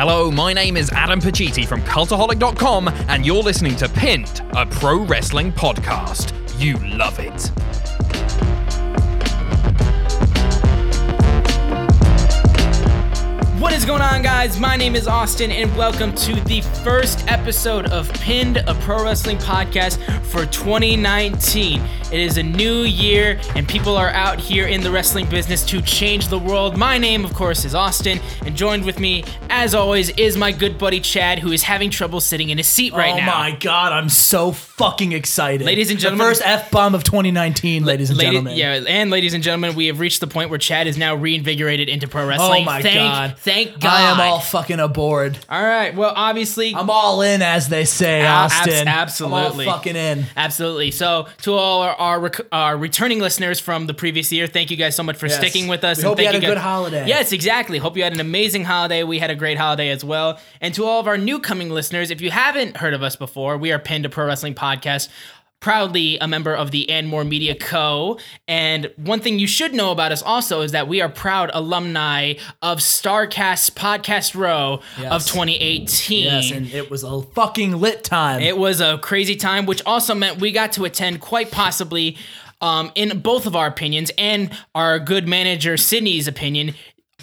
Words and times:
Hello, 0.00 0.30
my 0.30 0.54
name 0.54 0.78
is 0.78 0.88
Adam 0.92 1.20
Pacitti 1.20 1.66
from 1.66 1.82
Cultaholic.com, 1.82 2.88
and 3.08 3.26
you're 3.26 3.42
listening 3.42 3.76
to 3.76 3.86
Pinned, 3.86 4.40
a 4.56 4.64
pro 4.64 5.04
wrestling 5.04 5.52
podcast. 5.52 6.32
You 6.58 6.78
love 6.96 7.18
it. 7.18 7.89
What 13.60 13.74
is 13.74 13.84
going 13.84 14.00
on, 14.00 14.22
guys? 14.22 14.58
My 14.58 14.74
name 14.74 14.96
is 14.96 15.06
Austin, 15.06 15.50
and 15.50 15.76
welcome 15.76 16.14
to 16.14 16.34
the 16.46 16.62
first 16.82 17.28
episode 17.28 17.84
of 17.90 18.10
Pinned, 18.14 18.56
a 18.56 18.74
pro 18.76 19.04
wrestling 19.04 19.36
podcast 19.36 19.98
for 20.24 20.46
2019. 20.46 21.82
It 22.10 22.18
is 22.18 22.38
a 22.38 22.42
new 22.42 22.82
year, 22.84 23.38
and 23.54 23.68
people 23.68 23.96
are 23.98 24.08
out 24.08 24.40
here 24.40 24.66
in 24.66 24.80
the 24.80 24.90
wrestling 24.90 25.28
business 25.28 25.62
to 25.66 25.82
change 25.82 26.28
the 26.28 26.38
world. 26.38 26.78
My 26.78 26.96
name, 26.96 27.22
of 27.22 27.34
course, 27.34 27.66
is 27.66 27.74
Austin, 27.74 28.18
and 28.46 28.56
joined 28.56 28.84
with 28.84 28.98
me, 28.98 29.24
as 29.50 29.74
always, 29.74 30.08
is 30.10 30.38
my 30.38 30.52
good 30.52 30.78
buddy 30.78 30.98
Chad, 30.98 31.38
who 31.38 31.52
is 31.52 31.62
having 31.62 31.90
trouble 31.90 32.20
sitting 32.20 32.48
in 32.48 32.56
his 32.56 32.66
seat 32.66 32.94
right 32.94 33.12
oh 33.12 33.16
now. 33.18 33.34
oh 33.34 33.38
my 33.38 33.50
god, 33.52 33.92
I'm 33.92 34.08
so 34.08 34.52
fucking 34.52 35.12
excited. 35.12 35.66
Ladies 35.66 35.90
and 35.90 36.00
gentlemen- 36.00 36.26
The 36.26 36.30
first 36.30 36.42
F 36.46 36.70
bomb 36.70 36.94
of 36.94 37.04
2019, 37.04 37.84
ladies 37.84 38.08
and 38.08 38.18
Ladi- 38.18 38.28
gentlemen. 38.30 38.56
Yeah, 38.56 38.80
and 38.88 39.10
ladies 39.10 39.34
and 39.34 39.44
gentlemen, 39.44 39.76
we 39.76 39.86
have 39.88 40.00
reached 40.00 40.20
the 40.20 40.26
point 40.26 40.48
where 40.48 40.58
Chad 40.58 40.86
is 40.86 40.96
now 40.96 41.14
reinvigorated 41.14 41.90
into 41.90 42.08
pro 42.08 42.24
oh 42.24 42.26
wrestling. 42.26 42.62
Oh 42.62 42.64
my 42.64 42.80
thank, 42.80 42.96
god. 42.96 43.38
Thank 43.50 43.80
God. 43.80 43.90
I 43.90 44.10
am 44.12 44.20
all 44.20 44.40
fucking 44.40 44.80
aboard. 44.80 45.38
All 45.48 45.62
right. 45.62 45.94
Well, 45.94 46.12
obviously, 46.14 46.74
I'm 46.74 46.88
all 46.90 47.22
in, 47.22 47.42
as 47.42 47.68
they 47.68 47.84
say, 47.84 48.22
abs- 48.22 48.54
Austin. 48.54 48.88
absolutely. 48.88 49.64
I'm 49.66 49.70
all 49.70 49.76
fucking 49.76 49.96
in. 49.96 50.26
Absolutely. 50.36 50.90
So, 50.90 51.26
to 51.42 51.52
all 51.54 51.82
our, 51.82 51.94
our, 51.94 52.20
rec- 52.20 52.40
our 52.52 52.76
returning 52.76 53.18
listeners 53.20 53.60
from 53.60 53.86
the 53.86 53.94
previous 53.94 54.30
year, 54.32 54.46
thank 54.46 54.70
you 54.70 54.76
guys 54.76 54.94
so 54.96 55.02
much 55.02 55.16
for 55.16 55.26
Yes. 55.26 55.36
sticking 55.38 55.68
with 55.68 55.84
us. 55.84 55.98
We 55.98 56.02
and 56.02 56.08
hope 56.08 56.18
you 56.18 56.24
thank 56.24 56.34
had 56.34 56.42
a 56.42 56.46
guys- 56.46 56.50
good 56.54 56.58
holiday. 56.62 57.06
Yes, 57.06 57.32
exactly. 57.32 57.78
Hope 57.78 57.96
you 57.96 58.02
had 58.02 58.12
an 58.12 58.20
amazing 58.20 58.64
holiday. 58.64 59.02
We 59.02 59.18
had 59.18 59.30
a 59.30 59.34
great 59.36 59.58
holiday 59.58 59.90
as 59.90 60.04
well. 60.04 60.38
And 60.60 60.72
to 60.74 60.84
all 60.84 61.00
of 61.00 61.06
our 61.06 61.18
new 61.18 61.40
coming 61.40 61.70
listeners, 61.70 62.10
if 62.10 62.20
you 62.20 62.30
haven't 62.30 62.76
heard 62.76 62.94
of 62.94 63.02
us 63.02 63.16
before, 63.16 63.56
we 63.58 63.72
are 63.72 63.78
Pinned 63.78 64.04
to 64.04 64.08
Pro 64.10 64.26
Wrestling 64.26 64.54
Podcast. 64.54 65.08
Proudly 65.60 66.16
a 66.18 66.26
member 66.26 66.54
of 66.54 66.70
the 66.70 66.88
And 66.88 67.06
More 67.06 67.22
Media 67.22 67.54
Co. 67.54 68.18
And 68.48 68.90
one 68.96 69.20
thing 69.20 69.38
you 69.38 69.46
should 69.46 69.74
know 69.74 69.90
about 69.92 70.10
us 70.10 70.22
also 70.22 70.62
is 70.62 70.72
that 70.72 70.88
we 70.88 71.02
are 71.02 71.08
proud 71.10 71.50
alumni 71.52 72.32
of 72.62 72.78
Starcast 72.78 73.72
Podcast 73.72 74.34
Row 74.34 74.80
of 75.10 75.26
2018. 75.26 76.24
Yes, 76.24 76.50
and 76.50 76.66
it 76.72 76.90
was 76.90 77.04
a 77.04 77.20
fucking 77.20 77.76
lit 77.78 78.04
time. 78.04 78.40
It 78.40 78.56
was 78.56 78.80
a 78.80 78.96
crazy 79.02 79.36
time, 79.36 79.66
which 79.66 79.82
also 79.84 80.14
meant 80.14 80.40
we 80.40 80.50
got 80.50 80.72
to 80.72 80.86
attend 80.86 81.20
quite 81.20 81.50
possibly, 81.50 82.16
um, 82.62 82.90
in 82.94 83.20
both 83.20 83.44
of 83.46 83.54
our 83.54 83.66
opinions 83.66 84.10
and 84.16 84.50
our 84.74 84.98
good 84.98 85.28
manager 85.28 85.76
Sydney's 85.76 86.26
opinion, 86.26 86.74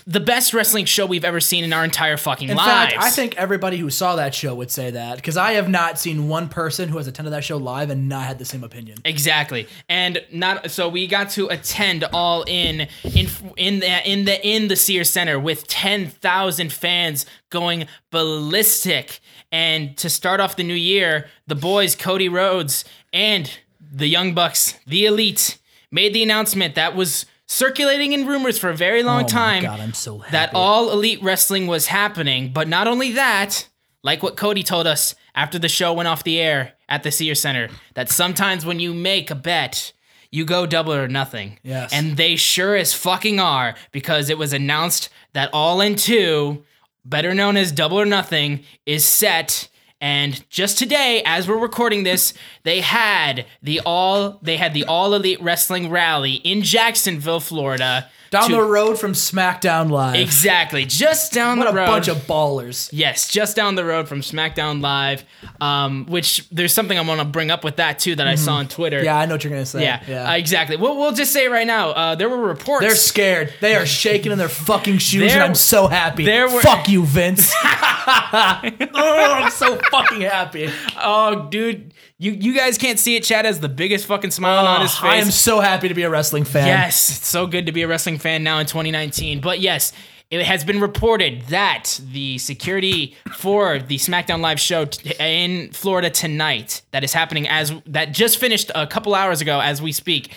the 0.10 0.22
best 0.22 0.54
wrestling 0.54 0.86
show 0.86 1.06
we've 1.06 1.26
ever 1.26 1.42
seen 1.42 1.66
in 1.66 1.74
our 1.74 1.84
entire 1.84 2.16
fucking 2.16 2.48
in 2.48 2.56
lives. 2.56 2.94
fact, 2.94 3.04
I 3.04 3.10
think 3.10 3.36
everybody 3.36 3.76
who 3.76 3.90
saw 3.90 4.16
that 4.16 4.34
show 4.34 4.56
would 4.56 4.72
say 4.72 4.90
that 4.92 5.18
because 5.18 5.36
I 5.36 5.52
have 5.54 5.68
not 5.68 6.00
seen 6.00 6.30
one 6.30 6.48
person 6.48 6.88
who 6.88 6.98
has 6.98 7.08
attended 7.08 7.34
that 7.34 7.44
show 7.44 7.58
live 7.58 7.90
and 7.90 8.08
not 8.08 8.26
had 8.26 8.40
the 8.40 8.46
same 8.46 8.64
opinion. 8.64 9.00
Exactly, 9.04 9.68
and 9.90 10.24
not 10.32 10.72
so 10.72 10.88
we 10.88 11.08
got 11.08 11.30
to 11.32 11.48
attend 11.48 12.06
all 12.14 12.44
in 12.48 12.88
in 13.04 13.28
in 13.58 13.80
the 13.82 14.10
in 14.10 14.24
the 14.24 14.48
in 14.48 14.70
the 14.70 14.78
Sears 14.78 15.10
Center 15.10 15.38
with 15.38 15.68
ten 15.68 16.08
thousand 16.08 16.72
fans 16.72 17.26
going 17.50 17.86
ballistic. 18.10 19.20
And 19.52 19.96
to 19.98 20.10
start 20.10 20.40
off 20.40 20.56
the 20.56 20.64
new 20.64 20.74
year, 20.74 21.28
the 21.48 21.56
boys 21.56 21.96
Cody 21.96 22.30
Rhodes 22.30 22.86
and 23.14 23.50
the 23.80 24.08
Young 24.08 24.34
Bucks, 24.34 24.76
the 24.86 25.06
Elite, 25.06 25.58
made 25.92 26.14
the 26.14 26.24
announcement 26.24 26.76
that 26.76 26.96
was 26.96 27.26
circulating 27.48 28.14
in 28.14 28.28
rumors 28.28 28.60
for 28.60 28.70
a 28.70 28.76
very 28.76 29.04
long 29.04 29.24
Oh 29.24 29.28
time 29.28 29.64
God, 29.64 29.96
so 29.96 30.24
that 30.32 30.52
all 30.54 30.92
elite 30.92 31.22
wrestling 31.24 31.66
was 31.68 31.88
happening. 31.88 32.52
But 32.54 32.68
not 32.68 32.88
only 32.88 33.14
that, 33.14 33.68
like 34.04 34.22
what 34.22 34.38
Cody 34.38 34.64
told 34.64 34.86
us 34.86 35.16
after 35.34 35.58
the 35.58 35.70
show 35.70 35.94
went 35.94 36.08
off 36.08 36.24
the 36.24 36.40
air 36.40 36.74
at 36.90 37.04
the 37.04 37.12
Sears 37.12 37.40
Center, 37.40 37.70
that 37.96 38.10
sometimes 38.10 38.66
when 38.66 38.80
you 38.80 38.94
make 38.94 39.32
a 39.32 39.36
bet, 39.36 39.94
you 40.30 40.46
go 40.46 40.66
double 40.66 40.94
or 40.94 41.08
nothing. 41.08 41.58
Yes. 41.64 41.92
And 41.94 42.18
they 42.18 42.36
sure 42.36 42.76
as 42.76 42.94
fucking 42.94 43.40
are 43.40 43.76
because 43.92 44.30
it 44.30 44.38
was 44.38 44.54
announced 44.54 45.10
that 45.34 45.50
All 45.54 45.80
In 45.82 45.96
2, 45.96 46.64
better 47.06 47.34
known 47.34 47.56
as 47.56 47.72
Double 47.72 48.00
or 48.00 48.06
Nothing, 48.06 48.64
is 48.86 49.06
set. 49.06 49.70
And 50.00 50.48
just 50.50 50.78
today, 50.78 51.24
as 51.26 51.48
we're 51.48 51.58
recording 51.58 52.04
this, 52.04 52.34
they 52.64 52.82
had 52.82 53.46
the 53.64 53.80
all 53.86 54.38
they 54.44 54.58
had 54.58 54.74
the 54.74 54.86
All 54.86 55.14
Elite 55.16 55.42
Wrestling 55.42 55.90
Rally 55.90 56.34
in 56.34 56.62
Jacksonville, 56.62 57.40
Florida. 57.40 58.10
Down 58.30 58.50
to- 58.50 58.56
the 58.56 58.62
road 58.64 59.00
from 59.00 59.14
SmackDown 59.14 59.90
Live. 59.90 60.16
Exactly, 60.20 60.86
just 60.86 61.32
down 61.34 61.60
What 61.60 61.70
the 61.70 61.74
road. 61.74 61.82
What 61.84 61.90
a 61.90 61.92
bunch 61.92 62.08
of 62.08 62.18
ballers. 62.28 62.90
yes, 62.92 63.28
just 63.30 63.56
down 63.56 63.76
the 63.76 63.86
road 63.86 64.08
from 64.08 64.22
SmackDown 64.22 64.82
Live. 64.82 65.24
Um, 65.62 66.06
which 66.08 66.48
there's 66.52 66.74
something 66.74 66.98
I 66.98 67.02
want 67.02 67.20
to 67.22 67.26
bring 67.26 67.52
up 67.52 67.64
with 67.64 67.78
that 67.78 68.00
too 68.00 68.16
that 68.16 68.28
I 68.28 68.36
saw 68.36 68.56
on 68.56 68.68
Twitter. 68.68 68.98
Mm-hmm. 68.98 69.06
Yeah, 69.06 69.18
I 69.18 69.26
know 69.26 69.36
what 69.36 69.44
you're 69.44 69.52
gonna 69.52 69.66
say. 69.66 69.84
yeah, 69.84 70.04
yeah. 70.08 70.30
uh, 70.32 70.36
exactly. 70.36 70.76
We'll, 70.78 70.98
we'll 70.98 71.14
just 71.14 71.32
say 71.34 71.48
right 71.48 71.66
now. 71.68 71.90
Uh, 71.92 72.16
there 72.16 72.30
were 72.30 72.38
reports. 72.42 72.82
They're 72.86 72.96
scared. 72.96 73.54
They 73.62 73.76
are 73.76 73.86
shaking 73.86 74.32
in 74.32 74.38
their 74.38 74.50
fucking 74.50 74.98
shoes, 75.00 75.32
There- 75.32 75.42
and 75.42 75.50
I'm 75.50 75.56
so 75.56 75.88
happy. 75.88 76.26
there 76.26 76.50
were- 76.50 76.62
Fuck 76.62 76.90
you, 76.90 77.04
Vince. 77.06 77.52
oh, 77.64 78.64
I'm 78.94 79.52
so 79.52 79.78
fucking 79.92 80.22
happy. 80.22 80.70
oh, 81.02 81.48
dude, 81.50 81.94
you 82.20 82.32
you 82.32 82.56
guys 82.56 82.78
can't 82.78 82.98
see 83.00 83.16
it. 83.16 83.24
Chad 83.24 83.46
has 83.46 83.60
the 83.60 83.70
biggest 83.70 84.06
fucking 84.06 84.32
smile 84.32 84.66
on 84.66 84.82
his 84.82 84.92
face. 84.94 85.04
Oh, 85.04 85.08
I 85.08 85.16
am 85.18 85.32
so 85.32 85.60
happy 85.60 85.88
to 85.88 85.94
be 85.94 86.04
a 86.04 86.10
wrestling 86.10 86.44
fan. 86.44 86.68
Yes, 86.68 87.10
it's 87.18 87.28
so 87.28 87.46
good 87.48 87.66
to 87.68 87.72
be 87.72 87.84
a 87.84 87.88
wrestling 87.88 88.18
fan 88.18 88.44
now 88.44 88.60
in 88.60 88.66
2019. 88.66 89.40
But 89.40 89.60
yes, 89.60 89.94
it 90.30 90.44
has 90.46 90.64
been 90.66 90.82
reported 90.82 91.44
that 91.44 92.00
the 92.12 92.38
security 92.40 93.16
for 93.36 93.80
the 93.80 93.98
SmackDown 93.98 94.42
Live 94.42 94.60
show 94.60 94.86
t- 94.86 95.14
in 95.20 95.72
Florida 95.72 96.10
tonight, 96.10 96.82
that 96.92 97.04
is 97.04 97.14
happening 97.14 97.48
as 97.48 97.72
that 97.86 98.12
just 98.14 98.38
finished 98.38 98.72
a 98.76 98.88
couple 98.88 99.14
hours 99.16 99.40
ago 99.40 99.60
as 99.62 99.82
we 99.82 99.92
speak, 99.92 100.34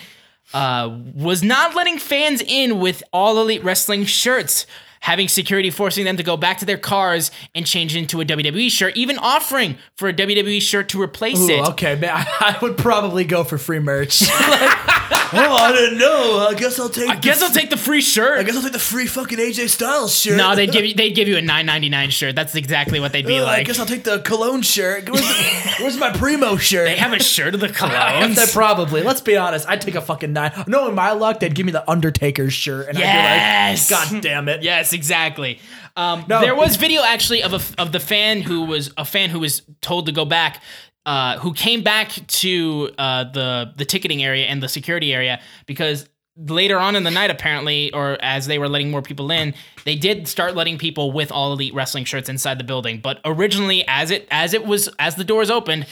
uh, 0.53 0.97
was 1.15 1.41
not 1.43 1.75
letting 1.75 1.97
fans 1.97 2.41
in 2.45 2.79
with 2.79 3.01
all 3.11 3.41
elite 3.41 3.63
wrestling 3.63 4.05
shirts. 4.05 4.65
Having 5.01 5.29
security 5.29 5.69
forcing 5.71 6.05
them 6.05 6.17
to 6.17 6.23
go 6.23 6.37
back 6.37 6.59
to 6.59 6.65
their 6.65 6.77
cars 6.77 7.31
and 7.55 7.65
change 7.65 7.95
into 7.95 8.21
a 8.21 8.25
WWE 8.25 8.69
shirt, 8.69 8.95
even 8.95 9.17
offering 9.17 9.77
for 9.95 10.07
a 10.09 10.13
WWE 10.13 10.61
shirt 10.61 10.89
to 10.89 11.01
replace 11.01 11.39
Ooh, 11.39 11.49
it. 11.49 11.67
okay, 11.69 11.95
man. 11.95 12.11
I, 12.13 12.25
I 12.39 12.57
would 12.61 12.77
probably 12.77 13.23
go 13.23 13.43
for 13.43 13.57
free 13.57 13.79
merch. 13.79 14.21
oh, 15.33 15.55
I 15.55 15.71
don't 15.71 15.97
know. 15.97 16.45
I 16.49 16.53
guess 16.55 16.77
I'll 16.79 16.89
take. 16.89 17.09
I 17.09 17.15
guess 17.15 17.41
I'll 17.41 17.49
take 17.51 17.69
the 17.69 17.77
free 17.77 18.01
shirt. 18.01 18.37
I 18.39 18.43
guess 18.43 18.55
I'll 18.55 18.61
take 18.61 18.73
the 18.73 18.79
free 18.79 19.07
fucking 19.07 19.37
AJ 19.37 19.69
Styles 19.69 20.13
shirt. 20.13 20.37
No, 20.37 20.55
they'd 20.55 20.71
give 20.71 20.85
you 20.85 20.93
they'd 20.93 21.11
give 21.15 21.27
you 21.27 21.37
a 21.37 21.41
nine 21.41 21.65
ninety 21.65 21.89
nine 21.89 22.09
shirt. 22.09 22.35
That's 22.35 22.53
exactly 22.55 22.99
what 22.99 23.11
they'd 23.13 23.25
be 23.25 23.39
oh, 23.39 23.43
like. 23.43 23.59
I 23.59 23.63
guess 23.63 23.79
I'll 23.79 23.85
take 23.85 24.03
the 24.03 24.19
cologne 24.19 24.61
shirt. 24.61 25.09
Where's, 25.09 25.21
the, 25.25 25.75
where's 25.79 25.97
my 25.97 26.11
primo 26.11 26.57
shirt? 26.57 26.85
They 26.85 26.97
have 26.97 27.13
a 27.13 27.19
shirt 27.23 27.55
of 27.55 27.61
the 27.61 27.67
They 27.67 27.73
colognes. 27.73 28.53
probably. 28.53 29.03
Let's 29.03 29.21
be 29.21 29.37
honest. 29.37 29.67
I'd 29.69 29.81
take 29.81 29.95
a 29.95 30.01
fucking 30.01 30.33
nine. 30.33 30.51
Knowing 30.67 30.95
my 30.95 31.11
luck, 31.13 31.39
they'd 31.39 31.55
give 31.55 31.65
me 31.65 31.71
the 31.71 31.89
Undertaker's 31.89 32.53
shirt, 32.53 32.89
and 32.89 32.97
Yes. 32.99 33.91
I'd 33.91 34.09
be 34.09 34.15
like, 34.15 34.21
God 34.21 34.21
damn 34.23 34.49
it. 34.49 34.63
yes, 34.63 34.90
exactly. 34.93 35.59
Um, 35.95 36.25
No. 36.27 36.41
There 36.41 36.55
was 36.55 36.75
video 36.77 37.03
actually 37.03 37.43
of 37.43 37.53
a, 37.53 37.81
of 37.81 37.91
the 37.91 37.99
fan 37.99 38.41
who 38.41 38.65
was 38.65 38.91
a 38.97 39.05
fan 39.05 39.29
who 39.29 39.39
was 39.39 39.61
told 39.81 40.05
to 40.07 40.11
go 40.11 40.25
back. 40.25 40.61
Uh, 41.03 41.39
who 41.39 41.51
came 41.51 41.81
back 41.81 42.11
to 42.27 42.91
uh, 42.99 43.23
the 43.23 43.73
the 43.75 43.85
ticketing 43.85 44.23
area 44.23 44.45
and 44.45 44.61
the 44.61 44.69
security 44.69 45.11
area 45.15 45.41
because 45.65 46.07
later 46.37 46.77
on 46.77 46.95
in 46.95 47.03
the 47.03 47.09
night 47.09 47.31
apparently 47.31 47.91
or 47.91 48.19
as 48.21 48.45
they 48.45 48.59
were 48.59 48.69
letting 48.69 48.91
more 48.91 49.01
people 49.01 49.31
in 49.31 49.53
they 49.83 49.95
did 49.95 50.27
start 50.27 50.55
letting 50.55 50.77
people 50.77 51.11
with 51.11 51.31
all 51.31 51.51
elite 51.53 51.73
wrestling 51.73 52.05
shirts 52.05 52.29
inside 52.29 52.57
the 52.59 52.63
building 52.63 52.99
but 53.01 53.19
originally 53.25 53.83
as 53.87 54.11
it 54.11 54.27
as 54.31 54.53
it 54.53 54.63
was 54.65 54.89
as 54.99 55.15
the 55.15 55.23
doors 55.23 55.49
opened 55.49 55.85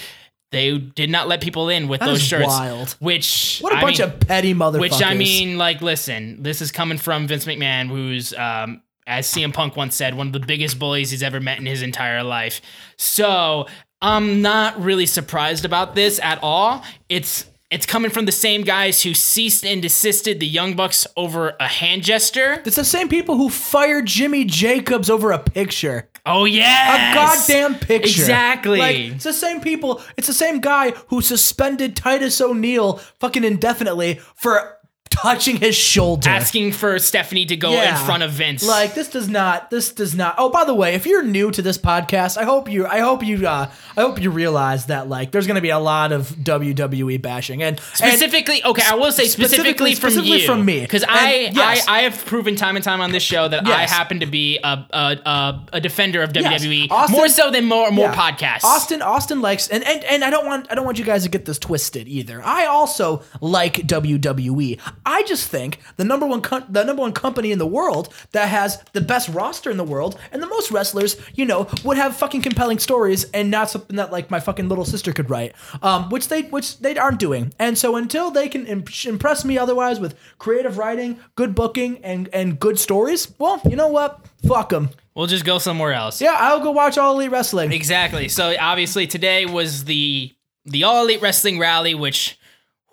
they 0.51 0.77
did 0.77 1.09
not 1.09 1.27
let 1.27 1.41
people 1.41 1.69
in 1.69 1.87
with 1.87 1.99
That 2.01 2.05
those 2.05 2.21
shirts 2.21 2.45
wild. 2.47 2.95
which 2.99 3.57
What 3.61 3.73
a 3.73 3.77
I 3.77 3.81
bunch 3.81 3.99
mean- 3.99 4.09
of 4.09 4.19
petty 4.19 4.53
motherfuckers. 4.53 4.79
which 4.79 5.03
I 5.03 5.13
mean, 5.13 5.57
like, 5.59 5.81
listen, 5.81 6.41
this 6.41 6.61
is 6.61 6.71
coming 6.71 6.97
from 6.97 7.27
Vince 7.27 7.45
McMahon, 7.45 7.87
who's, 7.87 8.33
um, 8.33 8.81
as 9.09 9.27
CM 9.27 9.53
Punk 9.53 9.75
once 9.75 9.95
said, 9.95 10.13
one 10.15 10.27
of 10.27 10.33
the 10.33 10.39
biggest 10.39 10.79
bullies 10.79 11.11
he's 11.11 11.23
ever 11.23 11.39
met 11.39 11.59
in 11.59 11.65
his 11.65 11.81
entire 11.81 12.23
life. 12.23 12.61
So 12.95 13.67
I'm 14.01 14.41
not 14.41 14.81
really 14.81 15.05
surprised 15.05 15.65
about 15.65 15.95
this 15.95 16.19
at 16.19 16.39
all. 16.41 16.83
It's 17.09 17.45
it's 17.71 17.85
coming 17.85 18.09
from 18.09 18.25
the 18.25 18.31
same 18.31 18.63
guys 18.63 19.03
who 19.03 19.13
ceased 19.13 19.63
and 19.63 19.79
desisted 19.79 20.39
the 20.39 20.47
Young 20.47 20.75
Bucks 20.75 21.05
over 21.15 21.55
a 21.59 21.67
hand 21.67 22.01
gesture. 22.01 22.63
It's 22.65 22.77
the 22.77 22.83
same 22.83 23.09
people 23.09 23.37
who 23.37 23.47
fired 23.49 24.07
Jimmy 24.07 24.43
Jacobs 24.43 25.07
over 25.07 25.31
a 25.31 25.37
picture. 25.37 26.09
Oh 26.25 26.45
yeah, 26.45 27.11
A 27.11 27.13
goddamn 27.13 27.75
picture. 27.75 28.09
Exactly. 28.09 28.79
Like, 28.79 28.95
it's 28.97 29.23
the 29.23 29.33
same 29.33 29.61
people. 29.61 30.01
It's 30.17 30.25
the 30.25 30.33
same 30.33 30.61
guy 30.61 30.91
who 31.09 31.21
suspended 31.21 31.95
Titus 31.95 32.41
O'Neil 32.41 32.93
fucking 33.19 33.43
indefinitely 33.43 34.15
for 34.35 34.78
touching 35.21 35.57
his 35.57 35.75
shoulder. 35.75 36.29
asking 36.29 36.71
for 36.73 36.97
Stephanie 36.99 37.45
to 37.45 37.55
go 37.55 37.71
in 37.71 37.95
front 37.97 38.23
of 38.23 38.31
Vince. 38.31 38.65
Like 38.67 38.93
this 38.95 39.09
does 39.09 39.27
not. 39.29 39.69
This 39.69 39.91
does 39.91 40.15
not. 40.15 40.35
Oh, 40.37 40.49
by 40.49 40.65
the 40.65 40.73
way, 40.73 40.95
if 40.95 41.05
you're 41.05 41.23
new 41.23 41.51
to 41.51 41.61
this 41.61 41.77
podcast, 41.77 42.37
I 42.37 42.43
hope 42.43 42.69
you. 42.69 42.85
I 42.85 42.99
hope 42.99 43.23
you. 43.23 43.47
Uh, 43.47 43.69
I 43.97 44.01
hope 44.01 44.21
you 44.21 44.31
realize 44.31 44.85
that 44.87 45.09
like 45.09 45.31
there's 45.31 45.47
going 45.47 45.55
to 45.55 45.61
be 45.61 45.69
a 45.69 45.79
lot 45.79 46.11
of 46.11 46.29
WWE 46.29 47.21
bashing 47.21 47.61
and 47.63 47.77
and- 47.77 47.79
specifically, 48.13 48.63
okay, 48.63 48.83
I 48.85 48.95
will 48.95 49.11
say 49.11 49.25
specifically, 49.25 49.93
specifically- 49.93 49.95
from 49.95 50.09
specifically 50.11 50.41
you, 50.41 50.45
from 50.47 50.65
me. 50.65 50.81
because 50.81 51.03
I, 51.07 51.49
yes. 51.53 51.85
I 51.87 51.99
I 51.99 52.01
have 52.03 52.25
proven 52.25 52.55
time 52.55 52.75
and 52.75 52.83
time 52.83 53.01
on 53.01 53.11
this 53.11 53.23
show 53.23 53.47
that 53.47 53.67
I 53.67 53.85
happen 53.87 54.21
to 54.21 54.25
be 54.25 54.57
a 54.63 54.67
a, 54.89 55.17
a, 55.25 55.65
a 55.73 55.81
defender 55.81 56.21
of 56.21 56.35
Yes. 56.35 56.63
WWE 56.63 56.87
Austin- 56.91 57.15
more 57.17 57.27
so 57.27 57.51
than 57.51 57.65
more 57.65 57.91
more 57.91 58.05
Yeah. 58.09 58.15
podcasts. 58.31 58.63
Austin 58.63 59.01
Austin 59.01 59.41
likes 59.41 59.67
and, 59.67 59.83
and 59.83 60.03
and 60.05 60.23
I 60.23 60.29
don't 60.29 60.45
want 60.45 60.67
I 60.71 60.75
don't 60.75 60.85
want 60.85 60.99
you 60.99 61.05
guys 61.05 61.23
to 61.23 61.29
get 61.29 61.45
this 61.45 61.59
twisted 61.59 62.07
either. 62.07 62.41
I 62.43 62.65
also 62.67 63.23
like 63.41 63.73
WWE. 63.87 64.79
I 65.09 65.23
just 65.23 65.47
think 65.49 65.79
the 65.97 66.03
number 66.03 66.27
one 66.27 66.41
co- 66.41 66.63
the 66.69 66.83
number 66.83 67.01
one 67.01 67.13
company 67.13 67.51
in 67.51 67.57
the 67.57 67.65
world 67.65 68.13
that 68.31 68.47
has 68.49 68.81
the 68.93 69.01
best 69.01 69.27
roster 69.29 69.71
in 69.71 69.77
the 69.77 69.83
world 69.83 70.19
and 70.31 70.41
the 70.43 70.47
most 70.47 70.69
wrestlers, 70.71 71.17
you 71.33 71.45
know, 71.45 71.67
would 71.83 71.97
have 71.97 72.15
fucking 72.15 72.43
compelling 72.43 72.77
stories 72.79 73.23
and 73.33 73.49
not 73.49 73.69
something 73.69 73.95
that 73.95 74.11
like 74.11 74.29
my 74.29 74.39
fucking 74.39 74.69
little 74.69 74.85
sister 74.85 75.11
could 75.11 75.29
write. 75.29 75.55
Um, 75.81 76.09
which 76.09 76.27
they 76.27 76.43
which 76.43 76.77
they 76.79 76.95
aren't 76.97 77.19
doing. 77.19 77.53
And 77.57 77.77
so 77.77 77.95
until 77.95 78.29
they 78.31 78.47
can 78.47 78.67
imp- 78.67 79.05
impress 79.05 79.43
me 79.43 79.57
otherwise 79.57 79.99
with 79.99 80.15
creative 80.37 80.77
writing, 80.77 81.19
good 81.35 81.55
booking 81.55 82.03
and 82.03 82.29
and 82.31 82.59
good 82.59 82.77
stories, 82.79 83.33
well, 83.39 83.59
you 83.67 83.75
know 83.75 83.87
what? 83.87 84.23
Fuck 84.47 84.69
them. 84.69 84.89
we'll 85.15 85.27
just 85.27 85.43
go 85.43 85.57
somewhere 85.57 85.91
else. 85.93 86.21
Yeah, 86.21 86.35
I'll 86.37 86.61
go 86.61 86.71
watch 86.71 86.97
All 86.97 87.15
Elite 87.15 87.31
Wrestling. 87.31 87.71
Exactly. 87.73 88.29
So 88.29 88.55
obviously 88.59 89.07
today 89.07 89.45
was 89.45 89.85
the 89.85 90.33
the 90.65 90.83
All 90.83 91.03
Elite 91.03 91.21
Wrestling 91.21 91.57
Rally, 91.59 91.95
which, 91.95 92.38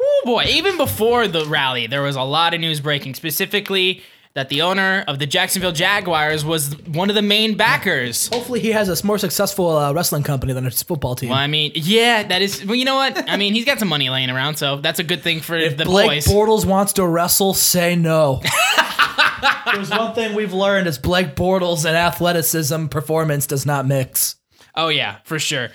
oh 0.01 0.23
boy, 0.25 0.45
even 0.49 0.77
before 0.77 1.29
the 1.29 1.45
rally, 1.47 1.87
there 1.87 2.03
was 2.03 2.17
a 2.17 2.23
lot 2.23 2.55
of 2.55 2.61
news 2.61 2.81
breaking. 2.81 3.15
Specifically, 3.15 4.03
that 4.37 4.51
the 4.51 4.61
owner 4.61 5.03
of 5.09 5.19
the 5.19 5.27
Jacksonville 5.27 5.73
Jaguars 5.73 6.45
was 6.45 6.77
one 6.89 7.09
of 7.09 7.17
the 7.17 7.23
main 7.23 7.57
backers. 7.57 8.29
Hopefully, 8.29 8.61
he 8.61 8.71
has 8.73 8.89
a 8.89 9.07
more 9.07 9.17
successful 9.17 9.75
uh, 9.75 9.95
wrestling 9.95 10.23
company 10.23 10.53
than 10.53 10.65
his 10.65 10.83
football 10.83 11.15
team. 11.15 11.31
Well, 11.31 11.39
I 11.39 11.47
mean, 11.47 11.73
yeah, 11.75 12.23
that 12.25 12.43
is. 12.43 12.65
Well, 12.65 12.75
you 12.75 12.85
know 12.85 12.97
what? 12.97 13.31
I 13.31 13.39
mean, 13.39 13.55
he's 13.55 13.65
got 13.65 13.79
some 13.79 13.89
money 13.89 14.11
laying 14.11 14.29
around, 14.29 14.57
so 14.57 14.77
that's 14.77 14.99
a 14.99 15.05
good 15.05 15.23
thing 15.23 15.41
for 15.41 15.59
the 15.59 15.85
Blake 15.85 16.09
boys. 16.09 16.27
Bortles 16.27 16.67
wants 16.67 16.93
to 16.95 17.07
wrestle. 17.07 17.55
Say 17.55 17.97
no. 17.97 18.43
There's 19.73 19.91
one 19.91 20.15
thing 20.15 20.35
we've 20.35 20.53
learned 20.53 20.87
is 20.87 20.99
Blake 20.99 21.35
Bortles 21.35 21.87
and 21.87 21.97
athleticism 21.97 22.87
performance 22.87 23.47
does 23.47 23.65
not 23.65 23.87
mix. 23.87 24.37
Oh 24.75 24.89
yeah, 24.89 25.17
for 25.25 25.39
sure. 25.39 25.71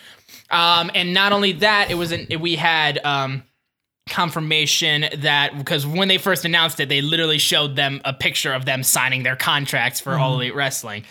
Um, 0.52 0.92
and 0.94 1.16
not 1.16 1.32
only 1.32 1.54
that, 1.54 1.90
it 1.90 1.96
was 1.96 2.12
an, 2.12 2.28
we 2.40 2.58
had 2.58 3.00
um, 3.04 3.44
confirmation 4.10 5.06
that 5.18 5.58
because 5.58 5.86
when 5.86 6.08
they 6.08 6.18
first 6.18 6.46
announced 6.46 6.80
it, 6.80 6.90
they 6.90 7.02
literally 7.02 7.38
showed 7.38 7.76
them 7.76 8.02
a 8.04 8.14
picture 8.14 8.54
of 8.54 8.66
them 8.66 8.84
signing 8.84 9.24
their 9.24 9.36
contracts 9.36 10.00
for 10.00 10.18
All 10.18 10.36
Elite 10.36 10.56
Wrestling. 10.56 11.06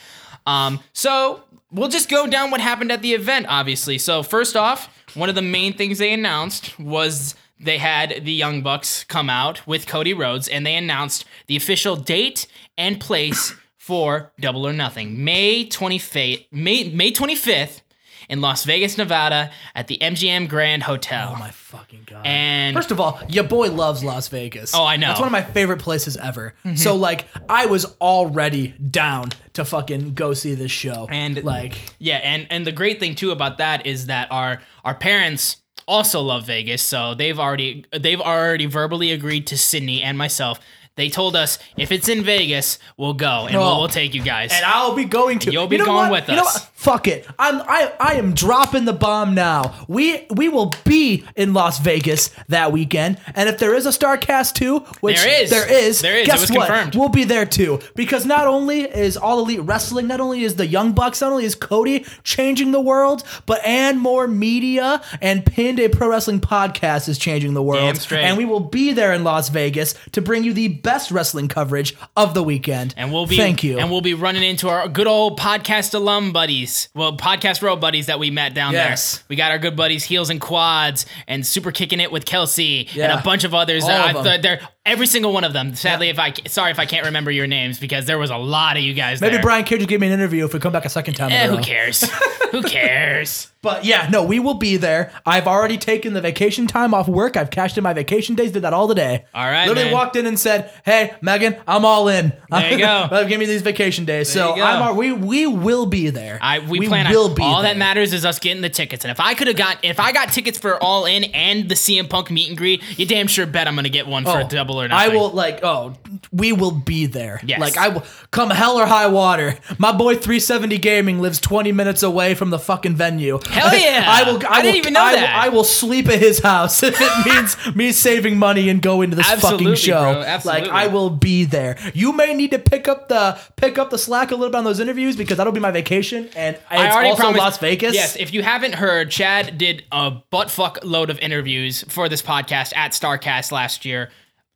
Um, 0.46 0.80
so 0.92 1.44
we'll 1.70 1.88
just 1.88 2.08
go 2.08 2.26
down 2.26 2.50
what 2.50 2.60
happened 2.60 2.90
at 2.92 3.02
the 3.02 3.12
event, 3.12 3.46
obviously. 3.48 3.98
So 3.98 4.22
first 4.22 4.56
off, 4.56 4.88
one 5.14 5.28
of 5.28 5.34
the 5.34 5.42
main 5.42 5.72
things 5.74 5.98
they 5.98 6.12
announced 6.12 6.78
was 6.78 7.34
they 7.58 7.78
had 7.78 8.24
the 8.24 8.32
Young 8.32 8.62
Bucks 8.62 9.04
come 9.04 9.28
out 9.28 9.66
with 9.66 9.86
Cody 9.86 10.14
Rhodes, 10.14 10.48
and 10.48 10.64
they 10.64 10.74
announced 10.74 11.24
the 11.46 11.56
official 11.56 11.94
date 11.94 12.46
and 12.78 13.00
place 13.00 13.54
for 13.76 14.32
Double 14.40 14.66
or 14.66 14.72
Nothing, 14.72 15.24
May 15.24 15.66
25th, 15.66 16.46
May 16.52 16.84
May 16.90 17.12
25th 17.12 17.80
in 18.30 18.40
Las 18.40 18.64
Vegas, 18.64 18.96
Nevada, 18.96 19.50
at 19.74 19.86
the 19.88 19.98
MGM 20.00 20.48
Grand 20.48 20.84
Hotel. 20.84 21.32
Oh 21.36 21.38
my 21.38 21.50
fucking 21.50 22.04
god. 22.06 22.24
and 22.24 22.74
First 22.74 22.90
of 22.90 22.98
all, 23.00 23.20
your 23.28 23.44
boy 23.44 23.70
loves 23.70 24.02
Las 24.02 24.28
Vegas. 24.28 24.74
Oh, 24.74 24.86
I 24.86 24.96
know. 24.96 25.08
That's 25.08 25.20
one 25.20 25.26
of 25.26 25.32
my 25.32 25.42
favorite 25.42 25.80
places 25.80 26.16
ever. 26.16 26.54
Mm-hmm. 26.64 26.76
So 26.76 26.96
like, 26.96 27.26
I 27.48 27.66
was 27.66 27.84
already 28.00 28.68
down 28.68 29.30
to 29.54 29.64
fucking 29.66 30.14
go 30.14 30.32
see 30.32 30.54
this 30.54 30.70
show. 30.70 31.06
And- 31.10 31.42
like, 31.44 31.74
Yeah, 31.98 32.16
and 32.22 32.46
and 32.50 32.66
the 32.66 32.72
great 32.72 32.98
thing 33.00 33.14
too 33.14 33.30
about 33.32 33.58
that 33.58 33.84
is 33.86 34.06
that 34.06 34.30
our 34.30 34.62
our 34.84 34.94
parents 34.94 35.56
also 35.88 36.20
love 36.20 36.46
Vegas, 36.46 36.82
so 36.82 37.14
they've 37.14 37.38
already 37.38 37.84
they've 37.98 38.20
already 38.20 38.66
verbally 38.66 39.10
agreed 39.10 39.46
to 39.48 39.58
Sydney 39.58 40.02
and 40.02 40.16
myself. 40.16 40.60
They 40.96 41.08
told 41.08 41.34
us 41.34 41.58
if 41.76 41.92
it's 41.92 42.08
in 42.08 42.22
Vegas, 42.24 42.78
we'll 42.96 43.14
go 43.14 43.46
and 43.46 43.56
we'll, 43.56 43.66
Oh. 43.66 43.78
we'll 43.78 43.88
take 43.88 44.12
you 44.14 44.22
guys. 44.22 44.50
and 44.52 44.64
I'll 44.66 44.94
be 44.94 45.04
going 45.04 45.38
to. 45.40 45.50
You'll 45.52 45.66
be 45.66 45.78
know 45.78 45.86
going 45.86 46.10
what? 46.10 46.28
with 46.28 46.36
You 46.36 46.42
us. 46.42 46.69
Fuck 46.80 47.08
it. 47.08 47.26
I'm 47.38 47.60
I 47.60 47.92
I 48.00 48.14
am 48.14 48.32
dropping 48.32 48.86
the 48.86 48.94
bomb 48.94 49.34
now. 49.34 49.74
We 49.86 50.26
we 50.30 50.48
will 50.48 50.72
be 50.84 51.26
in 51.36 51.52
Las 51.52 51.78
Vegas 51.78 52.30
that 52.48 52.72
weekend, 52.72 53.18
and 53.34 53.50
if 53.50 53.58
there 53.58 53.74
is 53.74 53.84
a 53.84 53.90
Starcast 53.90 54.54
too, 54.54 54.78
which 55.02 55.20
There 55.20 55.42
is. 55.42 55.50
there 55.50 55.70
is, 55.70 56.00
There 56.00 56.16
is. 56.18 56.26
Guess 56.26 56.50
what? 56.50 56.68
confirmed. 56.68 56.96
We'll 56.96 57.10
be 57.10 57.24
there 57.24 57.44
too 57.44 57.80
because 57.94 58.24
not 58.24 58.46
only 58.46 58.80
is 58.80 59.18
All 59.18 59.40
Elite 59.40 59.60
Wrestling, 59.60 60.06
not 60.06 60.20
only 60.20 60.42
is 60.42 60.54
the 60.54 60.66
Young 60.66 60.92
Bucks, 60.92 61.20
not 61.20 61.32
only 61.32 61.44
is 61.44 61.54
Cody 61.54 62.06
changing 62.24 62.70
the 62.72 62.80
world, 62.80 63.24
but 63.44 63.60
and 63.62 64.00
more 64.00 64.26
media 64.26 65.02
and 65.20 65.44
Pinned 65.44 65.80
a 65.80 65.88
Pro 65.90 66.08
Wrestling 66.08 66.40
podcast 66.40 67.10
is 67.10 67.18
changing 67.18 67.52
the 67.52 67.62
world. 67.62 68.08
And 68.10 68.38
we 68.38 68.46
will 68.46 68.60
be 68.60 68.94
there 68.94 69.12
in 69.12 69.22
Las 69.22 69.50
Vegas 69.50 69.94
to 70.12 70.22
bring 70.22 70.44
you 70.44 70.54
the 70.54 70.68
best 70.68 71.10
wrestling 71.10 71.48
coverage 71.48 71.94
of 72.16 72.32
the 72.32 72.42
weekend. 72.42 72.94
And 72.96 73.12
we'll 73.12 73.26
be 73.26 73.36
thank 73.36 73.62
you. 73.62 73.78
And 73.78 73.90
we'll 73.90 74.00
be 74.00 74.14
running 74.14 74.44
into 74.44 74.70
our 74.70 74.88
good 74.88 75.06
old 75.06 75.38
podcast 75.38 75.92
alum 75.92 76.32
buddies. 76.32 76.69
Well, 76.94 77.16
podcast 77.16 77.62
row 77.62 77.76
buddies 77.76 78.06
that 78.06 78.18
we 78.18 78.30
met 78.30 78.54
down 78.54 78.72
Yes. 78.72 79.18
there. 79.18 79.24
We 79.28 79.36
got 79.36 79.50
our 79.52 79.58
good 79.58 79.76
buddies 79.76 80.04
Heels 80.04 80.30
and 80.30 80.40
Quads 80.40 81.06
and 81.28 81.46
Super 81.46 81.72
Kicking 81.72 82.00
It 82.00 82.10
with 82.12 82.24
Kelsey 82.24 82.88
and 82.94 83.12
a 83.12 83.22
bunch 83.22 83.44
of 83.44 83.54
others. 83.54 83.82
All 83.84 83.88
that 83.90 84.10
of 84.16 84.16
I, 84.16 84.22
them. 84.22 84.42
they're 84.42 84.60
every 84.86 85.06
single 85.06 85.32
one 85.32 85.44
of 85.44 85.52
them. 85.52 85.74
Sadly, 85.74 86.08
if 86.08 86.18
I 86.18 86.32
sorry 86.46 86.70
if 86.70 86.78
I 86.78 86.86
can't 86.86 87.06
remember 87.06 87.30
your 87.30 87.46
names 87.46 87.78
because 87.78 88.06
there 88.06 88.18
was 88.18 88.30
a 88.30 88.36
lot 88.36 88.76
of 88.76 88.82
you 88.82 88.94
guys. 88.94 89.20
Maybe 89.20 89.34
there. 89.34 89.42
Brian 89.42 89.64
Cage 89.64 89.80
will 89.80 89.86
give 89.86 90.00
me 90.00 90.06
an 90.08 90.12
interview 90.12 90.44
if 90.44 90.52
we 90.54 90.60
come 90.60 90.72
back 90.72 90.84
a 90.84 90.88
second 90.88 91.14
time. 91.14 91.30
Eh, 91.32 91.46
who 91.48 91.58
cares? 91.62 92.02
who 92.50 92.62
cares? 92.62 93.46
But 93.62 93.84
yeah, 93.84 94.08
no, 94.10 94.24
we 94.24 94.38
will 94.38 94.54
be 94.54 94.78
there. 94.78 95.12
I've 95.26 95.46
already 95.46 95.76
taken 95.76 96.14
the 96.14 96.22
vacation 96.22 96.66
time 96.66 96.94
off 96.94 97.06
work. 97.08 97.36
I've 97.36 97.50
cashed 97.50 97.76
in 97.76 97.84
my 97.84 97.92
vacation 97.92 98.34
days. 98.34 98.52
Did 98.52 98.62
that 98.62 98.72
all 98.72 98.88
today. 98.88 99.26
All 99.34 99.44
right, 99.44 99.68
Literally 99.68 99.90
man. 99.90 99.92
walked 99.92 100.16
in 100.16 100.24
and 100.24 100.38
said, 100.40 100.72
"Hey, 100.82 101.12
Megan, 101.20 101.56
I'm 101.68 101.84
all 101.84 102.08
in. 102.08 102.32
There 102.50 102.72
you 102.72 102.78
go. 102.78 103.24
Give 103.28 103.38
me 103.38 103.44
these 103.44 103.60
vacation 103.60 104.06
days." 104.06 104.32
There 104.32 104.46
so. 104.46 104.54
I'm. 104.62 104.82
all- 104.82 104.96
We 104.96 105.12
we 105.12 105.46
will 105.46 105.84
be 105.84 106.08
there. 106.08 106.38
I 106.40 106.60
we, 106.60 106.88
plan 106.88 107.10
will 107.12 107.28
on 107.28 107.34
be 107.34 107.42
all 107.42 107.60
there. 107.62 107.74
that 107.74 107.78
matters 107.78 108.14
is 108.14 108.24
us 108.24 108.38
getting 108.38 108.62
the 108.62 108.70
tickets. 108.70 109.04
And 109.04 109.10
if 109.12 109.20
I 109.20 109.34
could 109.34 109.46
have 109.48 109.56
got 109.56 109.84
if 109.84 110.00
I 110.00 110.12
got 110.12 110.32
tickets 110.32 110.58
for 110.58 110.82
All 110.82 111.04
In 111.04 111.24
and 111.24 111.68
the 111.68 111.74
CM 111.74 112.08
Punk 112.08 112.30
meet 112.30 112.48
and 112.48 112.56
greet, 112.56 112.82
you 112.98 113.04
damn 113.04 113.26
sure 113.26 113.44
bet 113.46 113.68
I'm 113.68 113.76
gonna 113.76 113.90
get 113.90 114.06
one 114.06 114.24
for 114.24 114.40
Oh, 114.40 114.48
double 114.48 114.69
or 114.78 114.88
I 114.90 115.08
will 115.08 115.30
like. 115.30 115.60
Oh, 115.62 115.94
we 116.32 116.52
will 116.52 116.70
be 116.72 117.06
there. 117.06 117.40
Yes. 117.44 117.58
Like 117.60 117.76
I 117.76 117.88
will 117.88 118.04
come 118.30 118.50
hell 118.50 118.76
or 118.78 118.86
high 118.86 119.06
water. 119.06 119.56
My 119.78 119.92
boy 119.92 120.14
370 120.14 120.78
Gaming 120.78 121.20
lives 121.20 121.40
20 121.40 121.72
minutes 121.72 122.02
away 122.02 122.34
from 122.34 122.50
the 122.50 122.58
fucking 122.58 122.94
venue. 122.96 123.38
Hell 123.48 123.74
yeah. 123.76 124.04
I 124.06 124.24
will. 124.30 124.40
I 124.46 124.56
will, 124.58 124.62
didn't 124.62 124.76
even 124.76 124.92
know 124.92 125.00
I 125.02 125.12
will- 125.14 125.20
that. 125.20 125.34
I 125.44 125.48
will 125.48 125.64
sleep 125.64 126.08
at 126.08 126.18
his 126.18 126.40
house 126.40 126.82
if 126.82 126.96
it 127.00 127.26
means 127.66 127.76
me 127.76 127.92
saving 127.92 128.36
money 128.38 128.68
and 128.68 128.82
going 128.82 129.10
to 129.10 129.16
this 129.16 129.30
Absolutely, 129.30 129.64
fucking 129.64 129.76
show. 129.76 130.12
bro. 130.12 130.22
Absolutely. 130.22 130.68
Like 130.68 130.70
I 130.72 130.86
will 130.88 131.10
be 131.10 131.44
there. 131.44 131.76
You 131.94 132.12
may 132.12 132.34
need 132.34 132.50
to 132.52 132.58
pick 132.58 132.88
up 132.88 133.08
the 133.08 133.38
pick 133.56 133.78
up 133.78 133.90
the 133.90 133.98
slack 133.98 134.30
a 134.30 134.34
little 134.34 134.50
bit 134.50 134.58
on 134.58 134.64
those 134.64 134.80
interviews 134.80 135.16
because 135.16 135.36
that'll 135.38 135.52
be 135.52 135.60
my 135.60 135.70
vacation 135.70 136.28
and 136.36 136.56
it's 136.56 136.64
I 136.70 136.90
already 136.90 137.10
also 137.10 137.22
promised, 137.22 137.38
Las 137.40 137.58
Vegas. 137.58 137.94
Yes, 137.94 138.16
if 138.16 138.32
you 138.34 138.42
haven't 138.42 138.74
heard, 138.74 139.10
Chad 139.10 139.58
did 139.58 139.84
a 139.92 140.10
butt 140.30 140.50
fuck 140.50 140.78
load 140.84 141.10
of 141.10 141.18
interviews 141.20 141.84
for 141.88 142.08
this 142.08 142.22
podcast 142.22 142.72
at 142.76 142.92
Starcast 142.92 143.52
last 143.52 143.84
year. 143.84 144.10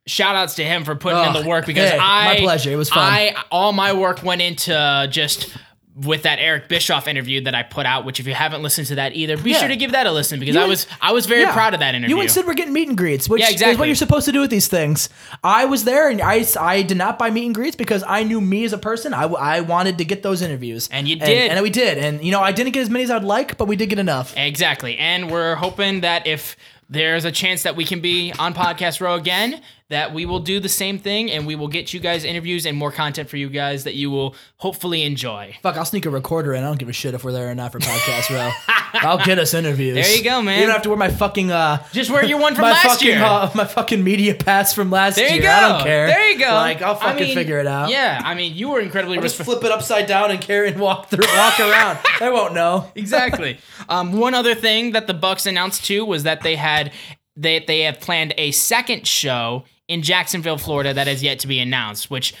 Shout 0.07 0.35
outs 0.35 0.55
to 0.55 0.63
him 0.63 0.83
for 0.83 0.95
putting 0.95 1.17
in 1.19 1.35
Oh, 1.35 1.41
the 1.41 1.47
work 1.49 1.65
because 1.65 1.89
hey, 1.89 1.97
I 1.99 2.35
my 2.35 2.39
pleasure. 2.39 2.71
It 2.71 2.75
was 2.75 2.89
fun. 2.89 2.99
I 2.99 3.35
all 3.49 3.73
my 3.73 3.93
work 3.93 4.21
went 4.21 4.41
into 4.41 5.07
just 5.09 5.51
with 5.95 6.23
that 6.23 6.39
Eric 6.39 6.67
Bischoff 6.67 7.07
interview 7.07 7.39
that 7.45 7.55
I 7.55 7.63
put 7.63 7.85
out, 7.85 8.03
which 8.03 8.19
if 8.19 8.27
you 8.27 8.33
haven't 8.33 8.61
listened 8.61 8.85
to 8.87 8.95
that 8.95 9.13
either, 9.15 9.37
be 9.37 9.51
Yeah. 9.51 9.59
sure 9.59 9.67
to 9.69 9.77
give 9.77 9.93
that 9.93 10.05
a 10.05 10.11
listen 10.11 10.39
because 10.41 10.53
You 10.53 10.59
I 10.59 10.65
and- 10.65 10.69
was 10.69 10.87
I 11.01 11.11
was 11.13 11.25
very 11.25 11.41
Yeah. 11.43 11.53
proud 11.53 11.73
of 11.73 11.79
that 11.79 11.95
interview. 11.95 12.17
You 12.17 12.21
and 12.21 12.29
Sid 12.29 12.45
were 12.45 12.53
getting 12.53 12.73
meet 12.73 12.89
and 12.89 12.97
greets, 12.97 13.27
which 13.29 13.39
Yeah, 13.41 13.49
exactly. 13.49 13.71
is 13.73 13.79
what 13.79 13.87
you're 13.87 13.95
supposed 13.95 14.25
to 14.25 14.31
do 14.33 14.41
with 14.41 14.49
these 14.51 14.67
things. 14.67 15.07
I 15.43 15.63
was 15.65 15.85
there 15.85 16.09
and 16.09 16.21
I, 16.21 16.45
I 16.59 16.81
did 16.81 16.97
not 16.97 17.17
buy 17.17 17.29
meet 17.31 17.45
and 17.45 17.55
greets 17.55 17.77
because 17.77 18.03
I 18.07 18.23
knew 18.23 18.41
me 18.41 18.65
as 18.65 18.73
a 18.73 18.77
person. 18.77 19.13
I, 19.13 19.23
I 19.23 19.61
wanted 19.61 19.97
to 19.99 20.05
get 20.05 20.21
those 20.21 20.41
interviews. 20.41 20.89
And 20.91 21.07
you 21.07 21.15
did. 21.15 21.49
And, 21.49 21.61
we 21.63 21.69
did. 21.69 21.97
And, 21.97 22.21
you 22.23 22.31
know, 22.31 22.41
I 22.41 22.51
didn't 22.51 22.73
get 22.73 22.81
as 22.81 22.89
many 22.89 23.05
as 23.05 23.09
I'd 23.11 23.23
like, 23.23 23.57
but 23.57 23.67
we 23.69 23.77
did 23.77 23.87
get 23.89 23.97
enough. 23.97 24.33
Exactly. 24.37 24.97
And 24.97 25.31
we're 25.31 25.55
hoping 25.55 26.01
that 26.01 26.27
if 26.27 26.57
there's 26.89 27.23
a 27.25 27.31
chance 27.31 27.63
that 27.63 27.75
we 27.77 27.85
can 27.85 28.01
be 28.01 28.33
on 28.37 28.53
Podcast 28.53 28.99
Row 29.01 29.15
again, 29.15 29.61
that 29.89 30.13
we 30.13 30.25
will 30.25 30.39
do 30.39 30.59
the 30.59 30.67
same 30.69 30.97
thing 30.97 31.29
and 31.29 31.45
we 31.45 31.55
will 31.55 31.67
get 31.67 31.93
you 31.93 31.99
guys 31.99 32.23
interviews 32.23 32.65
and 32.65 32.75
more 32.75 32.91
content 32.91 33.29
for 33.29 33.37
you 33.37 33.49
guys 33.49 33.83
that 33.83 33.93
you 33.93 34.09
will 34.09 34.33
hopefully 34.57 35.03
enjoy. 35.03 35.55
Fuck, 35.61 35.77
I'll 35.77 35.85
sneak 35.85 36.07
a 36.07 36.09
recorder 36.09 36.55
in. 36.55 36.63
I 36.63 36.67
don't 36.67 36.79
give 36.79 36.89
a 36.89 36.93
shit 36.93 37.13
if 37.13 37.23
we're 37.23 37.31
there 37.31 37.49
or 37.51 37.55
not 37.55 37.71
for 37.71 37.77
podcast 37.79 38.29
row. 38.35 38.51
I'll 38.95 39.23
get 39.23 39.37
us 39.37 39.53
interviews. 39.53 39.93
There 39.95 40.15
you 40.15 40.23
go, 40.23 40.41
man. 40.41 40.59
You 40.59 40.65
don't 40.65 40.73
have 40.73 40.81
to 40.83 40.89
wear 40.89 40.97
my 40.97 41.09
fucking 41.11 41.51
uh 41.51 41.85
Just 41.91 42.09
wear 42.09 42.25
your 42.25 42.39
one 42.39 42.55
from 42.55 42.63
my 42.63 42.71
last 42.71 42.87
fucking 42.87 43.07
year. 43.07 43.23
uh, 43.23 43.51
my 43.53 43.65
fucking 43.65 44.03
media 44.03 44.33
pass 44.33 44.73
from 44.73 44.89
last 44.89 45.17
there 45.17 45.27
year. 45.27 45.35
you 45.35 45.41
go. 45.43 45.49
I 45.51 45.59
don't 45.69 45.83
care. 45.83 46.07
There 46.07 46.31
you 46.31 46.39
go. 46.39 46.51
Like 46.53 46.81
I'll 46.81 46.95
I 46.95 46.99
fucking 46.99 47.23
mean, 47.27 47.35
figure 47.35 47.59
it 47.59 47.67
out. 47.67 47.89
Yeah, 47.89 48.19
I 48.23 48.33
mean, 48.33 48.55
you 48.55 48.69
were 48.69 48.79
incredibly 48.79 49.17
I'll 49.17 49.23
just 49.23 49.39
flip 49.41 49.63
it 49.63 49.71
upside 49.71 50.07
down 50.07 50.31
and 50.31 50.41
carry 50.41 50.69
and 50.69 50.79
walk 50.79 51.09
through, 51.09 51.25
walk 51.35 51.59
around. 51.59 51.99
They 52.19 52.29
won't 52.31 52.53
know. 52.55 52.89
exactly. 52.95 53.59
Um, 53.89 54.13
one 54.13 54.33
other 54.33 54.55
thing 54.55 54.93
that 54.93 55.05
the 55.05 55.13
Bucks 55.13 55.45
announced 55.45 55.85
too 55.85 56.05
was 56.05 56.23
that 56.23 56.41
they 56.41 56.55
had 56.55 56.91
they 57.35 57.59
they 57.59 57.81
have 57.81 57.99
planned 57.99 58.33
a 58.37 58.51
second 58.51 59.05
show 59.05 59.65
in 59.87 60.01
Jacksonville, 60.01 60.57
Florida, 60.57 60.93
that 60.93 61.07
has 61.07 61.21
yet 61.23 61.39
to 61.39 61.47
be 61.47 61.59
announced, 61.59 62.09
which 62.09 62.33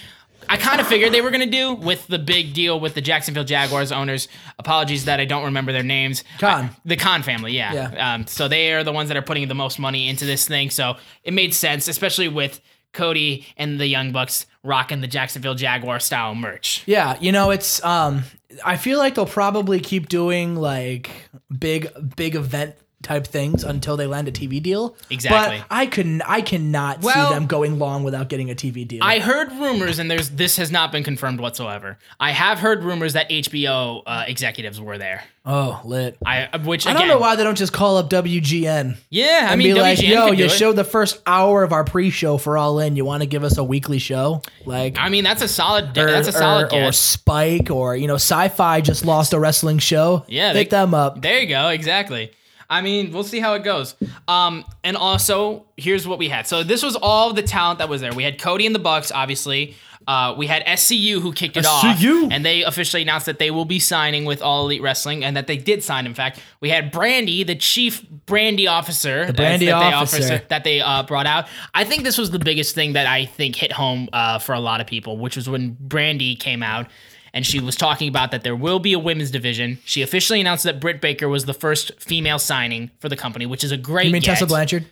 I 0.47 0.57
kind 0.57 0.79
of 0.79 0.87
figured 0.87 1.11
they 1.11 1.21
were 1.21 1.31
going 1.31 1.49
to 1.49 1.57
do 1.57 1.73
with 1.73 2.05
the 2.07 2.19
big 2.19 2.53
deal 2.53 2.79
with 2.79 2.93
the 2.93 3.01
Jacksonville 3.01 3.43
Jaguars 3.43 3.91
owners. 3.91 4.27
Apologies 4.59 5.05
that 5.05 5.19
I 5.19 5.25
don't 5.25 5.45
remember 5.45 5.71
their 5.71 5.83
names. 5.83 6.23
Khan. 6.39 6.65
I- 6.65 6.69
the 6.85 6.95
Khan 6.95 7.23
family, 7.23 7.53
yeah. 7.53 7.73
Yeah. 7.73 8.13
Um, 8.13 8.27
so 8.27 8.47
they 8.47 8.73
are 8.73 8.83
the 8.83 8.91
ones 8.91 9.07
that 9.09 9.17
are 9.17 9.21
putting 9.23 9.47
the 9.47 9.55
most 9.55 9.79
money 9.79 10.07
into 10.07 10.25
this 10.25 10.47
thing. 10.47 10.69
So 10.69 10.97
it 11.23 11.33
made 11.33 11.53
sense, 11.53 11.87
especially 11.87 12.27
with 12.27 12.61
Cody 12.93 13.45
and 13.57 13.79
the 13.79 13.87
Young 13.87 14.11
Bucks 14.11 14.45
rocking 14.63 15.01
the 15.01 15.07
Jacksonville 15.07 15.55
Jaguar 15.55 15.99
style 15.99 16.33
merch. 16.35 16.83
Yeah, 16.85 17.17
you 17.19 17.31
know, 17.31 17.51
it's 17.51 17.83
um 17.83 18.23
I 18.63 18.77
feel 18.77 18.99
like 18.99 19.15
they'll 19.15 19.25
probably 19.25 19.79
keep 19.79 20.07
doing 20.09 20.55
like 20.55 21.09
big 21.57 21.89
big 22.15 22.35
event 22.35 22.75
type 23.05 23.25
things 23.27 23.63
until 23.63 23.95
they 23.95 24.07
land 24.07 24.27
a 24.27 24.31
TV 24.31 24.61
deal. 24.61 24.95
Exactly. 25.09 25.59
But 25.59 25.67
I 25.69 25.85
can 25.85 26.21
I 26.23 26.41
cannot 26.41 27.01
Well- 27.01 27.29
see 27.29 27.33
them 27.33 27.45
going 27.47 27.79
long 27.79 28.03
without 28.03 28.27
getting 28.27 28.51
a 28.51 28.55
TV 28.55 28.85
deal. 28.85 29.01
I 29.03 29.19
heard 29.19 29.51
rumors, 29.53 29.99
and 29.99 30.11
there's 30.11 30.31
this 30.31 30.57
has 30.57 30.71
not 30.71 30.91
been 30.91 31.03
confirmed 31.03 31.39
whatsoever. 31.39 31.97
I 32.19 32.31
have 32.31 32.59
heard 32.59 32.83
rumors 32.83 33.13
that 33.13 33.29
HBO 33.29 34.01
uh, 34.05 34.25
executives 34.27 34.81
were 34.81 34.97
there. 34.97 35.23
oh, 35.45 35.79
lit. 35.85 36.17
I 36.25 36.49
which 36.57 36.87
I 36.87 36.93
don't 36.93 37.07
know 37.07 37.19
why 37.19 37.35
they 37.35 37.43
don't 37.43 37.57
just 37.57 37.71
call 37.71 37.97
up 37.97 38.09
WGN. 38.09 38.97
Yeah, 39.09 39.47
I 39.49 39.55
mean, 39.55 39.75
be 39.75 39.79
like, 39.79 39.99
WGN 39.99 40.07
yo, 40.09 40.25
could 40.27 40.37
do 40.37 40.39
you 40.39 40.45
it. 40.45 40.51
showed 40.51 40.75
the 40.75 40.83
first 40.83 41.21
hour 41.27 41.63
of 41.63 41.71
our 41.71 41.83
pre-show 41.83 42.37
for 42.37 42.57
All 42.57 42.79
In. 42.79 42.95
You 42.95 43.05
want 43.05 43.21
to 43.21 43.27
give 43.27 43.43
us 43.43 43.57
a 43.57 43.63
weekly 43.63 43.99
show? 43.99 44.41
Like, 44.65 44.97
I 44.97 45.09
mean, 45.09 45.23
that's 45.23 45.43
a 45.43 45.47
solid. 45.47 45.95
or, 45.97 46.09
that's 46.11 46.27
a 46.27 46.31
solid 46.31 46.73
or, 46.73 46.85
or. 46.85 46.91
Spike, 46.91 47.69
or 47.69 47.95
you 47.95 48.07
know, 48.07 48.15
Sci-Fi 48.15 48.81
just 48.81 49.05
lost 49.05 49.33
a 49.33 49.39
wrestling 49.39 49.77
show. 49.79 50.25
Yeah, 50.27 50.53
pick 50.53 50.69
they- 50.71 50.77
them 50.77 50.93
up. 50.95 51.21
There 51.21 51.39
you 51.39 51.47
go. 51.47 51.69
Exactly. 51.69 52.31
I 52.69 52.81
mean, 52.81 53.11
we'll 53.11 53.23
see 53.23 53.39
how 53.39 53.53
it 53.53 53.63
goes. 53.63 53.95
Um, 54.27 54.65
and 54.83 54.97
also, 54.97 55.65
here's 55.77 56.07
what 56.07 56.19
we 56.19 56.29
had. 56.29 56.47
So 56.47 56.63
this 56.63 56.83
was 56.83 56.95
all 56.95 57.33
the 57.33 57.43
talent 57.43 57.79
that 57.79 57.89
was 57.89 58.01
there. 58.01 58.13
We 58.13 58.23
had 58.23 58.39
Cody 58.39 58.65
and 58.65 58.73
the 58.73 58.79
Bucks, 58.79 59.11
obviously. 59.11 59.75
Uh, 60.07 60.35
we 60.37 60.45
had 60.45 60.63
SCU 60.65 61.19
who 61.19 61.33
kicked 61.33 61.57
it 61.57 61.65
off, 61.65 61.83
and 62.31 62.45
they 62.45 62.61
officially 62.63 63.01
announced 63.01 63.25
that 63.25 63.39
they 63.39 63.49
will 63.49 63.65
be 63.65 63.79
signing 63.79 64.25
with 64.25 64.39
All 64.39 64.65
Elite 64.65 64.81
Wrestling, 64.83 65.23
and 65.23 65.35
that 65.35 65.47
they 65.47 65.57
did 65.57 65.81
sign. 65.83 66.05
In 66.05 66.13
fact, 66.13 66.39
we 66.59 66.69
had 66.69 66.93
Brandi, 66.93 67.45
the 67.45 67.55
chief 67.55 68.07
Brandy 68.27 68.67
officer, 68.67 69.25
the 69.25 69.33
Brandy 69.33 69.65
that 69.65 69.93
officer. 69.95 70.37
They 70.37 70.45
that 70.49 70.63
they 70.63 70.79
uh, 70.79 71.01
brought 71.03 71.25
out. 71.25 71.47
I 71.73 71.85
think 71.85 72.03
this 72.03 72.19
was 72.19 72.29
the 72.29 72.37
biggest 72.37 72.75
thing 72.75 72.93
that 72.93 73.07
I 73.07 73.25
think 73.25 73.55
hit 73.55 73.71
home 73.71 74.07
uh, 74.13 74.37
for 74.37 74.53
a 74.53 74.59
lot 74.59 74.79
of 74.79 74.85
people, 74.85 75.17
which 75.17 75.35
was 75.35 75.49
when 75.49 75.75
Brandy 75.79 76.35
came 76.35 76.61
out 76.61 76.87
and 77.35 77.45
she 77.45 77.59
was 77.59 77.75
talking 77.75 78.07
about 78.07 78.31
that 78.31 78.43
there 78.43 78.55
will 78.55 78.79
be 78.79 78.93
a 78.93 78.99
women's 78.99 79.29
division. 79.29 79.77
She 79.83 80.01
officially 80.01 80.39
announced 80.39 80.63
that 80.63 80.79
Britt 80.79 81.01
Baker 81.01 81.27
was 81.27 81.45
the 81.45 81.53
first 81.53 81.91
female 81.99 82.39
signing 82.39 82.89
for 82.99 83.09
the 83.09 83.17
company, 83.17 83.45
which 83.45 83.63
is 83.63 83.71
a 83.71 83.77
great. 83.77 84.07
You 84.07 84.13
mean 84.13 84.21
get. 84.21 84.31
Tessa 84.31 84.47
Blanchard? 84.47 84.85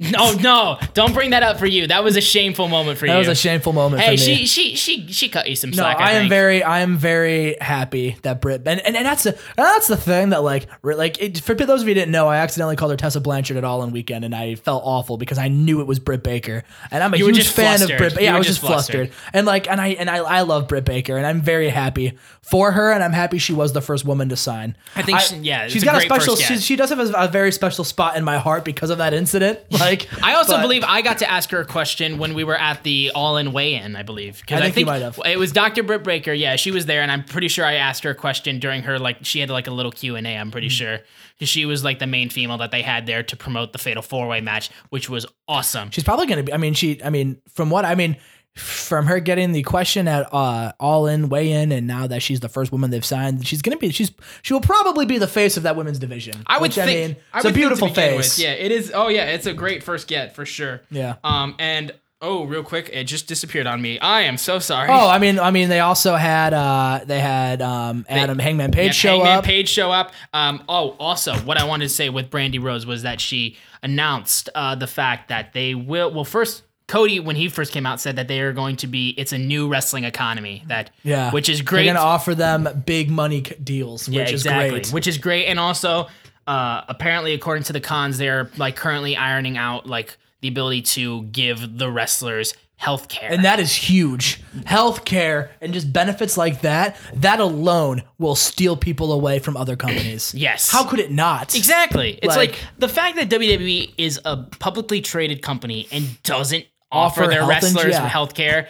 No, 0.00 0.32
no, 0.32 0.78
don't 0.94 1.12
bring 1.12 1.30
that 1.30 1.42
up 1.42 1.58
for 1.58 1.66
you. 1.66 1.86
That 1.86 2.02
was 2.02 2.16
a 2.16 2.22
shameful 2.22 2.68
moment 2.68 2.98
for 2.98 3.04
you. 3.06 3.12
That 3.12 3.18
was 3.18 3.28
a 3.28 3.34
shameful 3.34 3.74
moment 3.74 4.00
Hey, 4.02 4.16
for 4.16 4.24
me. 4.24 4.46
she 4.46 4.46
she 4.46 4.74
she 4.76 5.12
she 5.12 5.28
cut 5.28 5.46
you 5.48 5.54
some 5.54 5.70
No, 5.70 5.76
slack. 5.76 5.98
I, 6.00 6.10
I, 6.10 6.12
am 6.12 6.28
very, 6.30 6.62
I 6.62 6.80
am 6.80 6.96
very 6.96 7.56
happy 7.60 8.16
that 8.22 8.40
Brit 8.40 8.62
and, 8.64 8.80
and, 8.80 8.96
and 8.96 9.04
that's 9.04 9.24
the 9.24 9.38
that's 9.56 9.88
the 9.88 9.98
thing 9.98 10.30
that 10.30 10.42
like, 10.42 10.66
like 10.82 11.20
it, 11.20 11.40
for 11.40 11.52
those 11.54 11.82
of 11.82 11.88
you 11.88 11.94
who 11.94 12.00
didn't 12.00 12.12
know, 12.12 12.28
I 12.28 12.38
accidentally 12.38 12.76
called 12.76 12.92
her 12.92 12.96
Tessa 12.96 13.20
Blanchard 13.20 13.58
at 13.58 13.64
all 13.64 13.82
on 13.82 13.92
weekend, 13.92 14.24
and 14.24 14.34
I 14.34 14.54
felt 14.54 14.82
awful 14.86 15.18
because 15.18 15.36
I 15.36 15.48
knew 15.48 15.80
it 15.82 15.86
was 15.86 15.98
Britt 15.98 16.22
Baker, 16.22 16.64
and 16.90 17.04
I'm 17.04 17.12
a 17.12 17.18
You 17.18 17.26
huge 17.26 17.48
fan 17.48 17.76
flustered. 17.76 17.90
of 17.90 17.98
Britt. 17.98 18.22
Yeah, 18.22 18.34
I 18.34 18.38
was 18.38 18.46
just 18.46 18.60
just 18.60 18.66
flustered. 18.66 19.10
and 19.34 19.46
like, 19.46 19.68
and 19.70 19.80
I 19.80 19.88
and 19.88 20.08
I, 20.08 20.16
I 20.18 20.40
love 20.42 20.66
Britt 20.66 20.86
Baker, 20.86 21.18
and 21.18 21.26
I'm 21.26 21.42
very 21.42 21.68
happy 21.68 22.16
for 22.40 22.72
her, 22.72 22.90
and 22.90 23.04
I'm 23.04 23.12
happy 23.12 23.36
she 23.36 23.52
was 23.52 23.74
the 23.74 23.82
first 23.82 24.06
woman 24.06 24.30
to 24.30 24.36
sign. 24.36 24.76
I 24.96 25.02
think 25.02 25.20
she- 25.20 25.36
yeah, 25.36 25.68
she's 25.68 25.82
a 25.82 25.84
got 25.86 25.96
a 25.96 26.00
special. 26.00 26.36
She, 26.36 26.56
she 26.56 26.76
does 26.76 26.88
have 26.88 27.00
a, 27.00 27.12
a 27.12 27.28
very 27.28 27.52
special 27.52 27.84
spot 27.84 28.16
in 28.16 28.24
my 28.24 28.38
heart 28.38 28.64
because 28.64 28.88
of 28.88 28.96
that 28.96 29.12
incident. 29.12 29.58
Like, 29.80 29.89
I 30.22 30.34
also 30.34 30.54
but- 30.56 30.62
believe 30.62 30.84
I 30.86 31.02
got 31.02 31.18
to 31.18 31.30
ask 31.30 31.50
her 31.50 31.60
a 31.60 31.64
question 31.64 32.18
when 32.18 32.34
we 32.34 32.44
were 32.44 32.56
at 32.58 32.82
the 32.82 33.10
All 33.14 33.36
In 33.36 33.52
Weigh 33.52 33.74
In, 33.74 33.96
I 33.96 34.02
believe. 34.02 34.40
Because 34.40 34.60
I 34.60 34.64
think 34.70 34.78
you 34.78 34.86
might 34.86 35.02
have. 35.02 35.18
It 35.24 35.38
was 35.38 35.52
Dr. 35.52 35.82
Britt 35.82 36.02
Baker. 36.04 36.32
Yeah, 36.32 36.56
she 36.56 36.70
was 36.70 36.86
there, 36.86 37.02
and 37.02 37.10
I'm 37.10 37.24
pretty 37.24 37.48
sure 37.48 37.64
I 37.64 37.74
asked 37.74 38.04
her 38.04 38.10
a 38.10 38.14
question 38.14 38.58
during 38.58 38.82
her, 38.84 38.98
like, 38.98 39.18
she 39.24 39.40
had 39.40 39.50
like 39.50 39.66
a 39.66 39.70
little 39.72 39.92
Q&A, 39.92 40.20
I'm 40.20 40.50
pretty 40.50 40.68
Mm-hmm. 40.68 40.72
sure. 40.72 40.98
Because 41.34 41.48
she 41.48 41.64
was 41.64 41.82
like 41.82 41.98
the 41.98 42.06
main 42.06 42.28
female 42.28 42.58
that 42.58 42.70
they 42.70 42.82
had 42.82 43.06
there 43.06 43.22
to 43.22 43.36
promote 43.36 43.72
the 43.72 43.78
Fatal 43.78 44.02
4-Way 44.02 44.42
match, 44.42 44.70
which 44.90 45.08
was 45.08 45.24
awesome. 45.48 45.90
She's 45.90 46.04
probably 46.04 46.26
going 46.26 46.36
to 46.38 46.42
be. 46.44 46.52
I 46.52 46.58
mean, 46.58 46.74
she. 46.74 47.02
I 47.02 47.08
mean, 47.08 47.40
from 47.48 47.70
what 47.70 47.86
I 47.86 47.94
mean, 47.94 48.18
from 48.56 49.06
her 49.06 49.20
getting 49.20 49.52
the 49.52 49.62
question 49.62 50.08
at 50.08 50.32
uh, 50.32 50.72
all 50.80 51.06
in 51.06 51.28
weigh 51.28 51.52
in, 51.52 51.72
and 51.72 51.86
now 51.86 52.06
that 52.06 52.22
she's 52.22 52.40
the 52.40 52.48
first 52.48 52.72
woman 52.72 52.90
they've 52.90 53.04
signed, 53.04 53.46
she's 53.46 53.62
going 53.62 53.76
to 53.76 53.80
be. 53.80 53.90
She's 53.90 54.10
she 54.42 54.52
will 54.52 54.60
probably 54.60 55.06
be 55.06 55.18
the 55.18 55.28
face 55.28 55.56
of 55.56 55.62
that 55.62 55.76
women's 55.76 55.98
division. 55.98 56.34
I 56.46 56.58
would 56.58 56.62
which, 56.68 56.74
think. 56.74 56.88
I 56.88 56.92
mean, 56.92 57.16
I 57.32 57.38
it's 57.38 57.44
would 57.44 57.54
a 57.54 57.56
beautiful 57.56 57.88
face. 57.88 58.16
with. 58.16 58.38
Yeah, 58.38 58.52
it 58.52 58.72
is. 58.72 58.92
Oh 58.94 59.08
yeah, 59.08 59.26
it's 59.26 59.46
a 59.46 59.54
great 59.54 59.82
first 59.82 60.08
get 60.08 60.34
for 60.34 60.44
sure. 60.44 60.82
Yeah. 60.90 61.16
Um, 61.22 61.54
and 61.58 61.92
oh, 62.22 62.44
real 62.44 62.62
quick, 62.62 62.90
it 62.92 63.04
just 63.04 63.28
disappeared 63.28 63.66
on 63.66 63.80
me. 63.80 63.98
I 63.98 64.22
am 64.22 64.36
so 64.36 64.58
sorry. 64.58 64.88
Oh, 64.90 65.08
I 65.08 65.18
mean, 65.18 65.38
I 65.38 65.50
mean, 65.50 65.68
they 65.68 65.80
also 65.80 66.16
had 66.16 66.52
uh, 66.52 67.00
they 67.04 67.20
had 67.20 67.62
um, 67.62 68.04
Adam 68.08 68.38
Hangman 68.38 68.72
Page 68.72 68.86
Yeah, 68.86 68.92
show 68.92 69.16
Hangman 69.16 69.38
up. 69.38 69.44
Page 69.44 69.68
show 69.68 69.90
up. 69.90 70.12
Um, 70.32 70.62
oh, 70.68 70.96
also, 70.98 71.34
what 71.36 71.56
I 71.56 71.64
wanted 71.64 71.84
to 71.84 71.94
say 71.94 72.08
with 72.08 72.30
Brandi 72.30 72.62
Rhodes 72.62 72.84
was 72.84 73.02
that 73.02 73.20
she 73.20 73.56
announced 73.82 74.48
uh, 74.54 74.74
the 74.74 74.86
fact 74.86 75.28
that 75.28 75.52
they 75.52 75.74
will. 75.74 76.12
Well, 76.12 76.24
first, 76.24 76.62
Cody, 76.90 77.20
when 77.20 77.36
he 77.36 77.48
first 77.48 77.72
came 77.72 77.86
out, 77.86 78.00
said 78.00 78.16
that 78.16 78.26
they 78.26 78.40
are 78.40 78.52
going 78.52 78.74
to 78.76 78.88
be. 78.88 79.10
It's 79.10 79.32
a 79.32 79.38
new 79.38 79.68
wrestling 79.68 80.02
economy. 80.02 80.64
That 80.66 80.90
Yeah, 81.04 81.30
which 81.30 81.48
is 81.48 81.62
great. 81.62 81.84
They're 81.84 81.94
going 81.94 82.02
to 82.02 82.08
offer 82.08 82.34
them 82.34 82.82
big 82.84 83.08
money 83.10 83.42
deals, 83.42 84.08
which 84.08 84.16
yeah, 84.16 84.24
is 84.24 84.32
exactly. 84.32 84.70
great. 84.70 84.88
Which 84.88 85.06
is 85.06 85.16
great, 85.16 85.46
and 85.46 85.60
also, 85.60 86.08
uh, 86.48 86.82
apparently, 86.88 87.32
according 87.32 87.62
to 87.64 87.72
the 87.72 87.80
Khans, 87.80 88.18
they're 88.18 88.50
like 88.56 88.74
currently 88.74 89.16
ironing 89.16 89.56
out 89.56 89.86
like 89.86 90.18
the 90.40 90.48
ability 90.48 90.82
to 90.82 91.22
give 91.24 91.78
the 91.78 91.88
wrestlers 91.88 92.54
health 92.80 93.08
care. 93.08 93.30
And 93.30 93.44
that 93.44 93.60
is 93.60 93.74
huge. 93.74 94.42
Health 94.64 95.04
care 95.04 95.50
and 95.60 95.74
just 95.74 95.92
benefits 95.92 96.38
like 96.38 96.62
that, 96.62 96.96
that 97.12 97.38
alone 97.38 98.02
will 98.18 98.34
steal 98.34 98.74
people 98.74 99.12
away 99.12 99.38
from 99.38 99.54
other 99.56 99.76
companies. 99.76 100.34
Yes. 100.40 100.70
How 100.70 100.84
could 100.84 100.98
it 100.98 101.10
not? 101.10 101.54
Exactly. 101.54 102.18
It's 102.22 102.34
like, 102.36 102.52
Like- 102.52 102.58
the 102.78 102.88
fact 102.88 103.16
that 103.16 103.28
WWE 103.28 103.92
is 103.98 104.18
a 104.24 104.38
publicly 104.38 105.02
traded 105.02 105.42
company 105.42 105.86
and 105.92 106.22
doesn't 106.22 106.64
offer, 106.92 107.22
Offer 107.22 107.30
their 107.30 107.46
wrestlers 107.46 107.92
yeah. 107.92 108.08
health 108.08 108.34
care 108.34 108.68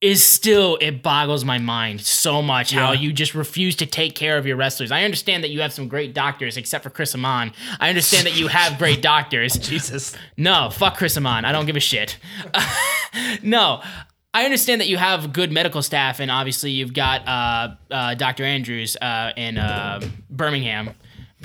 is 0.00 0.24
still 0.24 0.78
it 0.80 1.02
boggles 1.02 1.44
my 1.44 1.58
mind 1.58 2.00
so 2.00 2.40
much 2.40 2.72
how 2.72 2.92
you 2.92 3.12
just 3.12 3.34
refuse 3.34 3.76
to 3.76 3.84
take 3.84 4.14
care 4.14 4.38
of 4.38 4.46
your 4.46 4.56
wrestlers. 4.56 4.90
I 4.90 5.04
understand 5.04 5.44
that 5.44 5.50
you 5.50 5.60
have 5.60 5.74
some 5.74 5.88
great 5.88 6.14
doctors, 6.14 6.56
except 6.56 6.84
for 6.84 6.90
Chris 6.90 7.14
Amann. 7.14 7.52
I 7.78 7.90
understand 7.90 8.26
that 8.26 8.36
you 8.36 8.48
have 8.48 8.78
great 8.78 9.02
doctors. 9.14 9.54
Jesus. 9.54 10.16
No, 10.38 10.70
fuck 10.70 10.96
Chris 10.96 11.16
Amann. 11.18 11.44
I 11.44 11.52
don't 11.52 11.66
give 11.66 11.76
a 11.76 11.80
shit. 11.80 12.18
no. 13.42 13.82
I 14.32 14.44
understand 14.44 14.80
that 14.80 14.86
you 14.86 14.96
have 14.96 15.32
good 15.32 15.50
medical 15.50 15.82
staff, 15.82 16.20
and 16.20 16.30
obviously 16.30 16.70
you've 16.70 16.94
got 16.94 17.26
uh, 17.26 17.74
uh, 17.90 18.14
Dr. 18.14 18.44
Andrews 18.44 18.96
uh, 18.96 19.32
in 19.36 19.58
uh, 19.58 20.00
Birmingham, 20.30 20.90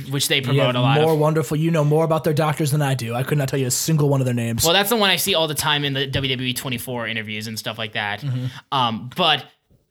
which 0.09 0.27
they 0.27 0.41
promote 0.41 0.75
a 0.75 0.81
lot 0.81 0.99
more 1.01 1.13
of. 1.13 1.19
wonderful. 1.19 1.57
You 1.57 1.71
know 1.71 1.83
more 1.83 2.03
about 2.03 2.23
their 2.23 2.33
doctors 2.33 2.71
than 2.71 2.81
I 2.81 2.95
do. 2.95 3.13
I 3.13 3.23
could 3.23 3.37
not 3.37 3.47
tell 3.47 3.59
you 3.59 3.67
a 3.67 3.71
single 3.71 4.09
one 4.09 4.21
of 4.21 4.25
their 4.25 4.33
names. 4.33 4.63
Well, 4.63 4.73
that's 4.73 4.89
the 4.89 4.97
one 4.97 5.09
I 5.09 5.15
see 5.15 5.35
all 5.35 5.47
the 5.47 5.55
time 5.55 5.83
in 5.83 5.93
the 5.93 6.09
WWE 6.09 6.55
24 6.55 7.07
interviews 7.07 7.47
and 7.47 7.57
stuff 7.57 7.77
like 7.77 7.93
that. 7.93 8.21
Mm-hmm. 8.21 8.45
Um, 8.71 9.09
but 9.15 9.45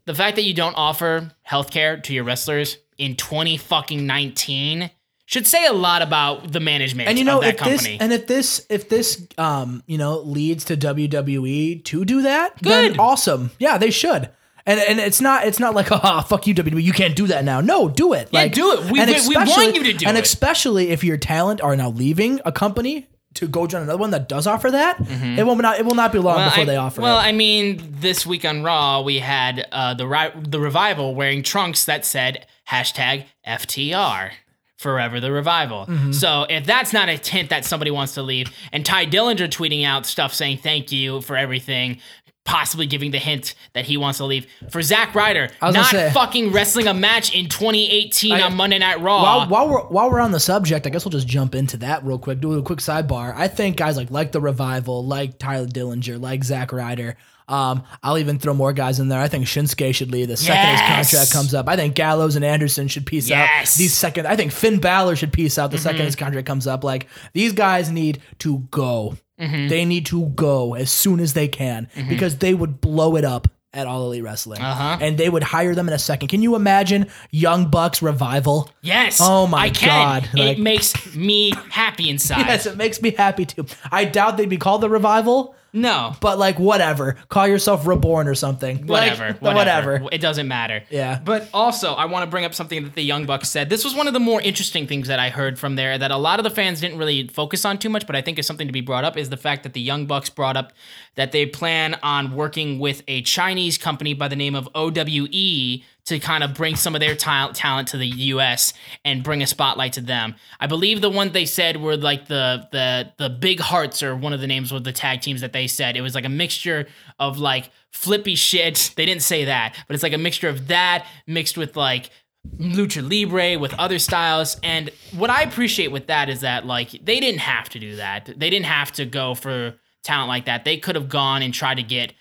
the 0.04 0.14
fact 0.14 0.36
that 0.36 0.42
you 0.42 0.54
don't 0.54 0.74
offer 0.74 1.30
healthcare 1.48 2.02
to 2.02 2.14
your 2.14 2.24
wrestlers 2.24 2.78
in 2.98 3.16
20 3.16 3.56
fucking 3.56 4.06
19 4.06 4.90
should 5.26 5.46
say 5.46 5.66
a 5.66 5.72
lot 5.72 6.02
about 6.02 6.52
the 6.52 6.60
management 6.60 7.08
and 7.08 7.18
you 7.18 7.24
know 7.24 7.38
of 7.38 7.44
that 7.44 7.54
if 7.54 7.60
company. 7.60 7.92
this 7.92 8.00
and 8.00 8.12
if 8.12 8.26
this 8.26 8.66
if 8.68 8.88
this 8.90 9.26
um 9.38 9.82
you 9.86 9.96
know 9.96 10.18
leads 10.18 10.66
to 10.66 10.76
WWE 10.76 11.82
to 11.84 12.04
do 12.04 12.22
that, 12.22 12.62
Good. 12.62 12.70
then 12.70 13.00
awesome. 13.00 13.50
Yeah, 13.58 13.78
they 13.78 13.90
should. 13.90 14.28
And, 14.66 14.80
and 14.80 14.98
it's 14.98 15.20
not 15.20 15.46
it's 15.46 15.60
not 15.60 15.74
like 15.74 15.92
ah 15.92 16.22
fuck 16.22 16.46
you 16.46 16.54
WWE 16.54 16.82
you 16.82 16.92
can't 16.92 17.14
do 17.14 17.26
that 17.26 17.44
now 17.44 17.60
no 17.60 17.88
do 17.88 18.14
it 18.14 18.28
Yeah, 18.32 18.40
like 18.40 18.52
do 18.52 18.72
it. 18.72 18.90
We- 18.90 18.98
and 19.00 19.10
we- 19.10 19.28
we 19.28 19.36
want 19.36 19.74
you 19.74 19.84
to 19.84 19.92
do 19.92 20.06
and 20.06 20.16
it. 20.16 20.24
especially 20.24 20.90
if 20.90 21.04
your 21.04 21.16
talent 21.18 21.60
are 21.60 21.76
now 21.76 21.90
leaving 21.90 22.40
a 22.46 22.52
company 22.52 23.06
to 23.34 23.46
go 23.48 23.66
join 23.66 23.82
another 23.82 23.98
one 23.98 24.10
that 24.12 24.28
does 24.28 24.46
offer 24.46 24.70
that 24.70 24.96
it 25.00 25.44
will 25.44 25.56
not 25.56 25.78
it 25.80 25.84
will 25.84 25.96
not 25.96 26.12
be 26.12 26.18
long 26.18 26.36
before 26.44 26.50
Mm-hmm. 26.52 26.60
I, 26.60 26.64
they 26.64 26.76
offer 26.76 27.00
well, 27.02 27.18
it 27.18 27.22
I 27.22 27.32
mean, 27.32 27.82
this 28.00 28.24
week 28.24 28.44
on 28.44 28.62
Raw, 28.62 29.02
we 29.02 29.18
had 29.18 29.66
uh, 29.72 29.92
the 29.94 30.06
ri- 30.06 30.30
the 30.48 30.60
revival 30.60 31.14
wearing 31.16 31.42
trunks 31.42 31.84
that 31.86 32.06
said 32.06 32.46
hashtag 32.70 33.24
FTR. 33.46 34.30
Forever 34.76 35.18
the 35.18 35.32
revival. 35.32 35.86
Mm-hmm. 35.86 36.12
So 36.12 36.44
if 36.50 36.66
that's 36.66 36.92
not 36.92 37.08
a 37.08 37.14
hint 37.16 37.48
that 37.48 37.64
somebody 37.64 37.90
wants 37.90 38.14
to 38.14 38.22
leave, 38.22 38.50
and 38.70 38.84
Tye 38.84 39.06
Dillinger 39.06 39.48
tweeting 39.48 39.82
out 39.84 40.04
stuff 40.04 40.34
saying 40.34 40.58
thank 40.58 40.92
you 40.92 41.22
for 41.22 41.36
everything, 41.38 42.00
possibly 42.44 42.86
giving 42.86 43.10
the 43.10 43.18
hint 43.18 43.54
that 43.72 43.86
he 43.86 43.96
wants 43.96 44.18
to 44.18 44.24
leave 44.24 44.46
for 44.70 44.82
Zack 44.82 45.14
Ryder, 45.14 45.48
not 45.62 45.86
say- 45.86 46.10
fucking 46.12 46.52
wrestling 46.52 46.86
a 46.86 46.94
match 46.94 47.34
in 47.34 47.48
2018 47.48 48.32
I- 48.32 48.42
on 48.42 48.54
Monday 48.54 48.78
Night 48.78 49.00
Raw. 49.00 49.22
While, 49.22 49.48
while 49.48 49.68
we're 49.68 49.82
while 49.86 50.10
we're 50.10 50.20
on 50.20 50.32
the 50.32 50.40
subject, 50.40 50.86
I 50.86 50.90
guess 50.90 51.04
we'll 51.04 51.10
just 51.12 51.26
jump 51.26 51.54
into 51.54 51.76
that 51.78 52.04
real 52.04 52.18
quick. 52.18 52.40
Do 52.40 52.52
a 52.58 52.62
quick 52.62 52.80
sidebar. 52.80 53.34
I 53.34 53.48
think 53.48 53.76
guys 53.76 53.96
like 53.96 54.10
like 54.10 54.32
the 54.32 54.40
revival, 54.40 55.04
like 55.06 55.38
Tyler 55.38 55.66
Dillinger, 55.66 56.20
like 56.20 56.44
Zack 56.44 56.72
Ryder. 56.72 57.16
Um, 57.46 57.82
I'll 58.02 58.16
even 58.16 58.38
throw 58.38 58.54
more 58.54 58.72
guys 58.72 59.00
in 59.00 59.08
there. 59.08 59.20
I 59.20 59.28
think 59.28 59.44
Shinsuke 59.44 59.94
should 59.94 60.10
leave 60.10 60.28
the 60.28 60.36
second 60.36 60.54
Yes. 60.62 61.10
his 61.10 61.10
contract 61.10 61.32
comes 61.32 61.52
up. 61.54 61.68
I 61.68 61.76
think 61.76 61.94
Gallows 61.94 62.36
and 62.36 62.44
Anderson 62.44 62.88
should 62.88 63.04
peace 63.04 63.30
out. 63.30 63.46
These 63.76 63.92
second, 63.92 64.26
I 64.26 64.34
think 64.34 64.50
Finn 64.50 64.78
Balor 64.80 65.14
should 65.16 65.30
peace 65.30 65.58
out 65.58 65.70
the 65.70 65.76
Mm-hmm. 65.76 65.82
second 65.82 66.04
his 66.06 66.16
contract 66.16 66.46
comes 66.46 66.66
up. 66.66 66.84
Like 66.84 67.06
these 67.34 67.52
guys 67.52 67.90
need 67.90 68.20
to 68.38 68.60
go. 68.70 69.18
Mm-hmm. 69.40 69.68
They 69.68 69.84
need 69.84 70.06
to 70.06 70.26
go 70.30 70.74
as 70.74 70.90
soon 70.90 71.18
as 71.20 71.32
they 71.32 71.48
can 71.48 71.88
because 72.08 72.38
they 72.38 72.54
would 72.54 72.80
blow 72.80 73.16
it 73.16 73.24
up 73.24 73.48
at 73.72 73.88
All 73.88 74.06
Elite 74.06 74.22
Wrestling. 74.22 74.60
Uh-huh. 74.60 74.98
And 75.00 75.18
they 75.18 75.28
would 75.28 75.42
hire 75.42 75.74
them 75.74 75.88
in 75.88 75.94
a 75.94 75.98
second. 75.98 76.28
Can 76.28 76.42
you 76.42 76.54
imagine 76.54 77.08
Young 77.32 77.68
Bucks 77.70 78.00
revival? 78.02 78.70
Yes. 78.82 79.18
Oh 79.20 79.48
my 79.48 79.58
I 79.64 79.70
can. 79.70 79.88
God, 79.88 80.28
like- 80.38 80.58
it 80.58 80.60
makes 80.60 81.16
me 81.16 81.52
happy 81.70 82.08
inside. 82.10 82.46
Yes, 82.46 82.66
it 82.66 82.76
makes 82.76 83.02
me 83.02 83.10
happy 83.10 83.44
too. 83.46 83.66
I 83.90 84.04
doubt 84.04 84.36
they'd 84.36 84.48
be 84.48 84.58
called 84.58 84.80
the 84.82 84.88
revival, 84.88 85.56
No. 85.74 86.14
but 86.20 86.38
like 86.38 86.58
whatever. 86.58 87.16
Call 87.28 87.46
yourself 87.46 87.86
Reborn 87.86 88.28
or 88.28 88.34
something. 88.34 88.86
Like, 88.86 89.18
Whatever, 89.18 89.32
whatever. 89.40 90.08
It 90.12 90.20
doesn't 90.22 90.48
matter. 90.48 90.84
Yeah. 90.88 91.20
But 91.22 91.48
also, 91.52 91.92
I 91.92 92.06
want 92.06 92.24
to 92.24 92.30
bring 92.30 92.44
up 92.44 92.54
something 92.54 92.84
that 92.84 92.94
the 92.94 93.02
Young 93.02 93.26
Bucks 93.26 93.50
said. 93.50 93.68
This 93.68 93.84
was 93.84 93.94
one 93.94 94.06
of 94.06 94.14
the 94.14 94.20
more 94.20 94.40
interesting 94.40 94.86
things 94.86 95.08
that 95.08 95.18
I 95.18 95.28
heard 95.30 95.58
from 95.58 95.74
there 95.76 95.98
that 95.98 96.10
a 96.10 96.16
lot 96.16 96.38
of 96.38 96.44
the 96.44 96.50
fans 96.50 96.80
didn't 96.80 96.96
really 96.98 97.26
focus 97.28 97.64
on 97.64 97.78
too 97.78 97.88
much, 97.90 98.06
but 98.06 98.14
I 98.16 98.22
think 98.22 98.38
is 98.38 98.46
something 98.46 98.68
to 98.68 98.72
be 98.72 98.80
brought 98.80 99.04
up 99.04 99.16
is 99.16 99.28
the 99.30 99.36
fact 99.36 99.64
that 99.64 99.72
the 99.74 99.80
Young 99.80 100.06
Bucks 100.06 100.30
brought 100.30 100.56
up 100.56 100.72
that 101.16 101.32
they 101.32 101.44
plan 101.44 101.98
on 102.02 102.34
working 102.34 102.78
with 102.78 103.02
a 103.08 103.22
Chinese 103.22 103.76
company 103.76 104.14
by 104.14 104.28
the 104.28 104.36
name 104.36 104.54
of 104.54 104.68
OWE 104.74 105.82
to 106.06 106.18
kind 106.18 106.44
of 106.44 106.54
bring 106.54 106.76
some 106.76 106.94
of 106.94 107.00
their 107.00 107.14
ta- 107.14 107.52
talent 107.54 107.88
to 107.88 107.96
the 107.96 108.06
US 108.06 108.74
and 109.04 109.22
bring 109.22 109.42
a 109.42 109.46
spotlight 109.46 109.94
to 109.94 110.00
them. 110.00 110.34
I 110.60 110.66
believe 110.66 111.00
the 111.00 111.10
one 111.10 111.32
they 111.32 111.46
said 111.46 111.80
were 111.80 111.96
like 111.96 112.28
the 112.28 112.68
the 112.72 113.12
the 113.16 113.30
Big 113.30 113.60
Hearts 113.60 114.02
or 114.02 114.14
one 114.14 114.32
of 114.32 114.40
the 114.40 114.46
names 114.46 114.70
of 114.72 114.84
the 114.84 114.92
tag 114.92 115.20
teams 115.22 115.40
that 115.40 115.52
they 115.52 115.66
said. 115.66 115.96
It 115.96 116.02
was 116.02 116.14
like 116.14 116.24
a 116.24 116.30
mixture 116.30 116.86
of 117.18 117.38
like 117.38 117.70
flippy 117.90 118.34
shit. 118.34 118.92
They 118.96 119.06
didn't 119.06 119.22
say 119.22 119.46
that, 119.46 119.76
but 119.86 119.94
it's 119.94 120.02
like 120.02 120.12
a 120.12 120.18
mixture 120.18 120.48
of 120.48 120.68
that 120.68 121.06
mixed 121.26 121.58
with 121.58 121.76
like 121.76 122.10
lucha 122.58 123.02
libre 123.02 123.58
with 123.58 123.74
other 123.74 123.98
styles 123.98 124.58
and 124.62 124.90
what 125.12 125.30
i 125.30 125.42
appreciate 125.42 125.90
with 125.90 126.08
that 126.08 126.28
is 126.28 126.42
that 126.42 126.66
like 126.66 126.90
they 127.02 127.18
didn't 127.18 127.40
have 127.40 127.68
to 127.70 127.78
do 127.78 127.96
that 127.96 128.30
they 128.36 128.50
didn't 128.50 128.66
have 128.66 128.92
to 128.92 129.06
go 129.06 129.34
for 129.34 129.74
talent 130.02 130.28
like 130.28 130.44
that 130.44 130.64
they 130.64 130.76
could 130.76 130.94
have 130.94 131.08
gone 131.08 131.42
and 131.42 131.54
tried 131.54 131.76
to 131.76 131.82
get 131.82 132.12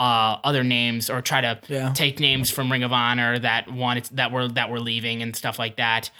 uh, 0.00 0.38
other 0.42 0.64
names 0.64 1.10
or 1.10 1.20
try 1.20 1.40
to 1.42 1.60
Yeah. 1.68 1.92
take 1.92 2.18
names 2.18 2.50
from 2.50 2.72
ring 2.72 2.82
of 2.82 2.92
honor 2.92 3.38
that 3.38 3.70
wanted 3.70 4.04
that 4.12 4.32
were 4.32 4.48
that 4.48 4.70
were 4.70 4.80
leaving 4.80 5.22
and 5.22 5.36
stuff 5.36 5.58
like 5.58 5.76
that 5.76 6.10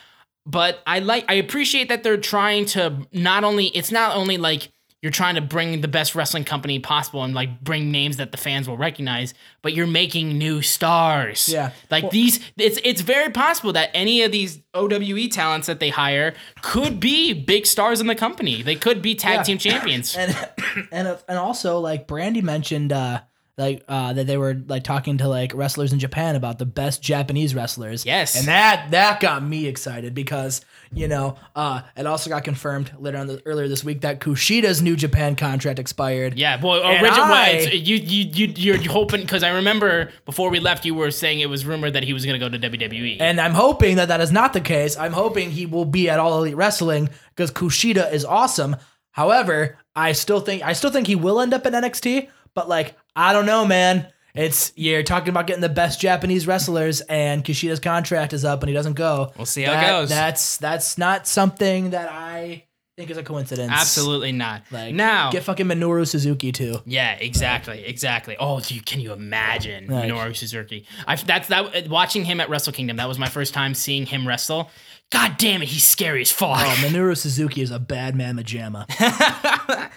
but 0.46 0.80
i 0.86 0.98
like 0.98 1.24
i 1.28 1.34
appreciate 1.34 1.88
that 1.88 2.02
they're 2.02 2.16
trying 2.34 2.66
to 2.66 3.06
not 3.12 3.42
only 3.44 3.66
it's 3.68 3.90
not 3.90 4.14
only 4.16 4.36
like 4.36 4.68
you're 5.02 5.10
trying 5.12 5.34
to 5.34 5.40
bring 5.40 5.80
the 5.80 5.88
best 5.88 6.14
wrestling 6.14 6.44
company 6.44 6.78
possible 6.78 7.24
and 7.24 7.34
like 7.34 7.62
bring 7.62 7.90
names 7.90 8.18
that 8.18 8.32
the 8.32 8.36
fans 8.36 8.68
will 8.68 8.76
recognize 8.76 9.32
but 9.62 9.72
you're 9.72 9.86
making 9.86 10.36
new 10.36 10.60
stars 10.60 11.48
Yeah. 11.48 11.70
like 11.90 12.02
Well- 12.04 12.12
these 12.12 12.38
it's 12.58 12.78
it's 12.84 13.00
very 13.00 13.30
possible 13.30 13.72
that 13.72 13.88
any 13.94 14.20
of 14.22 14.30
these 14.32 14.60
OWE 14.74 15.28
talents 15.28 15.66
that 15.68 15.80
they 15.80 15.88
hire 15.88 16.34
could 16.60 17.00
be 17.00 17.32
big 17.32 17.64
stars 17.66 18.00
in 18.00 18.06
the 18.08 18.14
company. 18.14 18.62
They 18.62 18.76
could 18.76 19.00
be 19.02 19.14
tag 19.14 19.36
Yeah. 19.38 19.42
team 19.42 19.58
champions. 19.58 20.14
and 20.16 20.36
and 20.92 21.18
and 21.28 21.38
also 21.38 21.78
like 21.78 22.06
Brandi 22.06 22.42
mentioned 22.42 22.92
uh 22.92 23.20
like 23.60 23.84
uh 23.88 24.12
that 24.14 24.26
they 24.26 24.36
were 24.36 24.54
like 24.66 24.82
talking 24.82 25.18
to 25.18 25.28
like 25.28 25.52
wrestlers 25.54 25.92
in 25.92 25.98
Japan 25.98 26.34
about 26.34 26.58
the 26.58 26.66
best 26.66 27.02
Japanese 27.02 27.54
wrestlers. 27.54 28.04
Yes. 28.06 28.36
And 28.36 28.48
that 28.48 28.90
that 28.92 29.20
got 29.20 29.42
me 29.44 29.66
excited 29.66 30.14
because, 30.14 30.64
you 30.92 31.06
know, 31.08 31.36
uh 31.54 31.82
it 31.96 32.06
also 32.06 32.30
got 32.30 32.42
confirmed 32.44 32.90
later 32.98 33.18
on 33.18 33.26
the, 33.26 33.42
earlier 33.46 33.68
this 33.68 33.84
week 33.84 34.00
that 34.00 34.20
Kushida's 34.20 34.80
new 34.80 34.96
Japan 34.96 35.36
contract 35.36 35.78
expired. 35.78 36.38
yeah, 36.38 36.60
well, 36.60 36.82
And 36.82 37.02
original 37.02 37.24
I- 37.26 37.52
well, 37.66 37.74
you 37.74 37.96
you 37.96 38.30
you 38.34 38.46
you're 38.56 38.90
hoping 38.90 39.20
because 39.20 39.42
I 39.42 39.50
remember 39.50 40.10
before 40.24 40.50
we 40.50 40.58
left, 40.60 40.84
you 40.84 40.94
were 40.94 41.10
saying 41.10 41.40
it 41.40 41.48
was 41.50 41.66
rumored 41.66 41.92
that 41.92 42.04
he 42.04 42.12
was 42.12 42.24
going 42.24 42.38
to 42.40 42.44
go 42.44 42.48
to. 42.48 42.58
WWE. 42.70 43.18
And 43.20 43.40
I'm 43.40 43.52
hoping 43.54 43.96
that 43.96 44.08
that 44.08 44.20
is 44.20 44.30
not 44.32 44.52
the 44.52 44.60
case. 44.60 44.96
I'm 44.96 45.12
hoping 45.12 45.50
he 45.50 45.66
will 45.66 45.84
be 45.84 46.08
at 46.08 46.18
All 46.20 46.38
Elite 46.38 46.56
Wrestling 46.56 47.08
because 47.34 47.50
Kushida 47.50 48.12
is 48.12 48.24
awesome. 48.24 48.76
However, 49.12 49.76
I 49.96 50.12
still 50.12 50.40
think 50.40 50.62
I 50.62 50.72
still 50.72 50.90
think 50.90 51.06
he 51.06 51.16
will 51.16 51.40
end 51.40 51.52
up 51.52 51.66
in 51.66 51.72
NXT, 51.74 52.28
but 52.54 52.68
like 52.68 52.94
I 53.16 53.32
don't 53.32 53.46
know, 53.46 53.64
man. 53.66 54.06
It's 54.34 54.72
you're 54.76 55.02
talking 55.02 55.28
about 55.30 55.46
getting 55.48 55.60
the 55.60 55.68
best 55.68 56.00
Japanese 56.00 56.46
wrestlers, 56.46 57.00
and 57.02 57.44
Kushida's 57.44 57.80
contract 57.80 58.32
is 58.32 58.44
up, 58.44 58.62
and 58.62 58.68
he 58.68 58.74
doesn't 58.74 58.92
go. 58.94 59.32
We'll 59.36 59.46
see 59.46 59.62
how 59.62 59.72
it 59.72 59.74
That- 59.76 59.88
goes. 59.90 60.08
That's 60.08 60.56
that's 60.58 60.96
not 60.98 61.26
something 61.26 61.90
that 61.90 62.08
I 62.08 62.64
think 62.96 63.10
is 63.10 63.16
a 63.16 63.22
coincidence. 63.24 63.72
Absolutely 63.74 64.30
not. 64.30 64.62
Like 64.70 64.94
now, 64.94 65.30
get 65.32 65.42
fucking 65.42 65.66
Minoru 65.66 66.06
Suzuki 66.06 66.52
too. 66.52 66.76
Yeah, 66.86 67.14
exactly, 67.14 67.84
exactly. 67.84 68.36
Oh, 68.38 68.60
you, 68.68 68.80
can 68.82 69.00
you 69.00 69.12
imagine 69.12 69.88
Like- 69.88 70.08
Minoru 70.08 70.36
Suzuki? 70.36 70.86
I 71.08 71.16
that's 71.16 71.48
that 71.48 71.88
watching 71.88 72.24
him 72.24 72.40
at 72.40 72.48
Wrestle 72.48 72.72
Kingdom. 72.72 72.98
That 72.98 73.08
was 73.08 73.18
my 73.18 73.28
first 73.28 73.52
time 73.52 73.74
seeing 73.74 74.06
him 74.06 74.28
wrestle. 74.28 74.70
God 75.10 75.38
damn 75.38 75.60
it, 75.60 75.68
he's 75.68 75.82
scary 75.84 76.20
as 76.20 76.30
fuck. 76.30 76.50
Oh, 76.60 76.76
Minoru 76.86 77.16
Suzuki 77.16 77.62
is 77.62 77.72
a 77.72 77.80
bad 77.80 78.14
mamma 78.14 78.42
jamma. 78.44 78.86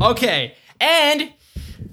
Okay, 0.00 0.54
and 0.80 1.32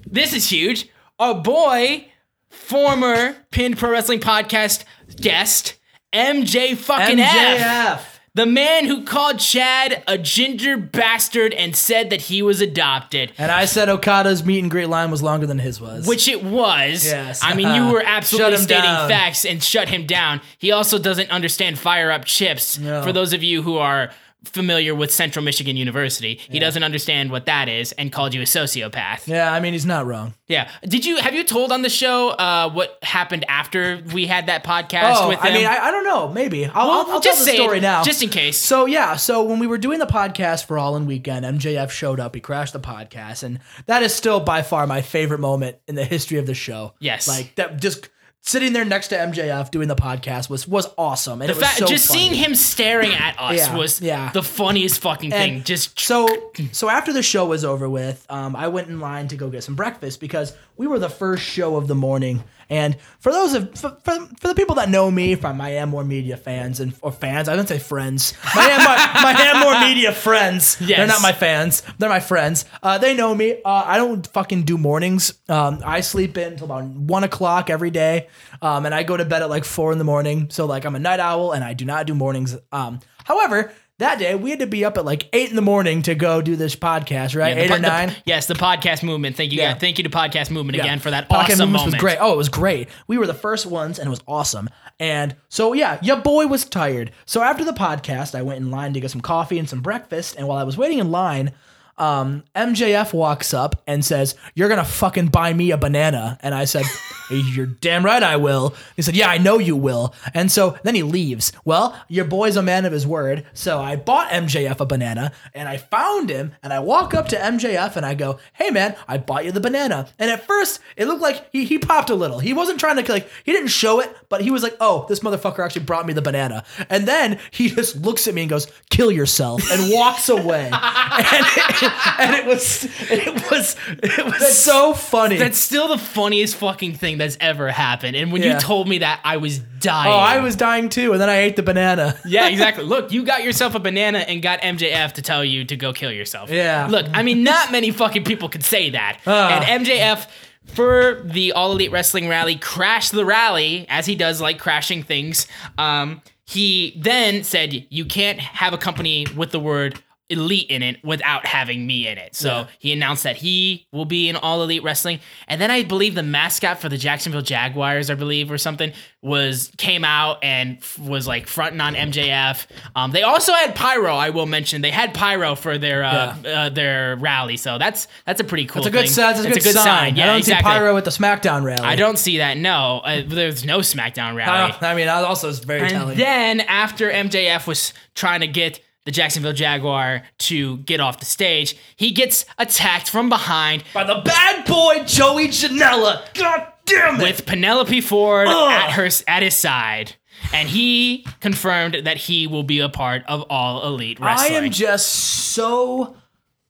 this 0.06 0.34
is 0.34 0.50
huge. 0.50 0.90
Our 1.20 1.36
boy, 1.36 2.08
former 2.50 3.36
Pinned 3.52 3.78
Pro 3.78 3.92
Wrestling 3.92 4.20
Podcast 4.20 4.84
guest, 5.18 5.76
MJ 6.14 6.76
fucking 6.76 7.20
F. 7.20 8.12
The 8.34 8.46
man 8.46 8.84
who 8.84 9.06
called 9.06 9.40
Chad 9.40 10.04
a 10.08 10.18
ginger 10.18 10.76
bastard 10.76 11.54
and 11.54 11.74
said 11.74 12.10
that 12.10 12.24
he 12.24 12.42
was 12.42 12.60
adopted. 12.60 13.32
And 13.38 13.50
I 13.50 13.64
said 13.64 13.88
Okada's 13.88 14.44
meet 14.44 14.60
and 14.60 14.70
greet 14.70 14.88
line 14.88 15.10
was 15.10 15.24
longer 15.24 15.48
than 15.48 15.58
his 15.58 15.80
was. 15.80 16.06
Which 16.06 16.28
it 16.28 16.44
was. 16.44 17.06
Yes. 17.06 17.40
I 17.42 17.54
mean, 17.56 17.74
you 17.76 17.94
were 17.94 18.04
absolutely 18.06 18.52
Shut 18.52 18.60
him 18.60 18.64
stating 18.66 18.84
down. 18.84 19.10
facts 19.10 19.46
and 19.46 19.64
shut 19.64 19.88
him 19.88 20.06
down. 20.06 20.42
He 20.58 20.74
also 20.74 21.00
doesn't 21.00 21.32
understand 21.32 21.80
fire 21.80 22.12
up 22.12 22.26
chips. 22.26 22.78
No. 22.78 23.04
For 23.04 23.14
those 23.14 23.32
of 23.32 23.42
you 23.42 23.62
who 23.62 23.78
are 23.78 24.12
familiar 24.46 24.96
with 24.96 25.12
Central 25.12 25.44
Michigan 25.44 25.76
University, 25.78 26.36
he 26.50 26.60
doesn't 26.60 26.84
understand 26.84 27.32
what 27.32 27.46
that 27.48 27.68
is 27.70 27.92
and 27.94 28.12
called 28.12 28.34
you 28.34 28.42
a 28.42 28.46
sociopath. 28.46 29.28
yeah, 29.28 29.52
I 29.52 29.60
mean 29.60 29.74
he's 29.74 29.86
not 29.86 30.06
wrong. 30.06 30.34
Yeah. 30.48 30.70
Did 30.88 31.06
you 31.06 31.18
have 31.18 31.34
you 31.34 31.44
told 31.44 31.72
on 31.72 31.82
the 31.82 31.90
show 31.90 32.30
uh, 32.30 32.70
what 32.72 33.00
happened 33.02 33.46
after 33.50 34.02
we 34.14 34.28
had 34.28 34.48
that 34.48 34.64
podcast 34.64 35.14
Oh, 35.18 35.30
with 35.30 35.40
him? 35.40 35.52
I 35.52 35.56
mean, 35.56 35.66
I, 35.66 35.78
I 35.88 35.92
don't 35.92 36.04
know. 36.06 36.30
Maybe 36.32 36.66
I'll, 36.66 36.88
Well, 36.88 37.06
I'll, 37.08 37.12
I'll 37.14 37.20
just 37.20 37.38
tell 37.40 37.46
the 37.46 37.52
say 37.52 37.58
story 37.58 37.78
it, 37.80 37.82
now. 37.82 38.04
just 38.04 38.22
in 38.22 38.30
case. 38.30 38.58
so 38.58 38.86
yeah, 38.86 39.16
so 39.16 39.44
when 39.44 39.60
we 39.60 39.68
were 39.68 39.78
doing 39.80 40.00
the 40.00 40.06
podcast 40.06 40.66
for 40.66 40.78
All 40.78 40.96
In 40.96 41.06
Weekend, 41.06 41.46
MJF 41.46 41.90
showed 41.90 42.20
up. 42.20 42.36
He 42.36 42.42
crashed 42.42 42.74
the 42.74 42.80
podcast, 42.80 43.44
and 43.44 43.60
that 43.88 44.04
is 44.04 44.14
still 44.14 44.40
by 44.40 44.62
far 44.62 44.86
my 44.88 45.02
favorite 45.02 45.40
moment 45.40 45.78
in 45.88 45.96
the 45.96 46.06
history 46.06 46.38
of 46.38 46.46
the 46.46 46.54
show. 46.54 46.94
Yes. 47.00 47.28
like 47.28 47.56
that. 47.56 47.82
Just 47.82 48.10
sitting 48.46 48.74
there 48.74 48.86
next 48.86 49.08
to 49.10 49.16
MJF 49.18 49.72
doing 49.72 49.88
the 49.88 49.96
podcast 49.96 50.50
was 50.50 50.68
was 50.68 50.88
awesome, 50.98 51.42
and 51.42 51.50
The 51.50 51.56
fact, 51.56 51.78
so 51.80 51.86
just 51.88 52.08
funny. 52.08 52.20
seeing 52.20 52.34
him 52.36 52.56
staring 52.56 53.14
at 53.14 53.36
us 53.40 53.58
Yeah, 53.58 53.76
was 53.76 54.02
yeah. 54.02 54.32
the 54.32 54.44
funniest 54.44 55.02
fucking 55.02 55.32
thing. 55.32 55.64
Just 55.64 56.00
so 56.12 56.28
so 56.72 56.90
after 56.90 57.12
the 57.12 57.24
show 57.24 57.46
was 57.46 57.66
over 57.66 57.90
with, 57.90 58.26
um, 58.30 58.56
I 58.56 58.68
went 58.68 58.88
in 58.88 59.00
line 59.00 59.28
to 59.30 59.36
go 59.36 59.50
get 59.50 59.64
some 59.64 59.76
breakfast 59.76 60.20
because 60.20 60.54
we 60.78 60.88
were 60.88 61.00
the 61.00 61.10
first 61.10 61.44
show 61.44 61.76
of 61.76 61.88
the 61.88 61.96
morning. 61.96 62.44
And 62.70 62.98
for 63.20 63.32
those 63.32 63.54
of 63.54 63.78
for, 63.78 63.98
for, 64.04 64.26
for 64.40 64.48
the 64.48 64.56
people 64.56 64.76
that 64.76 64.90
know 64.90 65.10
me 65.12 65.36
from 65.36 65.58
my 65.58 65.70
Am 65.72 65.90
More 65.90 66.04
Media 66.04 66.38
fans 66.38 66.80
and 66.80 66.94
or 67.02 67.12
fans, 67.12 67.48
I 67.48 67.56
don't 67.56 67.68
say 67.68 67.80
friends. 67.80 68.34
My 68.56 68.64
Am 68.64 68.80
my, 68.80 69.34
my 69.34 69.42
Am 69.42 69.60
More 69.60 69.80
Media 69.80 70.12
friends. 70.12 70.76
They're 70.80 71.08
not 71.08 71.22
my 71.22 71.32
fans. 71.32 71.84
They're 71.98 72.10
my 72.10 72.20
friends. 72.20 72.66
Uh, 72.82 72.98
they 72.98 73.16
know 73.16 73.34
me. 73.36 73.62
Uh, 73.64 73.84
I 73.86 73.98
don't 73.98 74.26
fucking 74.28 74.64
do 74.64 74.78
mornings. 74.78 75.34
Um, 75.50 75.82
I 75.86 76.02
sleep 76.02 76.38
in 76.38 76.54
until 76.54 76.66
about 76.66 76.86
one 76.86 77.24
o'clock 77.24 77.70
every 77.70 77.92
day, 77.92 78.28
um, 78.62 78.86
and 78.86 78.96
I 78.96 79.04
go 79.04 79.18
to 79.18 79.26
bed 79.26 79.42
at 79.42 79.50
like 79.50 79.66
four 79.66 79.92
in 79.92 79.98
the 79.98 80.04
morning. 80.04 80.50
So 80.50 80.66
like 80.66 80.86
I'm 80.86 80.96
a 80.96 81.00
night 81.00 81.20
owl, 81.20 81.52
and 81.52 81.64
I 81.64 81.74
do 81.74 81.86
not 81.86 82.08
do 82.08 82.16
mornings. 82.16 82.56
Um, 82.72 83.00
however. 83.24 83.72
That 84.00 84.20
day 84.20 84.36
we 84.36 84.50
had 84.50 84.60
to 84.60 84.68
be 84.68 84.84
up 84.84 84.98
at 84.98 85.06
like 85.06 85.30
eight 85.32 85.50
in 85.50 85.56
the 85.56 85.62
morning 85.62 86.02
to 86.02 86.16
go 86.16 86.42
do 86.42 86.58
this 86.58 86.76
podcast, 86.76 87.34
right? 87.34 87.54
the 87.56 87.62
eight 87.64 87.70
po- 87.70 87.76
or 87.76 87.80
the- 87.80 87.88
nine. 87.88 88.16
yes, 88.26 88.46
the 88.46 88.54
podcast 88.54 89.04
movement. 89.04 89.38
Thank 89.38 89.54
you, 89.54 89.60
Yeah. 89.60 89.72
guys. 89.72 89.80
Thank 89.80 89.98
you 89.98 90.04
to 90.04 90.10
podcast 90.10 90.50
movement 90.52 90.76
Yeah. 90.78 90.84
again 90.84 91.00
for 91.00 91.12
that 91.12 91.30
Podcast 91.30 91.52
awesome 91.54 91.72
moment. 91.72 91.94
was 91.94 92.02
great. 92.02 92.18
Oh, 92.20 92.34
it 92.34 92.38
was 92.38 92.50
great. 92.50 92.90
We 93.08 93.18
were 93.18 93.26
the 93.26 93.34
first 93.34 93.66
ones, 93.66 93.98
and 93.98 94.08
it 94.08 94.10
was 94.10 94.20
awesome. 94.28 94.70
And 95.00 95.38
so 95.48 95.72
yeah, 95.72 95.98
your 96.02 96.18
boy 96.18 96.46
was 96.48 96.66
tired. 96.66 97.12
So 97.26 97.42
after 97.42 97.64
the 97.64 97.72
podcast, 97.72 98.36
I 98.36 98.42
went 98.42 98.60
in 98.60 98.70
line 98.70 98.92
to 98.94 99.00
get 99.00 99.12
some 99.12 99.22
coffee 99.22 99.58
and 99.60 99.70
some 99.70 99.80
breakfast. 99.80 100.36
And 100.38 100.46
while 100.46 100.58
I 100.58 100.64
was 100.64 100.76
waiting 100.78 101.00
in 101.00 101.10
line, 101.10 101.54
um, 101.98 102.44
MJF 102.56 103.14
walks 103.14 103.54
up 103.54 103.82
and 103.88 104.04
says, 104.04 104.36
"You're 104.54 104.70
gonna 104.70 104.86
fucking 104.86 105.28
buy 105.28 105.54
me 105.54 105.72
a 105.72 105.78
banana." 105.78 106.38
And 106.42 106.54
I 106.54 106.66
said, 106.66 106.86
"You're 107.30 107.66
damn 107.66 108.06
right 108.06 108.22
I 108.22 108.36
will." 108.36 108.76
He 108.96 109.02
said, 109.02 109.16
"Yeah, 109.16 109.30
I 109.30 109.38
know 109.38 109.60
you 109.60 109.76
will." 109.76 110.14
And 110.34 110.52
so 110.52 110.78
then 110.84 110.96
he 110.96 111.04
leaves. 111.04 111.52
Well, 111.64 111.98
your 112.08 112.26
boy's 112.26 112.58
a 112.58 112.62
man 112.62 112.86
of 112.86 112.92
his 112.92 113.08
word. 113.08 113.46
So 113.54 113.80
I 113.80 113.96
bought 113.96 114.30
MJF 114.30 114.80
a 114.80 114.86
banana, 114.86 115.32
and 115.54 115.70
I 115.70 115.78
found 115.78 116.30
him, 116.30 116.54
and 116.62 116.74
I 116.74 116.80
walk 116.80 117.14
up 117.14 117.28
to 117.30 117.38
MJF 117.38 117.96
and 117.96 118.06
I 118.06 118.14
go, 118.14 118.40
"Hey 118.54 118.72
man, 118.72 118.96
I 119.08 119.18
bought 119.18 119.46
you 119.46 119.52
the 119.52 119.62
banana." 119.62 120.08
And 120.20 120.30
at 120.30 120.46
first, 120.46 120.82
it 120.98 121.06
looked 121.08 121.22
like 121.22 121.50
he 121.52 121.66
he 121.66 121.80
popped 121.80 122.10
a 122.10 122.16
little. 122.16 122.40
He 122.40 122.54
wasn't 122.54 122.80
trying 122.80 123.04
to 123.04 123.12
like 123.12 123.30
he 123.44 123.52
didn't 123.54 123.70
show 123.70 124.02
it, 124.02 124.16
but 124.28 124.42
he 124.42 124.52
was 124.52 124.64
like, 124.64 124.76
"Oh, 124.82 125.06
this 125.08 125.22
motherfucker 125.22 125.64
actually 125.64 125.86
brought 125.86 126.06
me 126.06 126.14
the 126.14 126.22
banana." 126.22 126.66
And 126.90 127.08
then 127.08 127.40
he 127.52 127.70
just 127.70 127.96
looks 128.02 128.28
at 128.28 128.34
me 128.34 128.42
and 128.42 128.50
goes, 128.50 128.68
"Kill 128.90 129.12
yourself," 129.12 129.62
and 129.72 129.92
walks 129.94 130.28
away. 130.28 130.66
and 130.74 131.85
and 132.20 132.36
it 132.36 132.46
was 132.46 132.86
it 133.12 133.50
was 133.52 133.76
it 133.88 134.26
was 134.26 134.58
so 134.58 134.94
funny. 134.94 135.38
That's 135.38 135.58
still 135.58 135.88
the 135.88 135.98
funniest 135.98 136.56
fucking 136.58 136.94
thing 136.96 137.18
that's 137.18 137.38
ever 137.40 137.70
happened. 137.72 138.16
And 138.16 138.32
when 138.32 138.42
Yeah. 138.42 138.54
you 138.54 138.60
told 138.60 138.88
me 138.88 139.00
that, 139.00 139.20
I 139.24 139.38
was 139.38 139.60
dying. 139.60 140.12
oh, 140.12 140.16
I 140.18 140.40
was 140.40 140.56
dying 140.56 140.90
too, 140.90 141.12
and 141.14 141.22
then 141.22 141.30
I 141.30 141.38
ate 141.40 141.56
the 141.56 141.64
banana. 141.64 142.18
Yeah, 142.26 142.48
exactly. 142.50 142.84
Look, 142.84 143.12
you 143.12 143.24
got 143.24 143.44
yourself 143.44 143.76
a 143.76 143.80
banana 143.80 144.20
and 144.20 144.42
got 144.42 144.60
MJF 144.62 145.14
to 145.14 145.22
tell 145.22 145.44
you 145.46 145.64
to 145.66 145.76
go 145.78 145.94
kill 145.94 146.12
yourself. 146.12 146.50
Yeah. 146.50 146.88
Look, 146.90 147.06
I 147.14 147.24
mean, 147.24 147.44
not 147.44 147.72
many 147.72 147.92
fucking 147.92 148.24
people 148.24 148.50
could 148.50 148.64
say 148.64 148.90
that. 148.90 149.20
Ah. 149.28 149.50
And 149.64 149.86
MJF, 149.86 150.28
for 150.66 151.22
the 151.24 151.52
All 151.54 151.72
Elite 151.72 151.92
Wrestling 151.92 152.28
rally, 152.28 152.56
crashed 152.56 153.12
the 153.12 153.24
rally, 153.26 153.86
as 153.90 154.06
he 154.08 154.16
does, 154.16 154.42
like 154.42 154.58
crashing 154.60 155.04
things. 155.04 155.48
Um, 155.78 156.22
he 156.48 156.94
then 157.00 157.44
said, 157.44 157.86
You 157.90 158.06
can't 158.06 158.40
have 158.40 158.74
a 158.74 158.78
company 158.78 159.28
with 159.36 159.52
the 159.52 159.60
word 159.60 160.02
elite 160.30 160.70
in 160.72 160.82
it 160.82 160.98
without 161.04 161.46
having 161.46 161.86
me 161.86 162.08
in 162.08 162.18
it. 162.18 162.36
So 162.36 162.50
Yeah. 162.50 162.66
he 162.80 162.94
announced 162.94 163.24
that 163.24 163.36
he 163.38 163.86
will 163.92 164.06
be 164.06 164.28
in 164.28 164.36
All 164.36 164.64
Elite 164.64 164.82
Wrestling. 164.82 165.20
And 165.48 165.62
then 165.62 165.70
I 165.70 165.84
believe 165.84 166.16
the 166.16 166.24
mascot 166.24 166.80
for 166.82 166.90
the 166.90 166.98
Jacksonville 166.98 167.44
Jaguars, 167.44 168.10
I 168.10 168.16
believe, 168.16 168.52
or 168.52 168.58
something, 168.58 168.92
was 169.22 169.72
came 169.78 170.04
out 170.04 170.44
and 170.44 170.78
f- 170.78 170.98
was 171.00 171.28
like 171.28 171.46
fronting 171.48 171.80
on 171.80 171.94
MJF. 171.96 172.66
Um, 172.96 173.12
they 173.12 173.22
also 173.22 173.54
had 173.54 173.76
pyro. 173.76 174.16
I 174.16 174.32
will 174.32 174.46
mention 174.48 174.82
they 174.82 174.90
had 174.92 175.14
pyro 175.14 175.54
for 175.56 175.78
their 175.78 176.04
uh, 176.04 176.36
uh, 176.44 176.70
their 176.70 177.16
rally. 177.18 177.58
So 177.58 177.78
that's 177.78 178.08
that's 178.26 178.40
a 178.40 178.44
pretty 178.44 178.66
cool. 178.66 178.80
It's 178.82 178.88
a 178.88 178.92
good 178.92 179.02
thing. 179.06 179.12
sign. 179.12 179.36
It's 179.46 179.46
a 179.46 179.62
good, 179.62 179.74
sign. 179.76 180.16
Yeah, 180.16 180.24
I 180.24 180.28
don't 180.28 180.38
exactly. 180.40 180.72
see 180.72 180.78
pyro 180.78 180.98
at 180.98 181.06
the 181.06 181.12
SmackDown 181.12 181.64
rally. 181.64 181.82
I 181.86 181.96
don't 181.96 182.18
see 182.18 182.38
that. 182.40 182.58
No, 182.58 183.02
uh, 183.06 183.22
there's 183.26 183.64
no 183.66 183.80
SmackDown 183.80 184.36
rally. 184.36 184.72
Uh, 184.74 184.78
I 184.88 184.96
mean, 184.96 185.08
also 185.08 185.50
is 185.50 185.60
very 185.60 185.82
And 185.82 185.90
telling. 185.90 186.18
then 186.18 186.62
after 186.62 187.12
MJF 187.12 187.68
was 187.68 187.94
trying 188.16 188.42
to 188.42 188.48
get 188.48 188.80
the 189.06 189.12
Jacksonville 189.12 189.54
Jaguar 189.54 190.24
to 190.40 190.78
get 190.80 191.00
off 191.00 191.20
the 191.20 191.26
stage, 191.26 191.78
he 191.96 192.12
gets 192.12 192.46
attacked 192.58 193.10
from 193.10 193.30
behind 193.30 193.84
By 193.94 194.04
the 194.04 194.22
bad 194.26 194.66
boy 194.66 195.04
Joey 195.06 195.48
Janela. 195.48 196.34
God 196.34 196.68
damn 196.86 197.20
it. 197.20 197.24
with 197.24 197.46
Penelope 197.46 198.02
Ford 198.02 198.48
Ugh. 198.48 198.72
at 198.72 198.92
her 198.92 199.10
at 199.28 199.44
his 199.44 199.56
side. 199.56 200.16
And 200.54 200.68
he 200.70 201.26
confirmed 201.40 202.02
that 202.04 202.18
he 202.18 202.46
will 202.46 202.64
be 202.64 202.80
a 202.80 202.90
part 202.90 203.24
of 203.28 203.44
All 203.50 203.86
Elite 203.88 204.20
wrestling. 204.20 204.54
I 204.54 204.56
am 204.58 204.70
just 204.72 205.08
so 205.08 206.16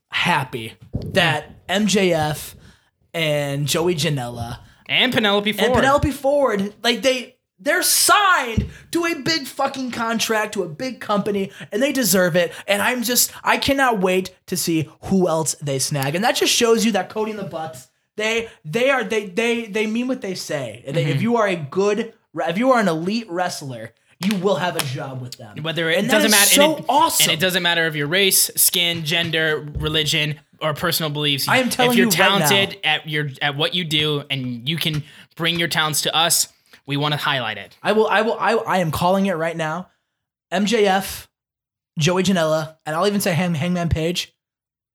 happy 0.09 0.73
that 0.93 1.67
MJF 1.67 2.55
and 3.13 3.67
Joey 3.67 3.95
Janela 3.95 4.59
and 4.87 5.11
Penelope 5.13 5.51
Ford. 5.53 5.65
and 5.65 5.75
Penelope 5.75 6.11
Ford, 6.11 6.73
like 6.83 7.01
they 7.01 7.34
they're 7.65 7.83
signed 7.83 8.67
to 8.91 9.03
a 9.05 9.15
big 9.15 9.45
fucking 9.47 9.91
contract 9.91 10.53
to 10.53 10.63
a 10.63 10.69
big 10.69 11.01
company 11.01 11.51
and 11.71 11.83
they 11.83 11.91
deserve 11.91 12.37
it. 12.37 12.53
And 12.67 12.81
I'm 12.81 13.03
just 13.03 13.31
I 13.43 13.57
cannot 13.57 13.99
wait 13.99 14.33
to 14.47 14.55
see 14.55 14.89
who 15.05 15.27
else 15.27 15.55
they 15.55 15.79
snag. 15.79 16.15
And 16.15 16.23
that 16.23 16.37
just 16.37 16.53
shows 16.53 16.85
you 16.85 16.93
that 16.93 17.09
Cody 17.09 17.31
and 17.31 17.39
the 17.39 17.43
Bucks, 17.43 17.89
they, 18.15 18.47
they 18.63 18.89
are 18.89 19.03
they 19.03 19.25
they 19.27 19.65
they 19.65 19.85
mean 19.87 20.07
what 20.07 20.21
they 20.21 20.35
say. 20.35 20.83
And 20.87 20.95
Mm-hmm. 20.95 21.05
they- 21.09 21.11
If 21.13 21.21
you 21.21 21.35
are 21.35 21.47
a 21.47 21.55
good 21.57 22.13
if 22.35 22.57
you 22.57 22.71
are 22.71 22.79
an 22.79 22.87
elite 22.87 23.29
wrestler, 23.29 23.93
you 24.19 24.35
will 24.37 24.55
have 24.55 24.75
a 24.75 24.83
job 24.85 25.21
with 25.21 25.37
them. 25.37 25.61
Whether 25.63 25.89
it 25.89 25.99
And 25.99 26.09
doesn't 26.09 26.31
matter, 26.31 26.49
so 26.49 26.75
and 26.75 26.79
it, 26.79 26.85
awesome. 26.87 27.23
and 27.23 27.31
it 27.37 27.41
doesn't 27.41 27.63
matter 27.63 27.85
of 27.85 27.95
your 27.95 28.07
race, 28.07 28.49
skin, 28.55 29.03
gender, 29.05 29.67
religion, 29.77 30.39
or 30.61 30.73
personal 30.73 31.09
beliefs. 31.09 31.47
I 31.49 31.57
am 31.57 31.69
telling 31.69 31.97
you, 31.97 32.07
if 32.07 32.17
you're 32.17 32.25
you 32.27 32.31
right 32.33 32.39
talented 32.47 32.79
at 32.83 33.09
your 33.09 33.29
at 33.41 33.55
what 33.57 33.73
you 33.73 33.83
do, 33.83 34.23
and 34.29 34.67
you 34.69 34.77
can 34.77 35.03
bring 35.35 35.59
your 35.59 35.67
talents 35.67 36.01
to 36.03 36.15
us, 36.15 36.47
we 36.87 36.97
want 36.97 37.13
to 37.13 37.17
highlight 37.17 37.57
it. 37.57 37.77
I 37.81 37.91
will. 37.93 38.07
I 38.07 38.21
will. 38.21 38.37
I, 38.39 38.53
I 38.53 38.77
am 38.79 38.91
calling 38.91 39.25
it 39.25 39.33
right 39.33 39.55
now. 39.57 39.89
MJF, 40.53 41.27
Joey 41.97 42.23
Janela, 42.23 42.77
and 42.85 42.95
I'll 42.95 43.07
even 43.07 43.21
say 43.21 43.33
Hang, 43.33 43.55
Hangman 43.55 43.89
Page 43.89 44.33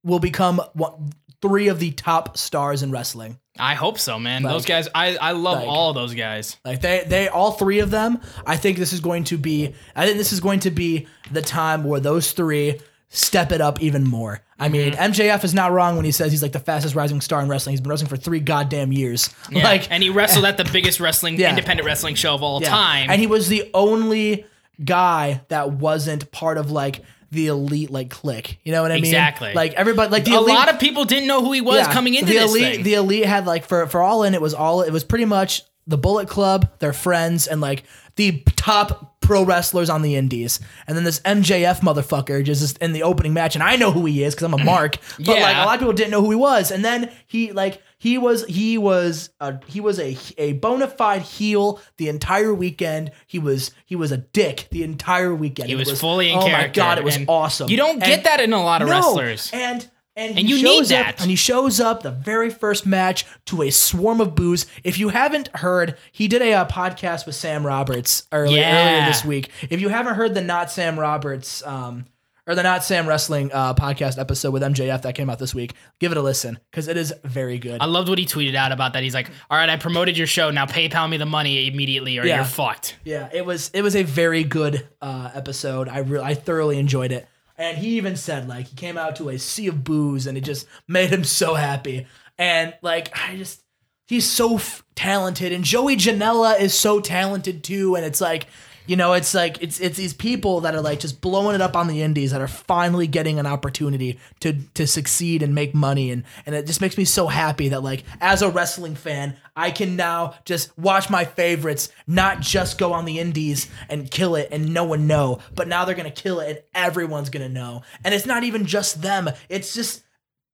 will 0.05 0.21
become 0.21 0.61
one, 0.75 1.13
three 1.43 1.69
of 1.69 1.79
the 1.79 1.91
top 1.91 2.37
stars 2.37 2.83
in 2.83 2.91
wrestling. 2.91 3.39
I 3.59 3.75
hope 3.75 3.99
so, 3.99 4.19
man. 4.19 4.43
those 4.43 4.65
guys, 4.65 4.89
I 4.95 5.17
I 5.17 5.33
love 5.33 5.59
like- 5.59 5.69
all 5.69 5.93
those 5.93 6.15
guys. 6.15 6.57
Like 6.65 6.81
they, 6.81 7.05
they, 7.07 7.29
all 7.29 7.53
three 7.53 7.81
of 7.81 7.91
them. 7.91 8.21
I 8.47 8.57
think 8.57 8.79
this 8.79 8.93
is 8.93 9.01
going 9.01 9.25
to 9.25 9.37
be. 9.37 9.75
I 9.95 10.07
think 10.07 10.19
this 10.19 10.33
is 10.33 10.41
going 10.41 10.61
to 10.61 10.71
be 10.71 11.07
the 11.31 11.43
time 11.43 11.85
where 11.85 12.01
those 12.01 12.33
three 12.33 12.81
step 13.09 13.53
it 13.53 13.61
up 13.61 13.83
even 13.83 14.05
more. 14.05 14.41
I 14.61 14.69
mean. 14.69 14.93
MJF 14.93 15.43
is 15.43 15.55
not 15.55 15.73
wrong 15.73 15.97
when 15.97 16.05
he 16.05 16.13
says 16.13 16.31
he's 16.31 16.43
like 16.43 16.53
the 16.53 16.61
fastest 16.61 16.95
rising 16.95 17.21
star 17.21 17.41
in 17.43 17.49
wrestling. 17.49 17.73
He's 17.73 17.81
been 17.81 17.91
wrestling 17.91 18.09
for 18.11 18.17
three 18.17 18.41
goddamn 18.41 18.93
years. 18.93 19.31
Yeah. 19.51 19.65
Like, 19.71 19.91
and 19.91 20.03
he 20.03 20.11
wrestled 20.11 20.45
at 20.45 20.57
the 20.57 20.65
biggest 20.73 21.01
wrestling 21.01 21.39
Yeah. 21.39 21.51
independent 21.51 21.87
wrestling 21.87 22.15
show 22.15 22.35
of 22.35 22.43
all 22.43 22.61
Yeah. 22.61 22.69
time. 22.69 23.11
And 23.11 23.21
he 23.21 23.27
was 23.27 23.49
the 23.49 23.71
only 23.75 24.45
guy 24.85 25.41
that 25.49 25.73
wasn't 25.73 26.31
part 26.33 26.59
of 26.59 26.71
like 26.71 27.03
the 27.31 27.47
elite 27.47 27.91
like 27.91 28.11
clique. 28.11 28.59
You 28.65 28.73
know 28.73 28.83
what 28.83 28.91
I 28.91 28.97
mean? 28.97 29.05
Exactly. 29.05 29.53
Like 29.55 29.75
everybody 29.75 30.11
like 30.11 30.25
the 30.25 30.33
a 30.35 30.39
elite 30.39 30.55
lot 30.55 30.69
of 30.73 30.81
people 30.81 31.05
didn't 31.05 31.29
know 31.29 31.43
who 31.43 31.53
he 31.53 31.61
was 31.61 31.87
yeah, 31.87 31.93
coming 31.93 32.15
into 32.15 32.27
the 32.33 32.39
this 32.41 32.51
elite 32.51 32.75
thing. 32.77 32.83
the 32.85 32.95
elite 32.95 33.25
had 33.25 33.47
like 33.47 33.65
for 33.67 33.87
for 33.87 34.01
all 34.03 34.25
in 34.25 34.35
it 34.35 34.41
was 34.41 34.53
all 34.55 34.83
it 34.83 34.91
was 34.93 35.05
pretty 35.05 35.27
much 35.27 35.63
the 35.87 35.99
Bullet 35.99 36.29
Club, 36.29 36.71
their 36.79 36.93
friends, 36.93 37.47
and 37.47 37.61
like 37.61 37.85
the 38.17 38.43
top 38.57 39.21
pro 39.21 39.45
wrestlers 39.45 39.89
on 39.89 40.03
the 40.03 40.17
indies. 40.17 40.61
And 40.87 40.97
then 40.97 41.05
this 41.05 41.21
MJF 41.21 41.81
motherfucker 41.81 42.43
just 42.45 42.63
is 42.63 42.73
in 42.79 42.93
the 42.93 43.03
opening 43.05 43.33
match, 43.33 43.55
and 43.55 43.63
I 43.63 43.77
know 43.77 43.91
who 43.93 44.05
he 44.07 44.23
is 44.25 44.35
because 44.35 44.45
I'm 44.53 44.61
a 44.61 44.65
mark. 44.65 44.97
But 45.19 45.41
like 45.41 45.57
a 45.57 45.61
lot 45.65 45.75
of 45.75 45.81
people 45.81 45.93
didn't 45.95 46.11
know 46.11 46.21
who 46.21 46.31
he 46.31 46.37
was. 46.37 46.71
And 46.71 46.85
then 46.85 47.11
he 47.27 47.53
like 47.53 47.83
he 47.99 48.19
was 48.19 48.45
he 48.47 48.77
was 48.79 49.31
a 49.41 49.61
he 49.67 49.81
was 49.81 49.99
a 49.99 50.17
a 50.39 50.53
bona 50.55 50.87
fide 50.89 51.23
heel 51.23 51.81
the 51.97 52.09
entire 52.09 52.53
weekend. 52.55 53.13
He 53.27 53.39
was 53.39 53.71
he 53.87 53.97
was 53.97 54.13
a 54.13 54.17
dick 54.19 54.69
the 54.71 54.83
entire 54.83 55.35
weekend. 55.35 55.69
he 55.69 55.75
It 55.75 55.79
was, 55.79 56.01
fully 56.01 56.31
in 56.31 56.39
oh 56.39 56.43
character. 56.47 56.81
Oh 56.81 56.85
my 56.85 56.89
god, 56.91 56.99
it 56.99 57.05
was 57.05 57.19
awesome. 57.29 57.71
You 57.71 57.77
don't 57.77 57.95
And- 57.95 58.03
get 58.03 58.25
that 58.25 58.41
in 58.41 58.53
a 58.53 58.63
lot 58.63 58.83
of 58.83 58.89
no, 58.89 58.95
wrestlers. 58.95 59.51
And 59.53 59.89
and, 60.21 60.39
And 60.39 60.47
he 60.49 60.55
you 60.57 60.63
need 60.63 60.77
shows 60.87 60.93
up- 60.93 61.21
and 61.21 61.31
he 61.31 61.37
shows 61.37 61.81
up 61.81 62.03
the 62.03 62.11
very 62.11 62.51
first 62.51 62.87
match 62.87 63.25
to 63.47 63.63
a 63.63 63.71
swarm 63.71 64.21
of 64.21 64.35
boos. 64.35 64.67
If 64.85 64.99
you 64.99 65.09
haven't 65.09 65.49
heard, 65.57 65.97
he 66.13 66.29
did 66.29 66.43
a, 66.43 66.53
uh 66.55 66.65
podcast 66.67 67.27
with 67.27 67.35
Sam 67.35 67.67
Roberts 67.67 68.27
early, 68.33 68.57
Yeah. 68.57 68.99
earlier 68.99 69.07
this 69.07 69.25
week. 69.25 69.51
If 69.71 69.81
you 69.81 69.89
haven't 69.89 70.15
heard 70.15 70.35
the 70.35 70.41
Not 70.43 70.71
Sam 70.71 70.99
Roberts 70.99 71.63
um, 71.67 72.07
or 72.47 72.55
the 72.55 72.63
Not 72.63 72.83
Sam 72.83 73.07
Wrestling 73.07 73.51
uh, 73.53 73.75
podcast 73.75 74.19
episode 74.19 74.51
with 74.53 74.63
MJF 74.63 75.03
that 75.03 75.15
came 75.15 75.31
out 75.31 75.39
this 75.39 75.55
week, 75.55 75.75
give 76.01 76.11
it 76.11 76.19
a 76.19 76.23
listen 76.23 76.59
because 76.71 76.89
it 76.89 76.97
is 76.97 77.13
very 77.25 77.59
good. 77.59 77.81
I 77.81 77.85
loved 77.85 78.09
what 78.09 78.19
he 78.19 78.27
tweeted 78.27 78.55
out 78.57 78.73
about 78.73 78.95
that. 78.95 79.03
He's 79.03 79.15
like, 79.15 79.29
"All 79.51 79.57
right, 79.59 79.69
I 79.69 79.77
promoted 79.77 80.17
your 80.19 80.27
show. 80.27 80.51
Now 80.51 80.67
PayPal 80.67 81.09
me 81.09 81.17
the 81.17 81.27
money 81.27 81.69
immediately, 81.69 82.19
or 82.19 82.25
Yeah. 82.27 82.37
you're 82.37 82.45
fucked." 82.45 82.97
Yeah, 83.05 83.29
it 83.33 83.45
was 83.47 83.71
it 83.75 83.83
was 83.83 83.95
a 83.95 84.03
very 84.03 84.43
good 84.45 84.89
uh, 85.01 85.31
episode. 85.35 85.89
I 85.89 85.99
re- 85.99 86.21
I 86.21 86.35
thoroughly 86.35 86.79
enjoyed 86.79 87.13
it. 87.13 87.29
And 87.61 87.77
he 87.77 87.99
even 87.99 88.17
said 88.17 88.49
like 88.49 88.69
he 88.69 88.75
came 88.75 88.97
out 88.97 89.17
to 89.17 89.29
a 89.29 89.39
sea 89.39 89.67
of 89.67 89.85
booze 89.85 90.27
and 90.27 90.39
it 90.39 90.41
just 90.41 90.67
made 90.89 91.11
him 91.11 91.25
so 91.25 91.53
happy. 91.55 92.07
And 92.39 92.73
like 92.81 93.13
I 93.15 93.37
just 93.37 93.63
he's 94.09 94.27
so 94.27 94.57
f- 94.57 94.83
talented 94.95 95.53
and 95.53 95.63
Joey 95.63 95.97
Janela 95.97 96.59
is 96.59 96.73
so 96.73 97.01
talented 97.01 97.63
too 97.63 97.97
and 97.97 98.05
it's 98.05 98.21
like 98.21 98.47
you 98.87 98.97
know, 98.97 99.13
it's 99.13 99.35
like 99.35 99.63
it's 99.63 99.81
it's 99.81 99.97
these 99.97 100.15
people 100.15 100.61
that 100.61 100.75
are 100.75 100.81
like 100.81 101.01
just 101.01 101.21
blowing 101.21 101.55
it 101.55 101.61
up 101.61 101.77
on 101.77 101.87
the 101.87 102.03
indies 102.03 102.33
that 102.33 102.41
are 102.41 102.49
finally 102.49 103.07
getting 103.07 103.39
an 103.39 103.47
opportunity 103.47 104.19
to 104.41 104.55
to 104.75 104.87
succeed 104.87 105.43
and 105.43 105.55
make 105.55 105.75
money 105.75 106.11
and 106.11 106.25
and 106.47 106.55
it 106.55 106.67
just 106.67 106.81
makes 106.81 106.97
me 106.97 107.05
so 107.05 107.27
happy 107.27 107.69
that 107.69 107.83
like 107.83 108.05
as 108.21 108.43
a 108.43 108.51
wrestling 108.51 108.95
fan, 108.95 109.37
I 109.57 109.71
can 109.71 109.97
now 109.97 110.35
just 110.45 110.77
watch 110.79 111.11
my 111.11 111.25
favorites 111.25 111.91
not 112.07 112.41
just 112.41 112.79
go 112.79 112.93
on 112.93 113.05
the 113.05 113.19
indies 113.19 113.69
and 113.89 114.11
kill 114.11 114.35
it 114.35 114.49
and 114.51 114.73
no 114.73 114.85
one 114.85 115.07
know, 115.07 115.39
but 115.55 115.69
now 115.69 115.85
they're 115.85 115.95
going 115.95 116.11
to 116.11 116.23
kill 116.23 116.41
it 116.41 116.49
and 116.49 116.61
everyone's 116.75 117.31
going 117.31 117.47
to 117.47 117.53
know. 117.53 117.83
And 118.05 118.15
it's 118.15 118.27
not 118.27 118.45
even 118.45 118.65
just 118.65 119.03
them. 119.03 119.31
It's 119.49 119.75
just 119.75 120.03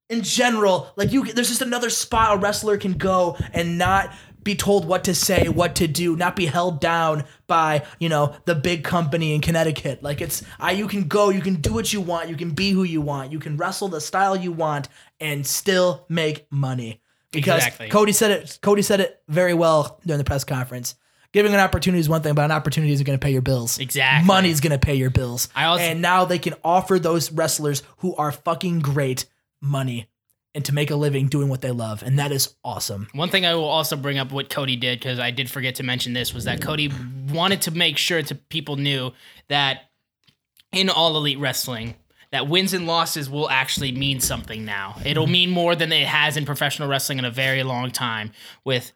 in 0.09 0.23
general, 0.23 0.93
like 0.97 1.13
you, 1.13 1.25
there's 1.25 1.49
just 1.49 1.63
another 1.63 1.91
spot 1.91 2.37
a 2.37 2.41
wrestler 2.41 2.77
can 2.77 2.95
go 2.95 3.37
and 3.53 3.79
not 3.79 4.13
be 4.47 4.55
told 4.55 4.87
what 4.87 5.05
to 5.05 5.15
say, 5.15 5.49
what 5.51 5.75
to 5.75 5.87
do, 5.87 6.17
not 6.17 6.37
be 6.37 6.47
held 6.47 6.81
down 6.81 7.25
by 7.47 7.85
you 7.99 8.09
know 8.09 8.35
the 8.47 8.55
big 8.55 8.83
company 8.85 9.35
in 9.35 9.43
Connecticut. 9.43 10.03
Like 10.03 10.23
it's, 10.23 10.43
I 10.59 10.71
you 10.71 10.89
can 10.89 11.09
go, 11.09 11.29
you 11.29 11.43
can 11.43 11.57
do 11.57 11.75
what 11.75 11.93
you 11.93 12.01
want, 12.01 12.31
you 12.31 12.37
can 12.37 12.53
be 12.53 12.71
who 12.71 12.85
you 12.85 13.03
want, 13.03 13.33
you 13.33 13.39
can 13.39 13.59
wrestle 13.59 13.89
the 13.89 14.01
style 14.01 14.35
you 14.35 14.53
want, 14.53 14.89
and 15.21 15.47
still 15.47 16.07
make 16.09 16.51
money. 16.51 17.03
Because 17.33 17.59
Exactly. 17.67 17.89
Cody 17.89 18.13
said 18.13 18.31
it. 18.31 18.59
Cody 18.63 18.81
said 18.81 19.01
it 19.01 19.21
very 19.29 19.53
well 19.53 20.01
during 20.07 20.19
the 20.19 20.25
press 20.25 20.45
conference. 20.45 20.95
Giving 21.33 21.53
an 21.53 21.61
opportunity 21.61 22.01
is 22.01 22.09
one 22.09 22.23
thing, 22.23 22.35
but 22.35 22.45
an 22.47 22.53
opportunity 22.53 22.93
isn't 22.95 23.05
going 23.05 23.19
to 23.19 23.23
pay 23.23 23.33
your 23.33 23.43
bills. 23.43 23.79
Exactly. 23.79 24.27
Money's 24.27 24.61
going 24.61 24.71
to 24.71 24.79
pay 24.79 24.95
your 24.95 25.11
bills. 25.11 25.51
I 25.55 25.65
also- 25.65 25.83
and 25.83 26.01
now 26.01 26.25
they 26.25 26.39
can 26.39 26.55
offer 26.65 26.99
those 26.99 27.31
wrestlers 27.31 27.83
who 27.99 28.15
are 28.17 28.33
fucking 28.33 28.79
great 28.79 29.27
money 29.61 30.09
and 30.57 30.65
to 30.65 30.75
make 30.75 30.91
a 30.91 30.97
living 30.97 31.29
doing 31.29 31.51
what 31.51 31.61
they 31.61 31.71
love, 31.71 32.03
and 32.03 32.19
that 32.19 32.33
is 32.33 32.55
awesome. 32.65 33.09
One 33.13 33.29
thing 33.29 33.45
I 33.45 33.55
will 33.55 33.67
also 33.67 33.95
bring 33.95 34.17
up 34.17 34.33
what 34.33 34.49
Cody 34.49 34.75
did 34.75 34.99
because 34.99 35.19
I 35.19 35.31
did 35.31 35.51
forget 35.51 35.75
to 35.75 35.83
mention 35.83 36.15
this 36.15 36.33
was 36.33 36.45
that 36.45 36.63
Cody 36.63 36.91
wanted 37.31 37.61
to 37.63 37.73
make 37.73 37.99
sure 37.99 38.23
to 38.23 38.35
people 38.35 38.77
knew 38.77 39.13
that 39.49 39.91
in 40.73 40.89
all 40.89 41.15
elite 41.15 41.39
wrestling 41.39 41.95
that 42.33 42.49
wins 42.49 42.73
and 42.73 42.87
losses 42.87 43.29
will 43.29 43.51
actually 43.51 43.93
mean 43.93 44.19
something 44.19 44.65
now. 44.65 44.97
It'll 45.05 45.27
mean 45.27 45.51
more 45.51 45.77
than 45.77 45.93
it 45.93 46.07
has 46.07 46.39
in 46.39 46.47
professional 46.47 46.89
wrestling 46.89 47.19
in 47.19 47.27
a 47.27 47.31
very 47.31 47.63
long 47.63 47.91
time 47.91 48.33
with 48.65 48.93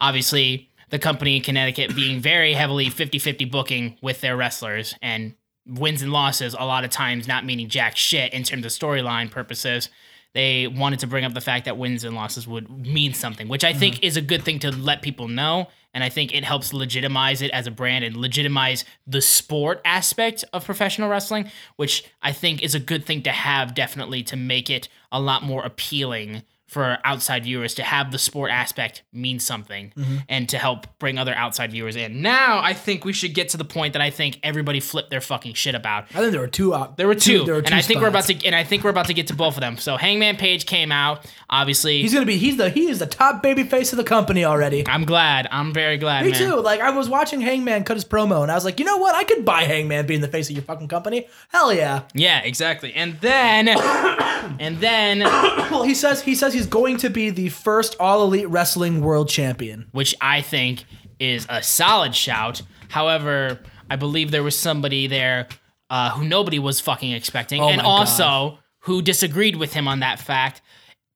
obviously 0.00 0.70
the 0.88 0.98
company 0.98 1.36
in 1.36 1.42
Connecticut 1.42 1.94
being 1.94 2.20
very 2.20 2.54
heavily 2.54 2.86
50-50 2.86 3.50
booking 3.50 3.98
with 4.00 4.22
their 4.22 4.34
wrestlers 4.34 4.94
and 5.02 5.34
wins 5.66 6.00
and 6.00 6.10
losses 6.10 6.54
a 6.58 6.64
lot 6.64 6.84
of 6.84 6.90
times 6.90 7.28
not 7.28 7.44
meaning 7.44 7.68
jack 7.68 7.96
shit 7.98 8.32
in 8.32 8.44
terms 8.44 8.64
of 8.64 8.72
storyline 8.72 9.30
purposes. 9.30 9.90
They 10.34 10.66
wanted 10.66 11.00
to 11.00 11.06
bring 11.06 11.24
up 11.24 11.34
the 11.34 11.40
fact 11.40 11.66
that 11.66 11.76
wins 11.76 12.04
and 12.04 12.14
losses 12.14 12.46
would 12.46 12.70
mean 12.70 13.12
something, 13.14 13.48
which 13.48 13.64
I 13.64 13.72
think 13.72 13.96
Mm-hmm. 13.96 14.04
is 14.04 14.16
a 14.16 14.22
good 14.22 14.42
thing 14.42 14.58
to 14.60 14.70
let 14.70 15.02
people 15.02 15.28
know. 15.28 15.68
And 15.94 16.02
I 16.02 16.08
think 16.08 16.32
it 16.34 16.42
helps 16.42 16.72
legitimize 16.72 17.42
it 17.42 17.50
as 17.50 17.66
a 17.66 17.70
brand 17.70 18.02
and 18.02 18.16
legitimize 18.16 18.86
the 19.06 19.20
sport 19.20 19.82
aspect 19.84 20.42
of 20.54 20.64
professional 20.64 21.10
wrestling, 21.10 21.50
which 21.76 22.04
I 22.22 22.32
think 22.32 22.62
is 22.62 22.74
a 22.74 22.80
good 22.80 23.04
thing 23.04 23.22
to 23.24 23.30
have 23.30 23.74
definitely 23.74 24.22
to 24.24 24.36
make 24.36 24.70
it 24.70 24.88
a 25.10 25.20
lot 25.20 25.42
more 25.42 25.62
appealing 25.62 26.44
for 26.72 26.98
outside 27.04 27.44
viewers 27.44 27.74
to 27.74 27.82
have 27.82 28.10
the 28.12 28.18
sport 28.18 28.50
aspect 28.50 29.02
mean 29.12 29.38
something 29.38 29.92
Mm-hmm. 29.96 30.16
and 30.28 30.48
to 30.48 30.58
help 30.58 30.86
bring 30.98 31.18
other 31.18 31.34
outside 31.34 31.70
viewers 31.72 31.96
in. 31.96 32.22
Now 32.22 32.60
I 32.62 32.72
think 32.72 33.04
we 33.04 33.12
should 33.12 33.34
get 33.34 33.50
to 33.50 33.56
the 33.56 33.64
point 33.64 33.92
that 33.92 34.02
I 34.02 34.10
think 34.10 34.38
everybody 34.42 34.80
flipped 34.80 35.10
their 35.10 35.20
fucking 35.20 35.54
shit 35.54 35.74
about. 35.74 36.04
I 36.14 36.18
think 36.20 36.32
there 36.32 36.40
were 36.40 36.46
two. 36.46 36.74
Out, 36.74 36.96
There 36.96 37.06
were 37.06 37.14
two, 37.14 37.44
There 37.44 37.54
were 37.54 37.60
two 37.62 37.66
and 37.66 37.74
two 37.74 37.74
I 37.76 37.82
think 37.82 38.00
we're 38.00 38.08
about 38.08 38.24
to 38.26 38.46
and 38.46 38.54
I 38.54 38.64
think 38.64 38.84
we're 38.84 38.90
about 38.90 39.06
to 39.06 39.14
get 39.14 39.26
to 39.28 39.34
both 39.34 39.56
of 39.56 39.60
them. 39.60 39.76
So 39.76 39.96
Hangman 39.96 40.36
Page 40.36 40.66
came 40.66 40.90
out, 40.92 41.24
obviously. 41.50 42.00
He's 42.02 42.14
gonna 42.14 42.26
be. 42.26 42.38
He's 42.38 42.56
the. 42.56 42.70
He 42.70 42.88
is 42.88 42.98
the 42.98 43.06
top 43.06 43.42
baby 43.42 43.64
face 43.64 43.92
of 43.92 43.98
the 43.98 44.04
company 44.04 44.44
already. 44.44 44.86
I'm 44.88 45.04
glad. 45.04 45.46
I'm 45.50 45.72
very 45.74 45.98
glad. 45.98 46.24
Me 46.24 46.30
man. 46.32 46.38
too. 46.40 46.60
Like 46.60 46.80
I 46.80 46.90
was 46.90 47.08
watching 47.08 47.40
Hangman 47.40 47.84
cut 47.84 47.96
his 47.96 48.04
promo, 48.04 48.42
and 48.42 48.50
I 48.50 48.54
was 48.54 48.64
like, 48.64 48.78
you 48.78 48.84
know 48.86 48.96
what? 48.98 49.14
I 49.14 49.24
could 49.24 49.44
buy 49.44 49.64
Hangman 49.64 50.06
being 50.06 50.20
the 50.20 50.28
face 50.28 50.48
of 50.48 50.56
your 50.56 50.64
fucking 50.64 50.88
company. 50.88 51.26
Hell 51.48 51.72
yeah. 51.72 52.02
Yeah, 52.14 52.40
exactly. 52.40 52.92
And 52.94 53.20
then, 53.20 53.68
and 54.60 54.78
then, 54.78 55.20
Well, 55.72 55.82
he 55.82 55.94
says 55.94 56.22
he 56.22 56.34
says 56.34 56.52
he's 56.54 56.61
going 56.66 56.96
to 56.98 57.10
be 57.10 57.30
the 57.30 57.48
first 57.48 57.96
All 58.00 58.22
Elite 58.24 58.48
Wrestling 58.48 59.00
World 59.00 59.28
Champion. 59.28 59.88
which 59.92 60.14
I 60.20 60.40
think 60.42 60.84
is 61.18 61.46
a 61.48 61.62
solid 61.62 62.14
shout. 62.14 62.62
However, 62.88 63.60
I 63.90 63.96
believe 63.96 64.30
there 64.30 64.42
was 64.42 64.56
somebody 64.58 65.06
there 65.06 65.48
uh, 65.90 66.10
who 66.10 66.24
nobody 66.24 66.58
was 66.58 66.80
fucking 66.80 67.12
expecting, 67.12 67.60
Oh 67.62 67.68
and 67.68 67.76
my 67.78 67.82
God. 67.84 67.88
also 67.88 68.58
who 68.80 69.02
disagreed 69.02 69.56
with 69.56 69.72
him 69.72 69.86
on 69.86 70.00
that 70.00 70.18
fact. 70.18 70.60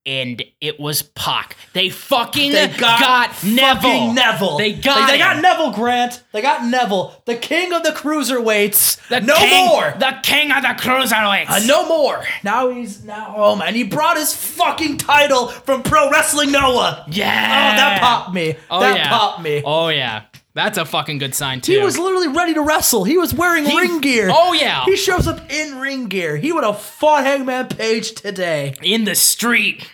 And 0.07 0.43
it 0.61 0.79
was 0.79 1.03
Pac. 1.03 1.57
They 1.73 1.89
fucking 1.91 2.53
They 2.53 2.69
got, 2.69 3.31
Neville. 3.43 3.75
fucking 3.83 4.15
Neville. 4.15 4.57
They 4.57 4.73
got. 4.73 5.07
They, 5.09 5.15
they 5.15 5.19
got. 5.19 5.43
Neville 5.43 5.73
Grant. 5.73 6.23
They 6.33 6.41
got 6.43 6.65
Neville, 6.65 7.21
the 7.25 7.35
king 7.37 7.73
of 7.73 7.83
the 7.83 7.91
cruiserweights. 7.91 9.09
The 9.09 9.21
no 9.21 9.35
king- 9.37 9.67
more. 9.67 9.95
The 9.99 10.19
king 10.23 10.53
of 10.53 10.63
the 10.63 10.69
cruiserweights. 10.69 11.51
Uh, 11.51 11.61
no 11.67 11.87
more. 11.89 12.25
Now 12.45 12.71
he's 12.71 13.03
now. 13.05 13.35
Oh 13.37 13.57
man, 13.57 13.75
he 13.75 13.83
brought 13.83 14.17
his 14.17 14.35
fucking 14.35 14.99
title 14.99 15.49
from 15.49 15.83
Pro 15.83 16.11
Wrestling 16.11 16.53
Noah. 16.53 17.05
Yeah. 17.09 17.27
Oh, 17.27 17.77
that 17.77 18.01
popped 18.01 18.33
me. 18.35 18.57
Oh, 18.71 18.81
that 18.81 18.97
yeah. 18.97 19.09
popped 19.09 19.43
me. 19.43 19.63
Oh 19.65 19.89
yeah. 19.89 20.23
That's 20.55 20.79
a 20.79 20.87
fucking 20.87 21.19
good 21.19 21.35
sign 21.35 21.61
too. 21.61 21.73
He 21.73 21.79
was 21.85 21.99
literally 21.99 22.29
ready 22.29 22.55
to 22.55 22.63
wrestle. 22.63 23.05
He 23.05 23.19
was 23.19 23.35
wearing 23.35 23.67
He- 23.67 23.77
ring 23.77 24.01
gear. 24.01 24.31
Oh, 24.33 24.55
yeah. 24.55 24.87
He 24.87 24.97
shows 24.97 25.27
up 25.27 25.53
in 25.53 25.79
ring 25.81 26.07
gear. 26.07 26.39
He 26.39 26.51
would 26.51 26.65
have 26.65 26.81
fought 26.81 27.25
Hangman 27.25 27.69
Page 27.69 28.13
today. 28.13 28.75
in 28.83 29.05
the 29.05 29.15
street. 29.15 29.87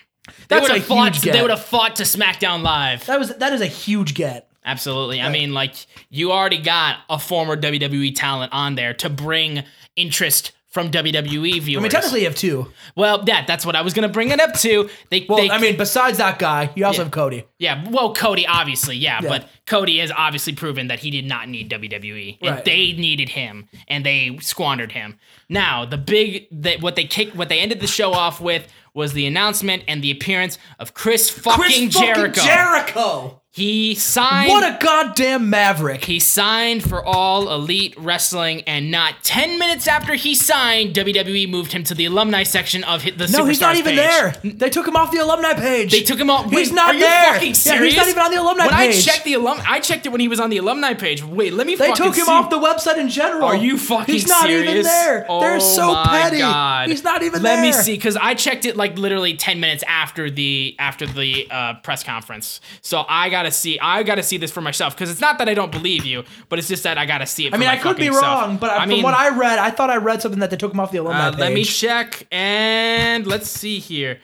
They 0.53 0.61
That's 0.61 0.69
would 0.69 0.77
a 0.77 0.79
have 0.81 0.87
fought. 0.87 1.15
huge 1.17 1.33
They 1.33 1.41
would 1.41 1.51
have 1.51 1.65
fought 1.65 1.97
to 1.97 2.03
SmackDown 2.05 2.63
Live. 2.63 3.07
That 3.07 3.19
was 3.19 3.31
that 3.37 3.53
is 3.53 3.61
a 3.61 3.67
huge 3.67 4.15
get. 4.15 4.49
Absolutely. 4.65 5.21
I 5.21 5.29
mean, 5.29 5.53
like 5.55 5.75
you 6.11 6.31
already 6.33 6.59
got 6.59 6.99
a 7.11 7.19
former 7.19 7.57
WWE 7.57 8.15
talent 8.15 8.53
on 8.53 8.75
there 8.77 8.95
to 8.95 9.11
bring 9.11 9.65
interest 9.97 10.53
from 10.69 10.91
WWE 10.91 11.61
viewers. 11.61 11.81
I 11.81 11.83
mean, 11.83 11.91
technically, 11.91 12.21
you 12.21 12.27
have 12.27 12.35
two. 12.37 12.73
well, 12.97 13.23
that 13.25 13.47
that's 13.47 13.67
what 13.67 13.77
I 13.77 13.83
was 13.83 13.93
gonna 13.93 14.09
bring 14.09 14.31
it 14.31 14.41
up 14.41 14.55
to. 14.61 14.89
They, 15.11 15.27
Well, 15.29 15.39
they, 15.39 15.51
I 15.51 15.59
mean, 15.59 15.77
besides 15.77 16.17
that 16.19 16.39
guy, 16.39 16.71
you 16.75 16.87
also 16.87 17.01
Yeah. 17.01 17.05
have 17.05 17.13
Cody. 17.13 17.45
yeah. 17.59 17.85
Well, 17.91 18.15
Cody, 18.15 18.47
obviously, 18.47 18.97
yeah, 18.97 19.21
Yeah. 19.23 19.29
but 19.29 19.49
Cody 19.73 19.99
has 19.99 20.13
obviously 20.15 20.53
proven 20.53 20.89
that 20.89 20.99
he 21.01 21.11
did 21.11 21.25
not 21.27 21.49
need 21.49 21.71
WWE, 21.71 22.39
and 22.43 22.51
Right. 22.57 22.65
they 22.65 22.93
needed 22.93 23.31
him, 23.31 23.69
and 23.89 24.05
they 24.05 24.37
squandered 24.41 24.93
him. 24.93 25.19
Now, 25.49 25.85
the 25.85 25.97
big 25.99 26.47
that 26.53 26.81
what 26.83 26.95
they 26.97 27.05
kicked, 27.05 27.35
what 27.35 27.49
they 27.49 27.59
ended 27.61 27.81
the 27.81 27.87
show 27.87 28.13
off 28.13 28.41
with 28.41 28.67
was 28.95 29.15
the 29.15 29.27
announcement 29.27 29.83
and 29.89 30.03
the 30.03 30.11
appearance 30.11 30.59
of 30.79 30.93
Chris 30.93 31.31
fucking 31.31 31.63
Chris 31.91 31.95
Jericho. 31.95 32.41
fucking 32.41 32.47
Jericho. 32.47 33.39
he 33.51 33.95
signed. 33.95 34.51
What 34.51 34.63
a 34.65 34.77
goddamn 34.83 35.49
maverick. 35.51 36.05
He 36.07 36.19
signed 36.21 36.83
for 36.83 37.03
All 37.05 37.51
Elite 37.53 37.95
Wrestling, 37.99 38.63
and 38.67 38.91
not 38.91 39.23
10 39.25 39.59
minutes 39.59 39.87
after 39.89 40.15
he 40.15 40.35
signed, 40.35 40.95
WWE 40.95 41.47
moved 41.49 41.73
him 41.73 41.85
to 41.85 41.95
the 41.95 42.05
alumni 42.07 42.43
section 42.45 42.83
of 42.85 43.03
the 43.05 43.29
No, 43.29 43.45
he's 43.47 43.61
not 43.61 43.77
even 43.77 43.95
page. 43.97 43.97
there. 43.97 44.35
They 44.45 44.69
took 44.71 44.87
him 44.89 44.97
off 44.97 45.11
the 45.11 45.19
alumni 45.19 45.53
page. 45.55 45.91
They 45.93 46.03
took 46.03 46.19
him 46.19 46.29
off. 46.31 46.51
He's 46.51 46.69
Wait, 46.71 46.75
not 46.75 46.91
are 46.91 46.95
you 46.95 47.01
there. 47.01 47.33
fucking 47.35 47.55
Yeah, 47.65 47.83
he's 47.83 47.97
not 47.97 48.09
even 48.09 48.23
on 48.23 48.31
the 48.31 48.41
alumni 48.41 48.67
when 48.67 48.75
page. 48.75 48.97
I 49.09 49.13
checked 49.13 49.25
the 49.25 49.35
alum, 49.35 49.61
I 49.67 49.81
checked 49.81 50.07
it 50.07 50.11
when 50.11 50.21
he 50.21 50.29
was 50.29 50.41
on 50.41 50.51
the 50.51 50.59
alumni 50.59 50.95
page. 50.95 51.23
Wait, 51.25 51.53
let 51.53 51.67
me. 51.67 51.75
They 51.75 51.93
took 51.93 52.15
him 52.17 52.25
see. 52.27 52.31
off 52.33 52.51
the 52.51 52.59
website 52.59 52.99
in 52.99 53.09
general. 53.09 53.45
Are 53.45 53.57
you 53.57 53.79
fucking 53.79 54.13
He's 54.13 54.27
not 54.29 54.49
even 54.51 54.67
serious? 54.67 54.87
there. 54.87 55.27
They're 55.29 55.57
Oh 55.57 55.59
so 55.59 55.93
my 55.93 56.05
petty. 56.07 56.39
God. 56.39 56.89
He's 56.89 57.05
not 57.05 57.23
even 57.23 57.43
there. 57.43 57.57
Let 57.57 57.63
there. 57.63 57.73
me 57.73 57.73
see, 57.73 57.95
because 57.95 58.17
I 58.17 58.35
checked 58.35 58.65
it 58.65 58.77
like 58.77 58.99
literally 58.99 59.37
ten 59.37 59.61
minutes 59.61 59.85
after 59.87 60.31
the 60.31 60.75
after 60.79 61.07
the 61.07 61.49
uh, 61.51 61.75
press 61.83 62.03
conference. 62.05 62.61
So 62.81 63.05
I 63.09 63.29
gotta 63.31 63.51
see. 63.51 63.79
I 63.79 64.03
gotta 64.03 64.23
see 64.23 64.37
this 64.37 64.51
for 64.51 64.61
myself 64.61 64.95
because 64.95 65.11
it's 65.11 65.21
not 65.21 65.39
that 65.39 65.49
I 65.49 65.55
don't 65.55 65.73
believe 65.73 66.05
you, 66.05 66.25
but 66.49 66.59
it's 66.59 66.69
just 66.69 66.83
that 66.85 66.99
I 66.99 67.07
gotta 67.07 67.27
see 67.27 67.47
it. 67.47 67.55
I 67.55 67.57
mean, 67.59 67.69
I 67.69 67.77
could 67.77 67.97
be 67.97 68.11
self. 68.11 68.23
wrong, 68.23 68.57
but 68.57 68.71
I 68.71 68.81
from 68.81 68.89
mean, 68.91 69.03
what 69.03 69.15
I 69.15 69.29
read, 69.31 69.59
I 69.59 69.71
thought 69.71 69.91
I 69.91 69.97
read 69.97 70.23
something 70.23 70.41
that 70.41 70.51
they 70.51 70.57
took 70.57 70.73
him 70.73 70.81
off 70.81 70.91
the 70.93 70.99
alumni 70.99 71.29
uh, 71.29 71.31
page. 71.33 71.41
let 71.41 71.53
me 71.53 71.65
check 71.65 72.27
and 72.31 73.27
let's 73.27 73.49
see 73.49 73.79
here. 73.79 74.21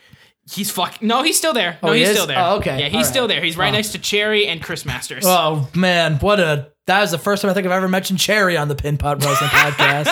He's 0.51 0.71
fuck. 0.71 1.03
No, 1.03 1.23
he's 1.23 1.37
still 1.37 1.53
there. 1.53 1.79
No, 1.83 1.91
Oh, 1.91 1.93
he 1.93 2.01
he's 2.01 2.09
is? 2.11 2.15
still 2.17 2.27
there. 2.27 2.39
Oh, 2.39 2.57
okay. 2.57 2.81
Yeah, 2.81 2.89
he's 2.89 3.07
All 3.07 3.13
still 3.13 3.29
there. 3.29 3.43
He's 3.43 3.57
right 3.57 3.69
Oh. 3.69 3.77
next 3.77 3.91
to 3.93 3.99
Cherry 3.99 4.47
and 4.47 4.63
Chris 4.63 4.85
Masters. 4.87 5.25
Oh 5.27 5.69
man, 5.75 6.17
what 6.17 6.41
a 6.41 6.71
that 6.87 7.01
was 7.03 7.11
the 7.11 7.19
first 7.19 7.43
time 7.43 7.51
I 7.51 7.55
think 7.55 7.67
I've 7.67 7.73
ever 7.73 7.89
mentioned 7.89 8.19
Cherry 8.19 8.57
on 8.57 8.69
the 8.69 8.75
Pin 8.75 8.97
Pot 8.97 9.23
Wrestling 9.23 9.51
podcast. 9.53 10.11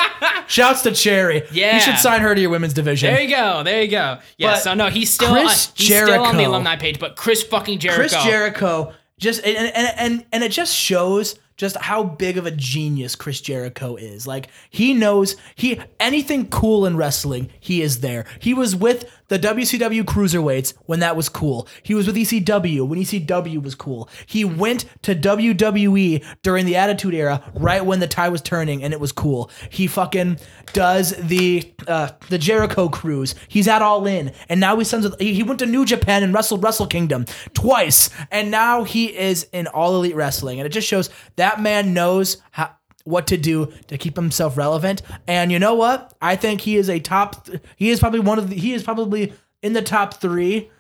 Shouts 0.49 0.83
to 0.83 0.93
Cherry. 0.93 1.43
Yeah. 1.51 1.75
you 1.77 1.81
should 1.81 1.97
sign 1.99 2.21
her 2.21 2.35
to 2.35 2.41
your 2.41 2.51
women's 2.51 2.75
division. 2.75 3.13
There 3.15 3.23
you 3.23 3.31
go. 3.35 3.63
There 3.63 3.81
you 3.83 3.91
go. 3.91 4.19
Yeah. 4.37 4.53
But 4.53 4.59
so 4.59 4.75
no, 4.75 4.89
he's 4.91 5.11
still 5.11 5.33
Chris 5.33 5.69
uh, 5.69 5.73
he's 5.75 5.87
still 5.87 6.23
on 6.23 6.37
the 6.37 6.45
alumni 6.45 6.77
page, 6.77 6.99
but 7.01 7.17
Chris 7.17 7.43
fucking 7.43 7.79
Jericho. 7.79 8.01
Chris 8.01 8.13
Jericho 8.25 8.93
just 9.19 9.43
and, 9.45 9.57
and 9.57 9.93
and 9.99 10.27
and 10.33 10.45
it 10.45 10.53
just 10.53 10.75
shows 10.75 11.37
just 11.57 11.77
how 11.77 12.03
big 12.05 12.37
of 12.37 12.47
a 12.47 12.51
genius 12.51 13.17
Chris 13.17 13.41
Jericho 13.41 13.97
is. 13.97 14.27
Like 14.27 14.49
he 14.71 14.95
knows 14.95 15.37
he 15.55 15.81
anything 15.99 16.49
cool 16.49 16.87
in 16.87 16.97
wrestling, 16.97 17.51
he 17.61 17.83
is 17.83 18.01
there. 18.01 18.25
He 18.39 18.55
was 18.55 18.77
with 18.77 19.11
the 19.29 19.39
WCW 19.39 20.03
Cruiserweights 20.03 20.75
when 20.87 21.01
that 21.01 21.17
was 21.17 21.29
cool. 21.29 21.67
He 21.83 21.95
was 21.95 22.07
with 22.07 22.17
ECW 22.17 22.87
when 22.87 23.01
ECW 23.01 23.63
was 23.63 23.75
cool. 23.75 24.09
He 24.27 24.45
went 24.45 24.85
to 25.03 25.15
WWE 25.15 26.25
during 26.43 26.67
the 26.67 26.77
Attitude 26.77 27.15
Era, 27.15 27.43
right 27.55 27.85
when 27.85 28.01
the 28.01 28.07
tide 28.07 28.29
was 28.29 28.41
turning, 28.41 28.83
and 28.83 28.93
it 28.93 29.01
was 29.01 29.13
cool. 29.13 29.51
He 29.71 29.87
fucking 29.87 30.39
does 30.73 31.11
the 31.17 31.73
uh, 31.87 32.11
the 32.29 32.39
Jericho 32.39 32.89
cruise. 32.89 33.35
He's 33.49 33.69
at 33.69 33.83
All 33.83 34.07
In, 34.07 34.33
and 34.49 34.61
now 34.61 34.77
he 34.77 34.85
sends. 34.85 35.07
He 35.19 35.35
he 35.35 35.43
went 35.43 35.59
to 35.61 35.67
New 35.67 35.85
Japan 35.85 36.23
and 36.23 36.33
wrestled 36.35 36.63
Wrestle 36.63 36.87
Kingdom 36.87 37.27
twice, 37.55 38.11
and 38.31 38.51
now 38.51 38.85
he 38.85 39.17
is 39.17 39.47
in 39.53 39.67
All 39.69 39.97
Elite 39.97 40.15
Wrestling, 40.15 40.61
and 40.61 40.67
it 40.67 40.71
just 40.71 40.89
shows 40.89 41.11
that 41.37 41.61
man 41.61 41.95
knows 41.95 42.39
how. 42.51 42.71
What 43.05 43.29
to 43.29 43.37
do 43.37 43.73
to 43.87 43.97
keep 43.99 44.17
himself 44.17 44.57
relevant, 44.57 45.01
and 45.29 45.53
you 45.53 45.61
know 45.61 45.77
what? 45.77 46.13
I 46.21 46.35
think 46.35 46.61
he 46.61 46.77
is 46.77 46.91
a 46.91 46.99
top. 46.99 47.49
He 47.77 47.91
is 47.91 48.01
probably 48.01 48.19
one 48.19 48.37
of 48.37 48.51
the. 48.51 48.57
He 48.57 48.73
is 48.73 48.83
probably 48.83 49.33
in 49.63 49.75
the 49.75 49.83
top 49.83 50.15
three 50.15 50.71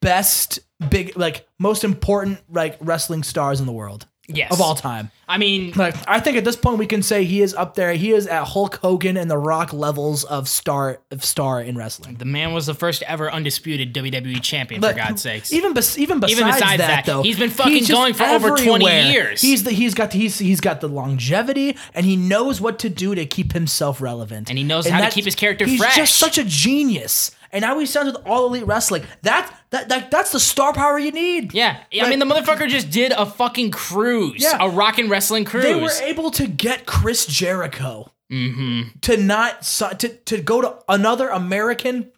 best 0.00 0.60
big 0.90 1.16
like 1.16 1.48
most 1.58 1.82
important 1.82 2.40
like 2.48 2.76
wrestling 2.80 3.24
stars 3.24 3.58
in 3.58 3.66
the 3.66 3.72
world 3.72 4.06
Yes. 4.28 4.52
of 4.52 4.60
all 4.60 4.74
time. 4.76 5.10
I 5.28 5.36
mean, 5.38 5.72
Like 5.74 5.94
I 6.06 6.20
think 6.20 6.36
at 6.36 6.44
this 6.44 6.54
point 6.56 6.78
we 6.78 6.86
can 6.86 7.02
say 7.02 7.24
he 7.24 7.42
is 7.42 7.54
up 7.54 7.74
there. 7.74 7.92
He 7.94 8.12
is 8.12 8.26
at 8.26 8.44
Hulk 8.44 8.76
Hogan 8.76 9.16
and 9.16 9.30
The 9.30 9.36
Rock 9.36 9.72
levels 9.72 10.22
of 10.24 10.48
star 10.48 11.00
of 11.10 11.24
star 11.24 11.60
in 11.60 11.76
wrestling. 11.76 12.16
the 12.16 12.24
man 12.24 12.52
was 12.52 12.66
the 12.66 12.74
first 12.74 13.02
ever 13.08 13.30
undisputed 13.32 13.92
WWE 13.92 14.40
champion. 14.40 14.80
But 14.80 14.92
for 14.92 14.98
God's 15.02 15.22
sakes. 15.22 15.52
even 15.52 15.72
bes- 15.74 15.98
even 15.98 16.20
besides, 16.20 16.38
Even 16.40 16.52
besides 16.52 16.78
that, 16.78 16.86
that, 16.86 17.04
though, 17.06 17.22
he's 17.22 17.38
been 17.38 17.50
fucking 17.50 17.78
just 17.78 17.90
going 17.92 18.14
for 18.14 18.24
over 18.24 18.56
20 18.56 18.84
years. 19.10 19.40
He's 19.40 19.64
the 19.64 19.72
he's 19.72 19.94
got 19.94 20.12
the, 20.12 20.18
he's 20.18 20.38
he's 20.38 20.60
got 20.60 20.80
the 20.80 20.88
longevity 20.88 21.76
and 21.94 22.06
he 22.06 22.16
knows 22.16 22.60
what 22.60 22.78
to 22.80 22.88
do 22.88 23.14
to 23.14 23.26
keep 23.26 23.52
himself 23.52 24.00
relevant. 24.00 24.48
And 24.50 24.56
he 24.58 24.64
knows 24.64 24.86
how 24.86 25.00
to 25.04 25.10
keep 25.10 25.24
his 25.24 25.34
character 25.34 25.64
he's 25.66 25.78
fresh. 25.80 25.94
He's 25.96 26.08
just 26.08 26.16
such 26.18 26.38
a 26.38 26.44
genius. 26.44 27.32
And 27.52 27.62
now 27.62 27.78
he's 27.78 27.90
sounds 27.90 28.12
with 28.12 28.26
all 28.26 28.46
elite 28.46 28.66
wrestling. 28.66 29.04
That 29.22 29.54
that, 29.70 29.88
that 29.90 30.10
that's 30.10 30.32
the 30.32 30.40
star 30.40 30.72
power 30.72 30.98
you 30.98 31.12
need. 31.12 31.52
yeah. 31.52 31.82
I 32.00 32.08
mean, 32.08 32.18
the 32.18 32.24
motherfucker 32.24 32.68
just 32.68 32.90
did 32.90 33.12
a 33.12 33.26
fucking 33.26 33.70
cruise. 33.72 34.42
Yeah. 34.42 34.56
A 34.60 34.70
rockin' 34.70 35.08
wrestling 35.10 35.44
cruise. 35.44 35.64
They 35.64 35.74
were 35.74 35.92
able 36.02 36.30
to 36.32 36.46
get 36.46 36.86
Chris 36.86 37.26
Jericho 37.26 38.10
Mm-hmm. 38.30 38.98
to 39.02 39.16
not 39.18 39.62
to 39.62 40.08
to 40.08 40.40
go 40.40 40.62
to 40.62 40.78
another 40.88 41.28
American 41.28 42.10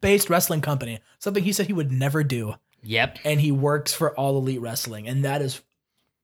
based 0.00 0.28
wrestling 0.28 0.60
company, 0.60 0.98
something 1.20 1.44
he 1.44 1.52
said 1.52 1.68
he 1.68 1.72
would 1.72 1.92
never 1.92 2.24
do, 2.24 2.54
yep. 2.82 3.16
and 3.24 3.40
he 3.40 3.52
works 3.52 3.92
for 3.92 4.12
All 4.18 4.38
Elite 4.38 4.60
Wrestling, 4.60 5.06
and 5.06 5.24
that 5.24 5.40
is 5.40 5.62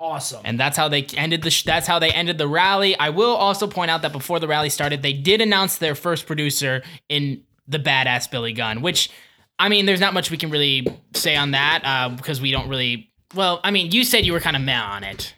awesome. 0.01 0.41
And 0.45 0.59
that's 0.59 0.77
how 0.77 0.89
they 0.89 1.03
ended 1.17 1.43
the. 1.43 1.51
Sh- 1.53 1.63
that's 1.63 1.87
how 1.87 2.01
they 2.01 2.11
ended 2.11 2.37
the 2.37 2.49
rally. 2.49 2.99
I 2.99 3.11
will 3.11 3.37
also 3.37 3.69
point 3.69 3.93
out 3.93 4.03
that 4.03 4.11
before 4.11 4.41
the 4.41 4.49
rally 4.49 4.71
started, 4.71 5.03
they 5.03 5.13
did 5.13 5.41
announce 5.41 5.79
their 5.79 5.95
first 5.95 6.27
producer 6.27 6.83
in 7.09 7.45
the 7.69 7.79
badass 7.79 8.31
Billy 8.31 8.53
Gunn. 8.53 8.83
Which, 8.83 9.11
I 9.59 9.69
mean, 9.69 9.87
there's 9.87 10.01
not 10.01 10.15
much 10.15 10.31
we 10.31 10.37
can 10.37 10.51
really 10.51 10.87
say 11.15 11.37
on 11.37 11.53
that 11.53 11.83
uh, 11.85 12.09
because 12.17 12.41
we 12.41 12.51
don't 12.51 12.69
really. 12.69 13.11
Well, 13.35 13.61
I 13.65 13.71
mean, 13.71 13.91
you 13.93 14.05
said 14.05 14.25
you 14.25 14.33
were 14.33 14.41
kind 14.41 14.57
of 14.57 14.63
meh 14.63 14.81
on 14.81 15.05
it. 15.05 15.35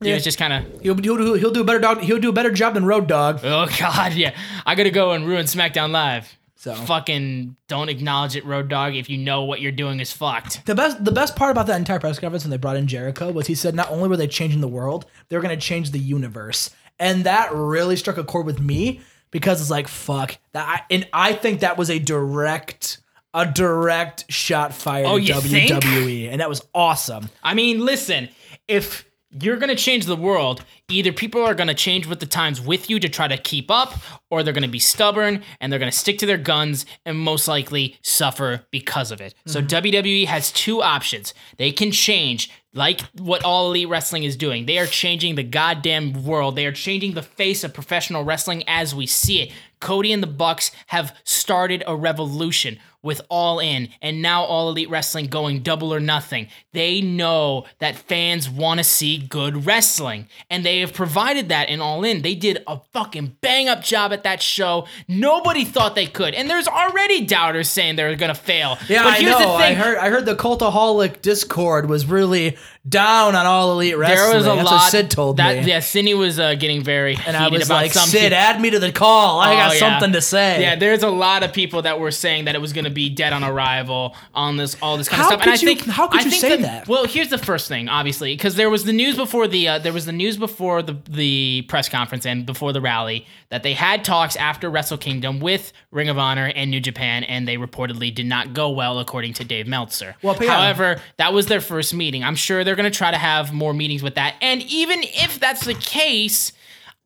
It 0.00 0.06
Yeah. 0.08 0.14
was 0.14 0.24
just 0.24 0.38
kind 0.38 0.52
of. 0.52 0.80
he'll, 0.80 0.94
he'll 0.96 1.16
do 1.16 1.34
he'll 1.34 1.50
do 1.50 1.60
a 1.60 1.64
better 1.64 1.80
dog 1.80 2.00
he'll 2.02 2.20
do 2.20 2.28
a 2.28 2.32
better 2.32 2.52
job 2.52 2.74
than 2.74 2.84
Road 2.84 3.06
Dog. 3.08 3.40
Oh 3.42 3.66
God, 3.78 4.12
yeah. 4.14 4.36
I 4.64 4.74
gotta 4.74 4.90
go 4.90 5.10
and 5.12 5.26
ruin 5.26 5.46
SmackDown 5.46 5.90
Live. 5.90 6.32
So 6.54 6.74
fucking 6.74 7.54
don't 7.68 7.88
acknowledge 7.88 8.34
it, 8.34 8.44
Road 8.44 8.68
Dog. 8.68 8.96
If 8.96 9.08
you 9.08 9.16
know 9.18 9.44
what 9.44 9.60
you're 9.60 9.70
doing 9.70 10.00
is 10.00 10.12
fucked. 10.12 10.66
The 10.66 10.74
best 10.74 11.04
the 11.04 11.12
best 11.12 11.36
part 11.36 11.50
about 11.52 11.66
that 11.68 11.76
entire 11.78 12.00
press 12.00 12.18
conference 12.18 12.44
when 12.44 12.50
they 12.50 12.56
brought 12.56 12.76
in 12.76 12.86
Jericho 12.88 13.30
was 13.30 13.46
he 13.46 13.54
said 13.54 13.74
not 13.74 13.90
only 13.90 14.08
were 14.08 14.16
they 14.16 14.26
changing 14.26 14.60
the 14.60 14.68
world, 14.68 15.06
they 15.28 15.36
were 15.36 15.42
going 15.42 15.56
to 15.56 15.64
change 15.64 15.90
the 15.92 15.98
universe. 16.00 16.70
And 16.98 17.22
that 17.24 17.52
really 17.54 17.94
struck 17.94 18.18
a 18.18 18.24
chord 18.24 18.44
with 18.46 18.60
me 18.60 19.00
because 19.30 19.60
it's 19.60 19.70
like 19.70 19.88
fuck. 19.88 20.36
That 20.52 20.66
I, 20.68 20.94
and 20.94 21.08
I 21.12 21.32
think 21.32 21.60
that 21.60 21.76
was 21.76 21.90
a 21.90 21.98
direct 21.98 22.98
a 23.34 23.46
direct 23.46 24.30
shot 24.32 24.74
fired 24.74 25.06
Oh, 25.06 25.16
at 25.16 25.22
you 25.22 25.40
think? 25.40 25.70
WWE 25.70 26.30
and 26.30 26.40
that 26.40 26.48
was 26.48 26.66
awesome. 26.74 27.28
I 27.42 27.54
mean, 27.54 27.84
listen, 27.84 28.28
if 28.66 29.04
you're 29.30 29.56
gonna 29.58 29.76
change 29.76 30.06
the 30.06 30.16
world, 30.16 30.64
either 30.88 31.12
people 31.12 31.42
are 31.42 31.54
gonna 31.54 31.74
change 31.74 32.06
with 32.06 32.20
the 32.20 32.26
times 32.26 32.60
with 32.60 32.88
you 32.88 32.98
to 32.98 33.08
try 33.08 33.28
to 33.28 33.36
keep 33.36 33.70
up, 33.70 33.94
or 34.30 34.42
they're 34.42 34.54
gonna 34.54 34.68
be 34.68 34.78
stubborn 34.78 35.42
and 35.60 35.70
they're 35.70 35.78
gonna 35.78 35.92
stick 35.92 36.18
to 36.18 36.26
their 36.26 36.38
guns 36.38 36.86
and 37.04 37.18
most 37.18 37.46
likely 37.46 37.98
suffer 38.02 38.66
because 38.70 39.10
of 39.10 39.20
it. 39.20 39.34
So 39.46 39.60
mm-hmm. 39.60 39.86
WWE 39.86 40.26
has 40.26 40.50
two 40.50 40.82
options. 40.82 41.34
They 41.58 41.72
can 41.72 41.92
change, 41.92 42.50
like 42.78 43.02
what 43.18 43.44
All 43.44 43.68
Elite 43.68 43.88
Wrestling 43.88 44.22
is 44.22 44.36
doing. 44.36 44.64
They 44.64 44.78
are 44.78 44.86
changing 44.86 45.34
the 45.34 45.42
goddamn 45.42 46.24
world. 46.24 46.56
They 46.56 46.64
are 46.64 46.72
changing 46.72 47.12
the 47.12 47.22
face 47.22 47.64
of 47.64 47.74
professional 47.74 48.24
wrestling 48.24 48.62
as 48.66 48.94
we 48.94 49.06
see 49.06 49.42
it. 49.42 49.52
Cody 49.80 50.12
and 50.12 50.22
the 50.22 50.28
Bucks 50.28 50.70
have 50.86 51.14
started 51.24 51.82
a 51.86 51.96
revolution 51.96 52.78
with 53.02 53.20
All 53.28 53.58
In 53.60 53.88
and 54.02 54.20
now 54.22 54.42
All 54.44 54.70
Elite 54.70 54.90
Wrestling 54.90 55.26
going 55.26 55.60
double 55.60 55.92
or 55.94 56.00
nothing. 56.00 56.48
They 56.72 57.00
know 57.00 57.64
that 57.78 57.96
fans 57.96 58.48
want 58.50 58.78
to 58.78 58.84
see 58.84 59.18
good 59.18 59.66
wrestling 59.66 60.28
and 60.50 60.64
they 60.64 60.80
have 60.80 60.92
provided 60.92 61.48
that 61.50 61.68
in 61.68 61.80
All 61.80 62.04
In. 62.04 62.22
They 62.22 62.34
did 62.34 62.62
a 62.66 62.80
fucking 62.92 63.36
bang 63.40 63.68
up 63.68 63.82
job 63.82 64.12
at 64.12 64.24
that 64.24 64.42
show. 64.42 64.86
Nobody 65.06 65.64
thought 65.64 65.94
they 65.94 66.06
could. 66.06 66.34
And 66.34 66.50
there's 66.50 66.68
already 66.68 67.24
doubters 67.24 67.68
saying 67.70 67.96
they're 67.96 68.16
going 68.16 68.34
to 68.34 68.40
fail. 68.40 68.78
Yeah, 68.88 69.04
but 69.04 69.14
I 69.20 69.22
know. 69.22 69.38
the 69.38 69.44
thing. 69.44 69.72
I 69.72 69.74
heard 69.74 69.98
I 69.98 70.08
heard 70.10 70.26
the 70.26 70.34
Cultaholic 70.36 71.22
Discord 71.22 71.88
was 71.88 72.06
really 72.06 72.56
down 72.88 73.34
on 73.34 73.44
all 73.46 73.72
elite 73.72 73.96
wrestling. 73.98 74.16
there 74.28 74.36
was 74.36 74.46
a 74.46 74.56
That's 74.56 74.70
lot. 74.70 74.90
Sid 74.90 75.10
told 75.10 75.36
that, 75.38 75.64
me. 75.64 75.70
Yeah, 75.70 75.80
Cindy 75.80 76.14
was 76.14 76.38
uh, 76.38 76.54
getting 76.54 76.82
very 76.82 77.14
and 77.14 77.36
heated 77.36 77.36
I 77.36 77.48
was 77.48 77.66
about 77.66 77.74
like, 77.82 77.92
some 77.92 78.08
Sid, 78.08 78.32
add 78.32 78.60
me 78.60 78.70
to 78.70 78.78
the 78.78 78.92
call. 78.92 79.38
I 79.40 79.54
got 79.54 79.70
Oh, 79.70 79.72
yeah. 79.74 79.78
something 79.78 80.12
to 80.12 80.22
say. 80.22 80.62
Yeah, 80.62 80.76
there's 80.76 81.02
a 81.02 81.10
lot 81.10 81.42
of 81.42 81.52
people 81.52 81.82
that 81.82 82.00
were 82.00 82.10
saying 82.10 82.46
that 82.46 82.54
it 82.54 82.60
was 82.60 82.72
going 82.72 82.84
to 82.86 82.87
be 82.90 83.08
dead 83.08 83.32
on 83.32 83.42
arrival 83.44 84.14
on 84.34 84.56
this, 84.56 84.76
all 84.82 84.96
this 84.96 85.08
kind 85.08 85.22
How 85.22 85.28
of 85.28 85.32
stuff. 85.34 85.42
and 85.42 85.50
I 85.50 85.54
you- 85.54 85.66
think, 85.76 85.86
how 85.86 86.08
could 86.08 86.20
I 86.20 86.24
you 86.24 86.30
think 86.30 86.40
say 86.40 86.56
the- 86.56 86.62
that? 86.62 86.88
Well, 86.88 87.04
here's 87.06 87.28
the 87.28 87.38
first 87.38 87.68
thing, 87.68 87.88
obviously, 87.88 88.34
because 88.34 88.54
there 88.56 88.70
was 88.70 88.84
the 88.84 88.92
news 88.92 89.16
before 89.16 89.46
the 89.48 89.68
uh, 89.68 89.78
there 89.78 89.92
was 89.92 90.06
the 90.06 90.12
news 90.12 90.36
before 90.36 90.82
the 90.82 90.96
the 91.08 91.62
press 91.68 91.88
conference 91.88 92.24
and 92.26 92.46
before 92.46 92.72
the 92.72 92.80
rally 92.80 93.26
that 93.50 93.62
they 93.62 93.72
had 93.72 94.04
talks 94.04 94.36
after 94.36 94.68
Wrestle 94.70 94.98
Kingdom 94.98 95.40
with 95.40 95.72
Ring 95.90 96.08
of 96.08 96.18
Honor 96.18 96.52
and 96.54 96.70
New 96.70 96.80
Japan, 96.80 97.24
and 97.24 97.48
they 97.48 97.56
reportedly 97.56 98.14
did 98.14 98.26
not 98.26 98.52
go 98.52 98.70
well, 98.70 98.98
according 98.98 99.32
to 99.34 99.44
Dave 99.44 99.66
Meltzer. 99.66 100.16
Well, 100.22 100.36
yeah. 100.40 100.52
however, 100.54 101.00
that 101.16 101.32
was 101.32 101.46
their 101.46 101.60
first 101.60 101.94
meeting. 101.94 102.22
I'm 102.24 102.36
sure 102.36 102.64
they're 102.64 102.76
going 102.76 102.90
to 102.90 102.96
try 102.96 103.10
to 103.10 103.16
have 103.18 103.52
more 103.52 103.72
meetings 103.72 104.02
with 104.02 104.14
that, 104.16 104.34
and 104.42 104.62
even 104.62 105.00
if 105.02 105.38
that's 105.40 105.64
the 105.64 105.74
case. 105.74 106.52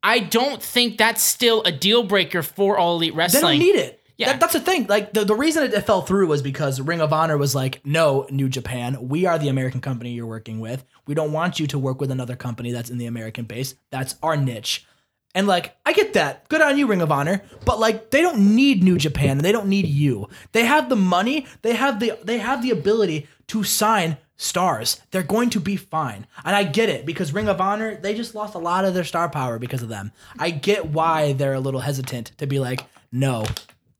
I 0.04 0.18
don't 0.18 0.60
think 0.60 0.98
that's 0.98 1.22
still 1.22 1.62
a 1.62 1.70
deal 1.70 2.02
breaker 2.02 2.42
for 2.42 2.76
All 2.76 2.96
Elite 2.96 3.14
wrestling. 3.14 3.60
They 3.60 3.66
don't 3.66 3.76
need 3.76 3.80
it. 3.80 4.01
Yeah. 4.22 4.32
That, 4.32 4.40
that's 4.40 4.52
the 4.54 4.60
thing. 4.60 4.86
Like 4.86 5.12
the, 5.12 5.24
the 5.24 5.34
reason 5.34 5.64
it, 5.64 5.74
it 5.74 5.82
fell 5.82 6.02
through 6.02 6.26
was 6.28 6.42
because 6.42 6.80
Ring 6.80 7.00
of 7.00 7.12
Honor 7.12 7.36
was 7.36 7.54
like, 7.54 7.84
no, 7.84 8.26
New 8.30 8.48
Japan, 8.48 9.08
we 9.08 9.26
are 9.26 9.38
the 9.38 9.48
American 9.48 9.80
company 9.80 10.12
you're 10.12 10.26
working 10.26 10.60
with. 10.60 10.84
We 11.06 11.14
don't 11.14 11.32
want 11.32 11.60
you 11.60 11.66
to 11.68 11.78
work 11.78 12.00
with 12.00 12.10
another 12.10 12.36
company 12.36 12.72
that's 12.72 12.90
in 12.90 12.98
the 12.98 13.06
American 13.06 13.44
base. 13.44 13.74
That's 13.90 14.16
our 14.22 14.36
niche. 14.36 14.86
And 15.34 15.46
like, 15.46 15.76
I 15.86 15.92
get 15.92 16.12
that. 16.12 16.48
Good 16.48 16.60
on 16.60 16.78
you, 16.78 16.86
Ring 16.86 17.00
of 17.00 17.10
Honor. 17.10 17.42
But 17.64 17.80
like, 17.80 18.10
they 18.10 18.20
don't 18.20 18.54
need 18.54 18.82
New 18.82 18.98
Japan 18.98 19.38
and 19.38 19.40
they 19.40 19.52
don't 19.52 19.68
need 19.68 19.86
you. 19.86 20.28
They 20.52 20.64
have 20.64 20.88
the 20.88 20.96
money. 20.96 21.46
They 21.62 21.74
have 21.74 22.00
the 22.00 22.18
they 22.22 22.38
have 22.38 22.62
the 22.62 22.70
ability 22.70 23.28
to 23.48 23.64
sign 23.64 24.18
stars. 24.36 25.00
They're 25.10 25.22
going 25.22 25.50
to 25.50 25.60
be 25.60 25.76
fine. 25.76 26.26
And 26.44 26.54
I 26.54 26.64
get 26.64 26.88
it 26.88 27.06
because 27.06 27.32
Ring 27.32 27.48
of 27.48 27.60
Honor, 27.60 27.96
they 27.96 28.14
just 28.14 28.34
lost 28.34 28.54
a 28.54 28.58
lot 28.58 28.84
of 28.84 28.92
their 28.92 29.04
star 29.04 29.28
power 29.28 29.58
because 29.58 29.82
of 29.82 29.88
them. 29.88 30.12
I 30.38 30.50
get 30.50 30.86
why 30.86 31.32
they're 31.32 31.54
a 31.54 31.60
little 31.60 31.80
hesitant 31.80 32.32
to 32.38 32.46
be 32.46 32.58
like, 32.58 32.84
no. 33.10 33.44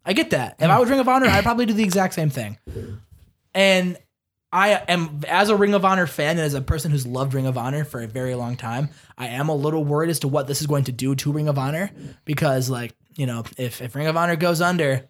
I 0.05 0.13
get 0.13 0.31
that. 0.31 0.57
If 0.59 0.69
I 0.71 0.79
was 0.79 0.91
Ring 0.91 1.01
of 1.01 1.09
Honor, 1.09 1.27
I'd 1.27 1.45
probably 1.45 1.67
do 1.67 1.73
the 1.75 1.83
exact 1.85 2.15
same 2.15 2.31
thing. 2.31 2.59
And 3.55 3.97
I 4.53 4.71
am, 4.89 5.21
as 5.29 5.49
a 5.49 5.57
Ring 5.57 5.75
of 5.75 5.85
Honor 5.85 6.07
fan 6.07 6.31
and 6.33 6.41
as 6.41 6.55
a 6.55 6.61
person 6.61 6.91
who's 6.91 7.07
loved 7.07 7.35
Ring 7.35 7.47
of 7.47 7.57
Honor 7.57 7.85
for 7.85 8.03
a 8.03 8.07
very 8.07 8.35
long 8.35 8.57
time, 8.57 8.91
I 9.17 9.29
am 9.29 9.49
a 9.49 9.55
little 9.55 9.85
worried 9.85 10.11
as 10.11 10.19
to 10.21 10.29
what 10.29 10.47
this 10.47 10.61
is 10.61 10.67
going 10.67 10.85
to 10.85 10.93
do 10.93 11.15
to 11.17 11.33
Ring 11.33 11.49
of 11.49 11.59
Honor 11.59 11.91
because, 12.25 12.69
like, 12.69 12.95
you 13.15 13.27
know, 13.27 13.45
if, 13.57 13.81
if 13.81 13.95
Ring 13.95 14.07
of 14.07 14.17
Honor 14.17 14.37
goes 14.37 14.61
under, 14.61 15.09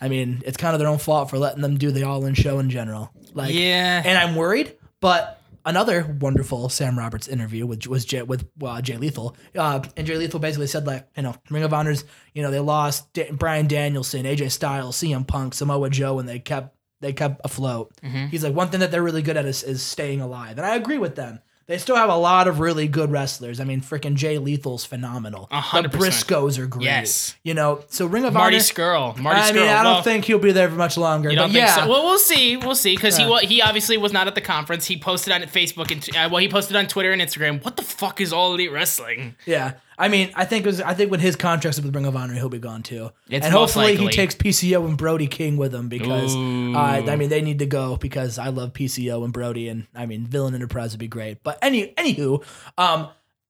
I 0.00 0.08
mean, 0.08 0.42
it's 0.46 0.56
kind 0.56 0.74
of 0.74 0.78
their 0.78 0.88
own 0.88 0.98
fault 0.98 1.28
for 1.30 1.38
letting 1.38 1.60
them 1.62 1.76
do 1.76 1.90
the 1.90 2.04
All 2.04 2.24
In 2.24 2.34
show 2.34 2.58
in 2.60 2.70
general. 2.70 3.10
Like, 3.34 3.54
Yeah. 3.54 4.02
and 4.04 4.16
I'm 4.16 4.36
worried, 4.36 4.76
but 5.00 5.37
another 5.68 6.16
wonderful 6.20 6.68
Sam 6.68 6.98
Roberts 6.98 7.28
interview 7.28 7.66
with 7.66 7.86
was 7.86 8.04
Jay, 8.04 8.22
with 8.22 8.48
uh, 8.64 8.80
Jay 8.80 8.96
Lethal, 8.96 9.36
uh, 9.54 9.82
and 9.96 10.06
Jay 10.06 10.16
Lethal 10.16 10.40
basically 10.40 10.66
said 10.66 10.86
like, 10.86 11.06
you 11.16 11.22
know, 11.22 11.34
Ring 11.50 11.62
of 11.62 11.72
Honor's, 11.74 12.04
you 12.34 12.42
know, 12.42 12.50
they 12.50 12.58
lost 12.60 13.12
Da- 13.12 13.30
Bryan 13.30 13.66
Danielson, 13.68 14.24
AJ 14.24 14.50
Styles, 14.50 14.96
CM 14.96 15.26
Punk, 15.26 15.54
Samoa 15.54 15.90
Joe, 15.90 16.18
and 16.18 16.28
they 16.28 16.38
kept 16.38 16.74
they 17.00 17.12
kept 17.12 17.40
afloat. 17.44 17.92
He's 18.28 18.42
like, 18.42 18.54
one 18.54 18.68
thing 18.70 18.80
that 18.80 18.90
they're 18.90 19.02
really 19.02 19.22
good 19.22 19.36
at 19.36 19.44
is, 19.44 19.62
is 19.62 19.82
staying 19.82 20.20
alive, 20.20 20.56
and 20.58 20.66
I 20.66 20.74
agree 20.74 20.98
with 20.98 21.14
them. 21.14 21.38
They 21.68 21.76
still 21.76 21.96
have 21.96 22.08
a 22.08 22.16
lot 22.16 22.48
of 22.48 22.60
really 22.60 22.88
good 22.88 23.10
wrestlers. 23.10 23.60
I 23.60 23.64
mean, 23.64 23.82
freaking 23.82 24.14
Jay 24.14 24.38
Lethal's 24.38 24.86
phenomenal. 24.86 25.48
A 25.50 25.60
hundred 25.60 25.92
The. 25.92 25.98
Briscoes 25.98 26.58
are 26.58 26.66
great. 26.66 26.84
Yes. 26.86 27.36
You 27.42 27.52
know, 27.52 27.84
so 27.88 28.06
Ring 28.06 28.24
of 28.24 28.32
Marty 28.32 28.56
Honor. 28.56 28.64
Scurll. 28.64 29.18
Marty 29.18 29.40
I 29.40 29.50
Scurll. 29.50 29.54
mean, 29.54 29.68
I 29.68 29.82
don't 29.82 29.92
well, 29.96 30.02
think 30.02 30.24
he'll 30.24 30.38
be 30.38 30.52
there 30.52 30.70
for 30.70 30.76
much 30.76 30.96
longer. 30.96 31.28
You 31.28 31.36
don't 31.36 31.50
think 31.50 31.58
yeah, 31.58 31.84
so? 31.84 31.88
Well, 31.90 32.04
we'll 32.04 32.18
see. 32.18 32.56
We'll 32.56 32.74
see 32.74 32.96
because 32.96 33.18
Yeah. 33.18 33.40
he 33.40 33.46
he 33.58 33.62
obviously 33.62 33.98
was 33.98 34.14
not 34.14 34.26
at 34.26 34.34
the 34.34 34.40
conference. 34.40 34.86
He 34.86 34.98
posted 34.98 35.30
on 35.32 35.42
Facebook 35.42 35.90
and 35.90 36.08
uh, 36.16 36.30
well, 36.32 36.40
he 36.40 36.48
posted 36.48 36.74
on 36.74 36.86
Twitter 36.86 37.12
and 37.12 37.20
Instagram. 37.20 37.62
What 37.62 37.76
the 37.76 37.82
fuck 37.82 38.22
is 38.22 38.32
All 38.32 38.54
Elite 38.54 38.72
Wrestling? 38.72 39.36
Yeah, 39.44 39.72
I 39.98 40.06
mean, 40.08 40.30
I 40.36 40.44
think 40.44 40.64
it 40.64 40.68
was, 40.68 40.80
I 40.80 40.94
think 40.94 41.10
when 41.10 41.18
his 41.18 41.34
contract's 41.34 41.78
up 41.78 41.84
with 41.84 41.94
Ring 41.94 42.06
of 42.06 42.14
Honor, 42.14 42.34
he'll 42.34 42.48
be 42.48 42.60
gone 42.60 42.84
too. 42.84 43.10
It's 43.28 43.44
and 43.44 43.52
most 43.52 43.74
hopefully 43.74 43.96
he 43.96 44.04
likely. 44.04 44.12
takes 44.12 44.34
PCO 44.36 44.86
and 44.86 44.96
Brody 44.96 45.26
King 45.26 45.56
with 45.56 45.74
him 45.74 45.88
because 45.88 46.34
uh, 46.36 47.10
I 47.10 47.16
mean 47.16 47.28
they 47.28 47.42
need 47.42 47.58
to 47.58 47.66
go 47.66 47.96
because 47.96 48.38
I 48.38 48.48
love 48.48 48.72
PCO 48.72 49.24
and 49.24 49.32
Brody 49.32 49.68
and 49.68 49.88
I 49.94 50.06
mean 50.06 50.24
Villain 50.24 50.54
Enterprise 50.54 50.92
would 50.92 51.00
be 51.00 51.08
great. 51.08 51.42
But 51.42 51.58
any 51.62 51.88
anywho, 51.94 52.44
um, 52.78 53.08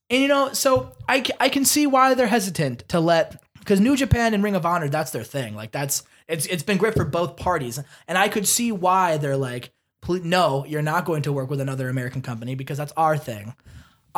and 0.09 0.23
you 0.23 0.29
know, 0.29 0.53
so 0.55 0.93
I 1.07 1.23
I 1.39 1.51
can 1.51 1.67
see 1.67 1.87
why 1.87 2.15
they're 2.15 2.27
hesitant 2.27 2.89
to 2.89 2.99
let 2.99 3.43
because 3.59 3.81
New 3.81 3.97
Japan 3.97 4.33
and 4.33 4.43
Ring 4.43 4.57
of 4.57 4.65
Honor 4.65 4.89
that's 4.89 5.11
their 5.11 5.25
thing. 5.25 5.55
Like 5.55 5.71
that's 5.71 6.03
it's 6.29 6.47
it's 6.47 6.63
been 6.63 6.79
great 6.79 6.95
for 6.95 7.05
both 7.05 7.37
parties, 7.37 7.79
and 8.07 8.17
I 8.17 8.29
could 8.29 8.49
see 8.49 8.73
why 8.73 9.19
they're 9.19 9.37
like, 9.37 9.71
no, 10.09 10.65
you're 10.67 10.81
not 10.81 11.05
going 11.05 11.23
to 11.23 11.33
work 11.33 11.51
with 11.51 11.61
another 11.61 11.91
American 11.91 12.23
company 12.23 12.55
because 12.55 12.79
that's 12.79 12.93
our 12.97 13.19
thing. 13.19 13.55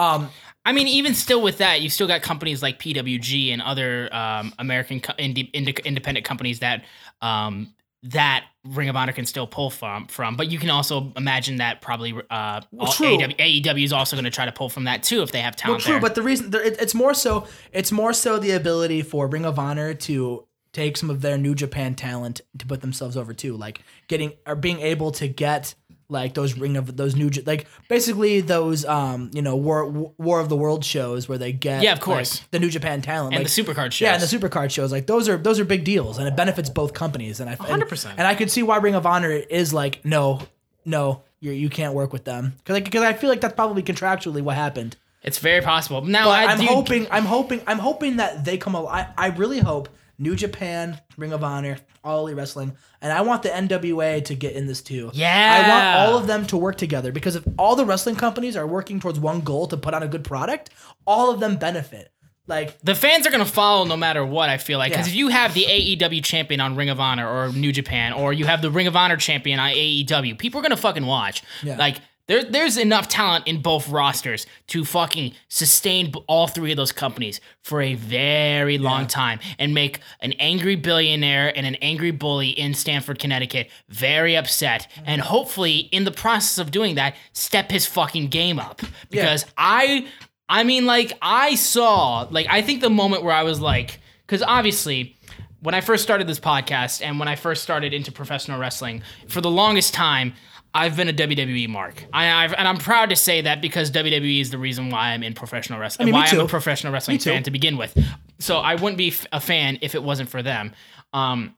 Um, 0.01 0.31
I 0.65 0.73
mean, 0.73 0.89
even 0.89 1.15
still 1.15 1.43
with 1.43 1.59
that, 1.59 1.81
you've 1.81 1.93
still 1.93 2.07
got 2.07 2.23
companies 2.23 2.63
like 2.63 2.79
PWG 2.79 3.53
and 3.53 3.63
other 3.63 4.15
um, 4.15 4.53
American 4.59 5.01
co- 5.01 5.15
inde- 5.19 5.51
independent 5.55 6.25
companies 6.25 6.61
that 6.61 6.85
um, 7.23 7.75
that 8.03 8.45
Ring 8.65 8.89
of 8.89 8.97
Honor 8.97 9.13
can 9.13 9.27
still 9.27 9.47
pull 9.47 9.71
from. 9.71 10.07
From, 10.07 10.37
but 10.37 10.51
you 10.51 10.59
can 10.59 10.71
also 10.71 11.13
imagine 11.17 11.57
that 11.57 11.81
probably 11.81 12.15
uh, 12.31 12.61
true. 12.93 13.19
AEW, 13.19 13.37
AEW 13.63 13.85
is 13.85 13.93
also 13.93 14.17
going 14.17 14.25
to 14.25 14.31
try 14.31 14.45
to 14.47 14.53
pull 14.53 14.69
from 14.69 14.85
that 14.85 15.03
too 15.03 15.23
if 15.23 15.33
they 15.33 15.41
have 15.41 15.55
Well, 15.55 15.79
talent 15.79 15.83
true, 15.83 15.93
there. 15.95 16.01
but 16.01 16.15
the 16.15 16.23
reason 16.23 16.51
it's 16.55 16.95
more 16.95 17.15
so 17.15 17.47
it's 17.73 17.93
more 17.93 18.13
so 18.13 18.39
the 18.39 18.53
ability 18.53 19.03
for 19.03 19.27
Ring 19.27 19.45
of 19.45 19.59
Honor 19.59 19.95
to 19.95 20.47
take 20.73 20.97
some 20.97 21.11
of 21.11 21.21
their 21.21 21.37
New 21.37 21.55
Japan 21.55 21.95
talent 21.95 22.41
to 22.59 22.67
put 22.67 22.81
themselves 22.81 23.17
over 23.17 23.35
too, 23.35 23.57
like 23.57 23.83
getting 24.09 24.33
or 24.47 24.55
being 24.55 24.81
able 24.81 25.11
to 25.13 25.27
get 25.27 25.75
like 26.11 26.35
those 26.35 26.57
Ring 26.59 26.77
of 26.77 26.97
those 26.97 27.17
new 27.17 27.31
like 27.47 27.67
basically 27.89 28.41
those 28.41 28.85
um 28.85 29.31
you 29.33 29.43
know 29.43 29.57
War 29.57 29.89
War 30.19 30.41
of 30.41 30.49
the 30.49 30.57
World 30.57 30.85
shows 30.85 31.29
where 31.29 31.39
they 31.39 31.53
get 31.53 31.83
Yeah, 31.83 31.93
of 31.93 31.99
like, 31.99 32.05
course. 32.05 32.43
the 32.51 32.59
New 32.59 32.71
Japan 32.71 33.01
talent 33.03 33.35
and 33.35 33.45
like, 33.45 33.53
the 33.53 33.63
Supercard 33.63 33.93
shows. 33.93 34.01
yeah, 34.03 34.15
and 34.15 34.23
the 34.23 34.27
supercard 34.27 34.71
shows 34.71 34.93
like 34.93 35.07
those 35.07 35.29
are 35.29 35.37
those 35.37 35.59
are 35.61 35.65
big 35.65 35.85
deals, 35.85 36.19
and 36.19 36.27
it 36.29 36.37
benefits 36.37 36.69
both 36.71 36.93
companies. 36.93 37.41
And 37.41 37.49
I 37.49 37.53
and- 37.55 37.83
100%. 37.83 38.11
And 38.19 38.27
I 38.27 38.35
could 38.35 38.51
see 38.51 38.63
why 38.63 38.77
Ring 38.79 38.95
of 38.95 39.07
Honor 39.07 39.31
is 39.31 39.73
like, 39.73 40.05
no, 40.05 40.41
no, 40.85 41.23
you 41.41 41.53
you 41.53 41.69
can't 41.71 41.95
work 41.95 42.13
with 42.13 42.25
them 42.25 42.55
because 42.59 42.81
because 42.83 43.03
I 43.03 43.13
feel 43.13 43.31
like 43.31 43.41
that's 43.41 43.55
probably 43.55 43.83
contractually 43.83 44.43
what 44.43 44.57
happened. 44.57 44.97
it's 45.23 45.39
very 45.39 45.61
possible. 45.61 46.03
Now, 46.03 46.25
But 46.25 46.31
I 46.39 46.45
I'm 46.53 46.59
do- 46.61 46.67
hoping, 46.67 47.07
I'm 47.11 47.25
hoping, 47.27 47.61
I'm 47.67 47.79
hoping 47.79 48.17
that 48.17 48.45
they 48.45 48.57
come. 48.59 48.75
I, 48.75 49.09
I 49.17 49.29
really 49.29 49.61
hope 49.61 49.89
New 50.21 50.37
Japan, 50.37 51.01
Ring 51.17 51.33
of 51.33 51.43
Honor, 51.43 51.79
All 52.05 52.21
Elite 52.27 52.37
Wrestling, 52.37 52.77
and 53.01 53.11
I 53.13 53.23
want 53.23 53.43
the 53.43 53.49
NWA 53.49 54.23
to 54.27 54.35
get 54.35 54.55
in 54.55 54.67
this 54.67 54.83
too. 54.83 55.11
Yeah. 55.15 55.65
I 55.65 55.69
want 55.69 56.11
all 56.13 56.19
of 56.19 56.27
them 56.27 56.47
to 56.49 56.57
work 56.59 56.77
together 56.77 57.11
because 57.11 57.35
if 57.37 57.45
all 57.59 57.75
the 57.75 57.87
wrestling 57.87 58.17
companies 58.17 58.55
are 58.55 58.67
working 58.67 59.01
towards 59.01 59.19
one 59.19 59.41
goal 59.41 59.67
to 59.69 59.77
put 59.79 59.95
on 59.95 60.03
a 60.03 60.09
good 60.09 60.23
product, 60.23 60.71
all 61.07 61.31
of 61.33 61.41
them 61.41 61.57
benefit. 61.57 62.13
Like 62.47 62.79
The 62.81 62.95
fans 62.95 63.27
are 63.27 63.31
gonna 63.31 63.45
follow 63.45 63.85
no 63.85 63.97
matter 63.97 64.25
what. 64.27 64.51
I 64.51 64.59
feel 64.59 64.79
like 64.79 64.93
because 64.93 65.07
Yeah. 65.07 65.13
if 65.13 65.17
you 65.19 65.29
have 65.29 65.55
the 65.55 65.65
AEW 65.67 66.21
champion 66.23 66.61
on 66.61 66.77
Ring 66.77 66.91
of 66.91 67.01
Honor 67.01 67.27
or 67.29 67.53
New 67.53 67.73
Japan, 67.73 68.13
or 68.13 68.33
you 68.33 68.45
have 68.45 68.61
the 68.61 68.71
Ring 68.71 68.87
of 68.89 68.97
Honor 68.97 69.17
champion 69.17 69.59
on 69.59 69.71
AEW, 69.71 70.35
people 70.37 70.59
are 70.61 70.63
gonna 70.63 70.77
fucking 70.77 71.07
watch. 71.07 71.43
Yeah. 71.63 71.77
Like 71.77 71.97
There, 72.31 72.45
there's 72.45 72.77
enough 72.77 73.09
talent 73.09 73.49
in 73.49 73.61
both 73.61 73.89
rosters 73.89 74.47
to 74.69 74.85
fucking 74.85 75.35
sustain 75.49 76.13
all 76.29 76.47
three 76.47 76.71
of 76.71 76.77
those 76.77 76.93
companies 76.93 77.41
for 77.65 77.83
a 77.83 77.95
very 77.95 78.79
long 78.79 79.09
time 79.09 79.41
and 79.59 79.75
make 79.75 79.99
an 80.21 80.35
angry 80.35 80.77
billionaire 80.77 81.53
and 81.57 81.67
an 81.67 81.75
angry 81.83 82.13
bully 82.13 82.51
in 82.51 82.75
Stamford, 82.75 83.19
Connecticut 83.19 83.69
very 83.89 84.37
upset. 84.37 84.87
Mm-hmm. 84.95 85.05
And 85.07 85.21
hopefully, 85.23 85.79
in 85.91 86.05
the 86.05 86.13
process 86.13 86.59
of 86.59 86.71
doing 86.71 86.95
that, 86.95 87.17
step 87.33 87.69
his 87.73 87.85
fucking 87.85 88.29
game 88.29 88.61
up. 88.61 88.81
Because 89.11 89.45
I, 89.59 90.07
I 90.49 90.63
mean, 90.63 90.87
like, 90.87 91.19
I 91.21 91.57
saw, 91.57 92.29
like, 92.31 92.47
I 92.49 92.63
think 92.63 92.81
the 92.81 92.91
moment 92.91 93.25
where 93.25 93.35
I 93.35 93.43
was 93.43 93.61
like, 93.61 93.99
because 94.25 94.45
obviously, 94.45 95.17
when 95.63 95.75
I 95.75 95.81
first 95.81 96.05
started 96.05 96.29
this 96.29 96.39
podcast 96.39 97.03
and 97.05 97.19
when 97.19 97.27
I 97.27 97.35
first 97.35 97.65
started 97.65 97.93
into 97.93 98.13
professional 98.13 98.61
wrestling, 98.61 99.03
for 99.27 99.41
the 99.41 99.51
longest 99.51 99.95
time, 99.95 100.35
I've 100.73 100.97
been 100.97 101.09
a 101.09 101.13
WWE 101.13 101.69
mark. 101.69 102.05
I, 102.13 102.45
I've, 102.45 102.53
and 102.55 102.69
I'm 102.69 102.77
proud 102.77 103.11
to 103.11 103.17
say 103.17 103.41
that 103.41 103.61
because 103.61 103.91
WWE 103.91 104.41
is 104.41 104.51
the 104.51 104.59
reason 104.59 104.91
why 104.91 105.11
I'm 105.11 105.23
in 105.23 105.35
professional 105.35 105.81
wrestling. 105.81 106.07
mean, 106.07 106.15
me 106.15 106.21
why 106.21 106.27
I'm 106.31 106.41
a 106.41 106.47
professional 106.47 106.93
wrestling 106.93 107.19
too. 107.19 107.31
fan 107.31 107.43
to 107.43 107.51
begin 107.51 107.77
with. 107.77 107.97
So 108.39 108.59
I 108.59 108.77
wouldn't 108.77 108.97
be 108.97 109.09
f- 109.09 109.27
a 109.33 109.41
fan 109.41 109.79
if 109.81 109.95
it 109.95 110.03
wasn't 110.03 110.29
for 110.29 110.43
them. 110.43 110.73
Um, 111.13 111.57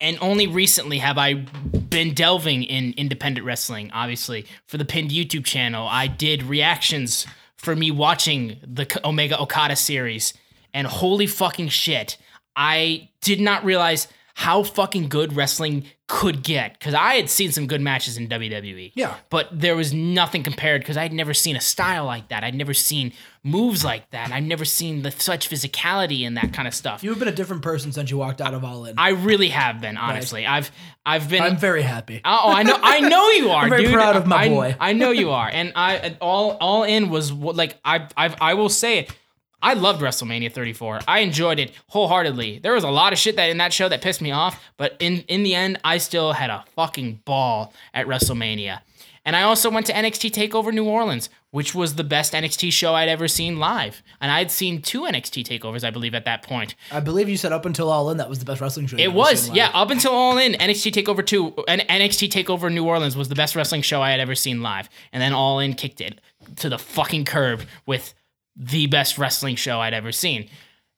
and 0.00 0.18
only 0.20 0.46
recently 0.46 0.98
have 0.98 1.18
I 1.18 1.34
been 1.34 2.14
delving 2.14 2.64
in 2.64 2.94
independent 2.96 3.46
wrestling. 3.46 3.90
Obviously, 3.92 4.46
for 4.66 4.78
the 4.78 4.84
pinned 4.84 5.10
YouTube 5.10 5.44
channel, 5.44 5.86
I 5.86 6.06
did 6.06 6.42
reactions 6.42 7.26
for 7.56 7.76
me 7.76 7.90
watching 7.90 8.58
the 8.62 9.00
Omega 9.04 9.40
Okada 9.40 9.76
series, 9.76 10.34
and 10.72 10.86
holy 10.86 11.26
fucking 11.26 11.68
shit, 11.68 12.18
I 12.56 13.08
did 13.20 13.40
not 13.40 13.64
realize 13.64 14.08
how 14.36 14.64
fucking 14.64 15.08
good 15.08 15.34
wrestling 15.36 15.84
could 16.08 16.42
get 16.42 16.76
because 16.76 16.92
I 16.92 17.14
had 17.14 17.30
seen 17.30 17.52
some 17.52 17.66
good 17.68 17.80
matches 17.80 18.16
in 18.18 18.28
WWE. 18.28 18.90
Yeah. 18.94 19.14
But 19.30 19.48
there 19.52 19.76
was 19.76 19.94
nothing 19.94 20.42
compared 20.42 20.80
because 20.82 20.96
I'd 20.96 21.12
never 21.12 21.32
seen 21.32 21.54
a 21.54 21.60
style 21.60 22.04
like 22.04 22.28
that. 22.28 22.42
I'd 22.42 22.54
never 22.56 22.74
seen 22.74 23.12
moves 23.44 23.84
like 23.84 24.10
that. 24.10 24.32
I'd 24.32 24.42
never 24.42 24.64
seen 24.64 25.02
the, 25.02 25.12
such 25.12 25.48
physicality 25.48 26.26
and 26.26 26.36
that 26.36 26.52
kind 26.52 26.66
of 26.66 26.74
stuff. 26.74 27.04
You've 27.04 27.20
been 27.20 27.28
a 27.28 27.32
different 27.32 27.62
person 27.62 27.92
since 27.92 28.10
you 28.10 28.18
walked 28.18 28.40
out 28.40 28.54
of 28.54 28.64
All 28.64 28.84
In. 28.86 28.98
I 28.98 29.10
really 29.10 29.48
have 29.50 29.80
been, 29.80 29.96
honestly. 29.96 30.44
I've 30.46 30.70
I've 31.06 31.28
been 31.30 31.42
I'm 31.42 31.56
very 31.56 31.82
happy. 31.82 32.20
Oh, 32.24 32.50
I 32.52 32.64
know, 32.64 32.76
I 32.82 33.00
know 33.08 33.28
you 33.30 33.50
are. 33.50 33.62
I'm 33.64 33.70
very 33.70 33.84
dude. 33.84 33.94
proud 33.94 34.16
of 34.16 34.26
my 34.26 34.42
I- 34.44 34.48
boy. 34.48 34.76
I 34.80 34.92
know 34.94 35.10
you 35.12 35.30
are, 35.40 35.48
and 35.50 35.72
I 35.76 36.16
all 36.20 36.56
all 36.60 36.82
in 36.82 37.08
was 37.08 37.30
like 37.32 37.78
I 37.84 38.08
I 38.16 38.34
I 38.40 38.54
will 38.54 38.68
say 38.68 38.98
it. 38.98 39.16
I 39.64 39.72
loved 39.72 40.02
WrestleMania 40.02 40.52
34. 40.52 41.00
I 41.08 41.20
enjoyed 41.20 41.58
it 41.58 41.72
wholeheartedly. 41.88 42.58
There 42.58 42.74
was 42.74 42.84
a 42.84 42.90
lot 42.90 43.14
of 43.14 43.18
shit 43.18 43.36
that 43.36 43.48
in 43.48 43.56
that 43.56 43.72
show 43.72 43.88
that 43.88 44.02
pissed 44.02 44.20
me 44.20 44.30
off, 44.30 44.62
but 44.76 44.94
in 45.00 45.20
in 45.26 45.42
the 45.42 45.54
end, 45.54 45.80
I 45.82 45.96
still 45.98 46.34
had 46.34 46.50
a 46.50 46.64
fucking 46.76 47.22
ball 47.24 47.72
at 47.94 48.06
WrestleMania. 48.06 48.80
And 49.26 49.34
I 49.34 49.42
also 49.42 49.70
went 49.70 49.86
to 49.86 49.94
NXT 49.94 50.32
Takeover 50.32 50.70
New 50.70 50.84
Orleans, 50.84 51.30
which 51.50 51.74
was 51.74 51.94
the 51.94 52.04
best 52.04 52.34
NXT 52.34 52.70
show 52.72 52.94
I'd 52.94 53.08
ever 53.08 53.26
seen 53.26 53.58
live. 53.58 54.02
And 54.20 54.30
I'd 54.30 54.50
seen 54.50 54.82
two 54.82 55.02
NXT 55.02 55.46
takeovers, 55.46 55.82
I 55.82 55.90
believe, 55.90 56.14
at 56.14 56.26
that 56.26 56.42
point. 56.42 56.74
I 56.92 57.00
believe 57.00 57.30
you 57.30 57.38
said 57.38 57.50
up 57.50 57.64
until 57.64 57.88
All 57.88 58.10
In 58.10 58.18
that 58.18 58.28
was 58.28 58.38
the 58.38 58.44
best 58.44 58.60
wrestling 58.60 58.86
show. 58.86 58.98
It 58.98 59.14
was, 59.14 59.48
yeah, 59.48 59.70
up 59.72 59.88
until 59.90 60.12
All 60.12 60.36
In, 60.36 60.52
NXT 60.52 60.92
Takeover 60.92 61.24
2 61.24 61.64
and 61.66 61.80
NXT 61.82 62.28
Takeover 62.28 62.70
New 62.70 62.84
Orleans 62.84 63.16
was 63.16 63.30
the 63.30 63.34
best 63.34 63.56
wrestling 63.56 63.80
show 63.80 64.02
I 64.02 64.10
had 64.10 64.20
ever 64.20 64.34
seen 64.34 64.60
live. 64.60 64.90
And 65.10 65.22
then 65.22 65.32
All 65.32 65.58
In 65.58 65.72
kicked 65.72 66.02
it 66.02 66.20
to 66.56 66.68
the 66.68 66.78
fucking 66.78 67.24
curb 67.24 67.62
with 67.86 68.12
the 68.56 68.86
best 68.86 69.18
wrestling 69.18 69.56
show 69.56 69.80
I'd 69.80 69.94
ever 69.94 70.12
seen. 70.12 70.48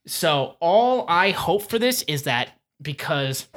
So 0.07 0.57
all 0.61 1.05
I 1.09 1.31
hope 1.31 1.69
for 1.69 1.79
this 1.79 2.03
is 2.03 2.25
that 2.25 2.51
because 2.81 3.49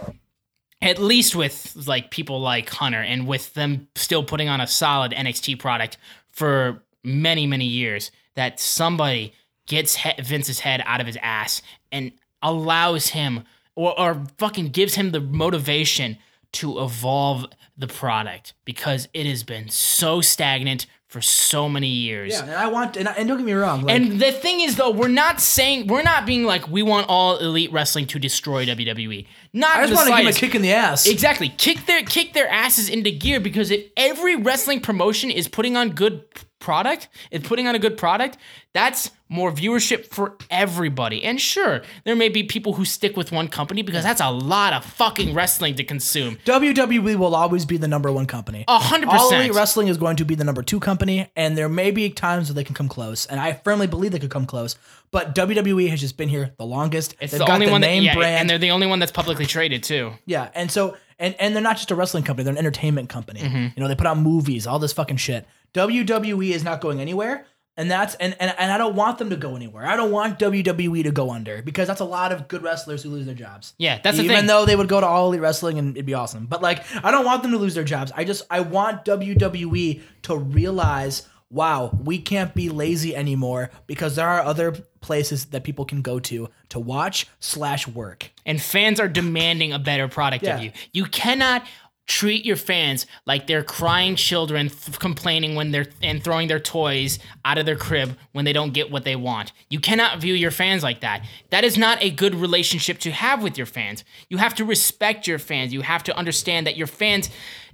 at 0.82 0.98
least 0.98 1.36
with 1.36 1.76
like 1.88 2.10
people 2.10 2.40
like 2.40 2.70
Hunter 2.70 3.02
and 3.02 3.28
with 3.28 3.54
them 3.54 3.88
still 3.96 4.24
putting 4.24 4.48
on 4.50 4.62
a 4.62 4.68
solid 4.68 5.12
NXT 5.12 5.60
product 5.60 5.98
for 6.32 6.84
many 7.04 7.46
many 7.46 7.66
years 7.66 8.12
that 8.36 8.60
somebody 8.60 9.34
gets 9.68 9.96
he- 9.96 10.22
Vince's 10.22 10.60
head 10.60 10.82
out 10.86 11.02
of 11.02 11.08
his 11.08 11.18
ass 11.22 11.62
and 11.92 12.12
allows 12.42 13.10
him 13.10 13.44
or, 13.76 13.98
or 14.00 14.26
fucking 14.38 14.70
gives 14.70 14.96
him 14.96 15.12
the 15.12 15.20
motivation 15.20 16.18
to 16.52 16.80
evolve 16.80 17.46
the 17.78 17.88
product 17.88 18.54
because 18.66 19.08
it 19.14 19.26
has 19.26 19.44
been 19.44 19.70
so 19.70 20.22
stagnant 20.22 20.86
for 21.10 21.22
so 21.22 21.68
many 21.68 21.88
years. 21.88 22.34
Yeah, 22.34 22.44
and 22.44 22.52
I 22.54 22.68
want, 22.68 22.96
and, 22.96 23.10
I- 23.10 23.14
and 23.14 23.28
don't 23.28 23.38
get 23.38 23.46
me 23.46 23.54
wrong, 23.54 23.82
like, 23.82 23.96
And 23.96 24.22
the 24.22 24.32
thing 24.32 24.62
is, 24.62 24.76
though, 24.76 24.92
we're 24.92 25.08
not 25.08 25.42
saying 25.42 25.88
we're 25.88 26.04
not 26.04 26.28
being 26.28 26.44
like 26.44 26.68
we 26.70 26.84
want 26.84 27.08
all 27.10 27.38
elite 27.38 27.72
wrestling 27.72 28.06
to 28.08 28.20
destroy 28.20 28.66
WWE. 28.66 29.26
Not 29.52 29.76
I 29.78 29.88
just 29.88 29.96
want 29.96 30.08
to 30.08 30.16
give 30.16 30.22
him 30.22 30.28
a 30.28 30.34
kick 30.34 30.54
in 30.56 30.62
the 30.62 30.72
ass. 30.72 31.08
Exactly, 31.08 31.50
kick 31.50 31.88
their 31.88 32.04
kick 32.04 32.34
their 32.34 32.48
asses 32.48 32.90
into 32.90 33.10
gear 33.12 33.40
because 33.40 33.72
if 33.72 33.86
every 33.98 34.36
wrestling 34.36 34.82
promotion 34.82 35.32
is 35.32 35.48
putting 35.48 35.76
on 35.76 35.90
good 35.92 36.24
product, 36.60 37.08
is 37.32 37.42
putting 37.42 37.68
on 37.68 37.76
a 37.76 37.80
good 37.80 37.98
product, 37.98 38.38
that's 38.74 39.12
more 39.30 39.52
viewership 39.52 40.08
for 40.08 40.38
everybody. 40.50 41.24
And 41.24 41.40
sure, 41.40 41.82
there 42.04 42.16
may 42.16 42.30
be 42.30 42.44
people 42.44 42.74
who 42.74 42.84
stick 42.86 43.16
with 43.16 43.32
one 43.32 43.48
company 43.48 43.82
because 43.82 44.04
that's 44.04 44.22
a 44.22 44.30
lot 44.30 44.74
of 44.74 44.84
fucking 44.84 45.34
wrestling 45.34 45.76
to 45.76 45.84
consume. 45.84 46.38
WWE 46.46 47.16
will 47.16 47.36
always 47.36 47.66
be 47.66 47.78
the 47.78 47.88
number 47.88 48.12
one 48.12 48.26
company. 48.26 48.66
A 48.68 48.80
hundred 48.80 49.10
percent. 49.10 49.34
All 49.34 49.40
Elite. 49.40 49.54
Wrestling 49.54 49.88
is 49.88 49.98
going 49.98 50.18
to 50.18 50.26
be 50.26 50.36
the 50.36 50.44
number 50.44 50.64
two 50.64 50.80
company, 50.80 51.32
and 51.36 51.58
there 51.58 51.70
may 51.70 51.92
be 51.92 52.10
times 52.10 52.50
where 52.50 52.56
they 52.56 52.64
can 52.64 52.76
come 52.76 52.90
close, 52.90 53.26
and 53.26 53.40
I 53.40 53.54
firmly 53.54 53.88
believe 53.88 54.12
they 54.12 54.20
could 54.20 54.32
come 54.32 54.46
close. 54.46 54.76
But 55.12 55.34
WWE 55.36 55.90
has 55.90 56.00
just 56.00 56.18
been 56.18 56.30
here 56.30 56.52
the 56.58 56.66
longest. 56.66 57.16
It's 57.20 57.32
They've 57.32 57.40
the 57.40 57.46
got 57.46 57.56
only 57.56 57.66
the 57.68 57.72
one 57.72 57.82
that, 57.82 57.88
name 57.88 58.04
yeah, 58.04 58.16
brand, 58.16 58.42
and 58.42 58.50
they're 58.50 58.58
the 58.58 58.72
only 58.72 58.88
one 58.88 59.00
that's 59.00 59.12
publicly 59.12 59.46
traded 59.46 59.84
too. 59.84 60.14
yeah, 60.26 60.50
and 60.54 60.72
so 60.72 60.98
and 61.20 61.36
and 61.40 61.56
they're 61.56 61.62
not 61.62 61.78
just 61.78 61.92
a 61.92 61.96
wrestling 61.96 62.24
company; 62.24 62.46
they're 62.46 62.54
an 62.54 62.58
entertainment 62.58 63.10
company. 63.10 63.42
Mm-hmm. 63.42 63.68
You 63.76 63.84
know, 63.84 63.88
they 63.88 63.96
put 63.96 64.08
out 64.08 64.18
movies, 64.18 64.66
all 64.66 64.80
this 64.80 64.94
fucking 64.94 65.18
shit. 65.18 65.46
WWE 65.74 66.52
is 66.52 66.64
not 66.64 66.82
going 66.82 67.00
anywhere. 67.00 67.46
And 67.78 67.90
that's 67.90 68.14
and, 68.16 68.36
and 68.42 68.54
and 68.58 68.74
I 68.74 68.78
don't 68.78 68.94
want 68.96 69.20
them 69.20 69.30
to 69.30 69.38
go 69.38 69.56
anywhere. 69.56 69.86
I 69.86 69.96
don't 69.96 70.12
want 70.12 70.38
WWE 70.38 71.04
to 71.04 71.12
go 71.12 71.32
under 71.32 71.62
because 71.62 71.88
that's 71.88 72.02
a 72.02 72.06
lot 72.06 72.34
of 72.34 72.50
good 72.50 72.62
wrestlers 72.62 73.04
who 73.04 73.10
lose 73.10 73.26
their 73.26 73.36
jobs. 73.36 73.74
Yeah, 73.78 74.02
that's 74.04 74.18
the 74.18 74.24
even 74.24 74.36
thing. 74.36 74.48
though 74.48 74.66
they 74.66 74.76
would 74.76 74.90
go 74.90 75.00
to 75.00 75.08
all 75.08 75.28
elite 75.28 75.40
wrestling 75.40 75.80
and 75.80 75.96
it'd 75.96 76.06
be 76.06 76.14
awesome. 76.14 76.46
But 76.46 76.62
like, 76.62 76.84
I 77.02 77.10
don't 77.10 77.24
want 77.24 77.42
them 77.42 77.52
to 77.52 77.58
lose 77.58 77.76
their 77.76 77.86
jobs. 77.86 78.12
I 78.14 78.26
just 78.26 78.44
I 78.50 78.60
want 78.60 79.06
WWE 79.06 80.02
to 80.24 80.38
realize, 80.38 81.26
wow, 81.52 81.92
we 82.04 82.20
can't 82.20 82.54
be 82.54 82.70
lazy 82.70 83.16
anymore 83.16 83.72
because 83.88 84.16
there 84.16 84.28
are 84.28 84.42
other 84.42 84.72
places 85.02 85.46
that 85.46 85.64
people 85.64 85.86
can 85.86 86.02
go 86.02 86.20
to 86.20 86.50
to 86.70 86.80
watch 86.80 87.28
slash 87.40 87.88
work. 87.88 88.32
and 88.46 88.62
fans 88.62 89.00
are 89.00 89.08
demanding 89.08 89.72
a 89.74 89.80
better 89.80 90.08
product 90.08 90.44
Yeah. 90.44 90.58
of 90.58 90.64
you. 90.64 90.72
You 90.94 91.06
cannot 91.06 91.66
treat 92.08 92.44
your 92.44 92.56
fans 92.56 93.06
like 93.28 93.46
they're 93.46 93.64
crying 93.64 94.16
children 94.16 94.68
th- 94.70 94.98
complaining 94.98 95.54
when 95.54 95.70
they're 95.70 95.86
and 96.02 96.24
throwing 96.24 96.48
their 96.48 96.60
toys 96.60 97.20
out 97.46 97.60
of 97.60 97.68
their 97.68 97.76
crib 97.76 98.18
when 98.32 98.46
they 98.46 98.54
don't 98.54 98.74
get 98.74 98.90
what 98.90 99.04
they 99.04 99.16
want. 99.16 99.52
You 99.70 99.80
cannot 99.80 100.20
view 100.20 100.34
your 100.34 100.50
fans 100.50 100.82
like 100.82 101.02
that. 101.02 101.24
That 101.52 101.64
is 101.64 101.78
not 101.78 102.02
a 102.04 102.10
good 102.10 102.34
relationship 102.34 102.98
to 103.02 103.12
have 103.12 103.44
with 103.44 103.58
your 103.58 103.68
fans. 103.68 104.04
You 104.28 104.38
have 104.38 104.56
to 104.56 104.66
respect 104.66 105.28
your 105.28 105.38
fans. 105.38 105.72
You 105.72 105.82
have 105.82 106.04
to 106.06 106.18
understand 106.18 106.66
that 106.66 106.76
your 106.78 106.88
fans 106.88 107.30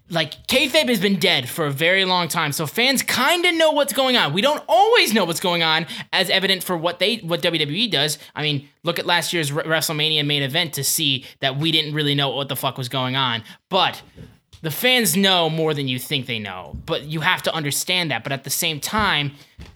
like 0.09 0.45
kayfabe 0.47 0.89
has 0.89 0.99
been 0.99 1.19
dead 1.19 1.49
for 1.49 1.65
a 1.65 1.71
very 1.71 2.05
long 2.05 2.27
time, 2.27 2.51
so 2.51 2.67
fans 2.67 3.01
kind 3.01 3.43
of 3.45 3.55
know 3.55 3.71
what's 3.71 3.93
going 3.93 4.15
on. 4.15 4.33
We 4.33 4.41
don't 4.41 4.63
always 4.67 5.13
know 5.13 5.25
what's 5.25 5.39
going 5.39 5.63
on, 5.63 5.87
as 6.13 6.29
evident 6.29 6.63
for 6.63 6.77
what 6.77 6.99
they 6.99 7.17
what 7.17 7.41
WWE 7.41 7.89
does. 7.89 8.19
I 8.35 8.43
mean, 8.43 8.69
look 8.83 8.99
at 8.99 9.05
last 9.05 9.33
year's 9.33 9.51
WrestleMania 9.51 10.25
main 10.25 10.43
event 10.43 10.73
to 10.73 10.83
see 10.83 11.25
that 11.39 11.57
we 11.57 11.71
didn't 11.71 11.93
really 11.95 12.15
know 12.15 12.29
what 12.29 12.49
the 12.49 12.55
fuck 12.55 12.77
was 12.77 12.87
going 12.87 13.15
on. 13.15 13.43
But 13.69 14.01
the 14.61 14.71
fans 14.71 15.15
know 15.15 15.49
more 15.49 15.73
than 15.73 15.87
you 15.87 15.99
think 15.99 16.25
they 16.25 16.39
know. 16.39 16.75
But 16.85 17.03
you 17.03 17.21
have 17.21 17.43
to 17.43 17.53
understand 17.53 18.11
that. 18.11 18.23
But 18.23 18.31
at 18.31 18.43
the 18.43 18.49
same 18.49 18.79
time, 18.79 19.33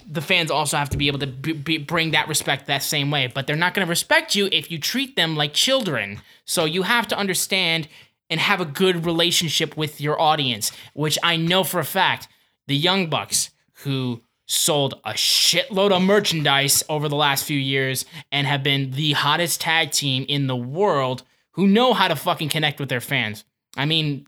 the 0.09 0.21
fans 0.21 0.49
also 0.49 0.77
have 0.77 0.89
to 0.89 0.97
be 0.97 1.07
able 1.07 1.19
to 1.19 1.27
b- 1.27 1.53
b- 1.53 1.77
bring 1.77 2.11
that 2.11 2.27
respect 2.27 2.67
that 2.67 2.81
same 2.81 3.11
way. 3.11 3.27
But 3.27 3.45
they're 3.45 3.55
not 3.55 3.73
going 3.73 3.85
to 3.85 3.89
respect 3.89 4.35
you 4.35 4.49
if 4.51 4.71
you 4.71 4.79
treat 4.79 5.15
them 5.15 5.35
like 5.35 5.53
children. 5.53 6.21
So 6.45 6.65
you 6.65 6.83
have 6.83 7.07
to 7.09 7.17
understand 7.17 7.87
and 8.29 8.39
have 8.39 8.61
a 8.61 8.65
good 8.65 9.05
relationship 9.05 9.75
with 9.75 9.99
your 9.99 10.19
audience, 10.19 10.71
which 10.93 11.17
I 11.23 11.35
know 11.35 11.63
for 11.63 11.79
a 11.79 11.85
fact 11.85 12.27
the 12.67 12.75
Young 12.75 13.09
Bucks, 13.09 13.49
who 13.83 14.21
sold 14.45 14.95
a 15.05 15.11
shitload 15.11 15.91
of 15.91 16.01
merchandise 16.01 16.83
over 16.89 17.07
the 17.07 17.15
last 17.15 17.45
few 17.45 17.57
years 17.57 18.05
and 18.31 18.47
have 18.47 18.63
been 18.63 18.91
the 18.91 19.13
hottest 19.13 19.61
tag 19.61 19.91
team 19.91 20.25
in 20.27 20.47
the 20.47 20.55
world, 20.55 21.23
who 21.51 21.67
know 21.67 21.93
how 21.93 22.07
to 22.07 22.15
fucking 22.15 22.49
connect 22.49 22.79
with 22.79 22.89
their 22.89 23.01
fans. 23.01 23.45
I 23.77 23.85
mean, 23.85 24.25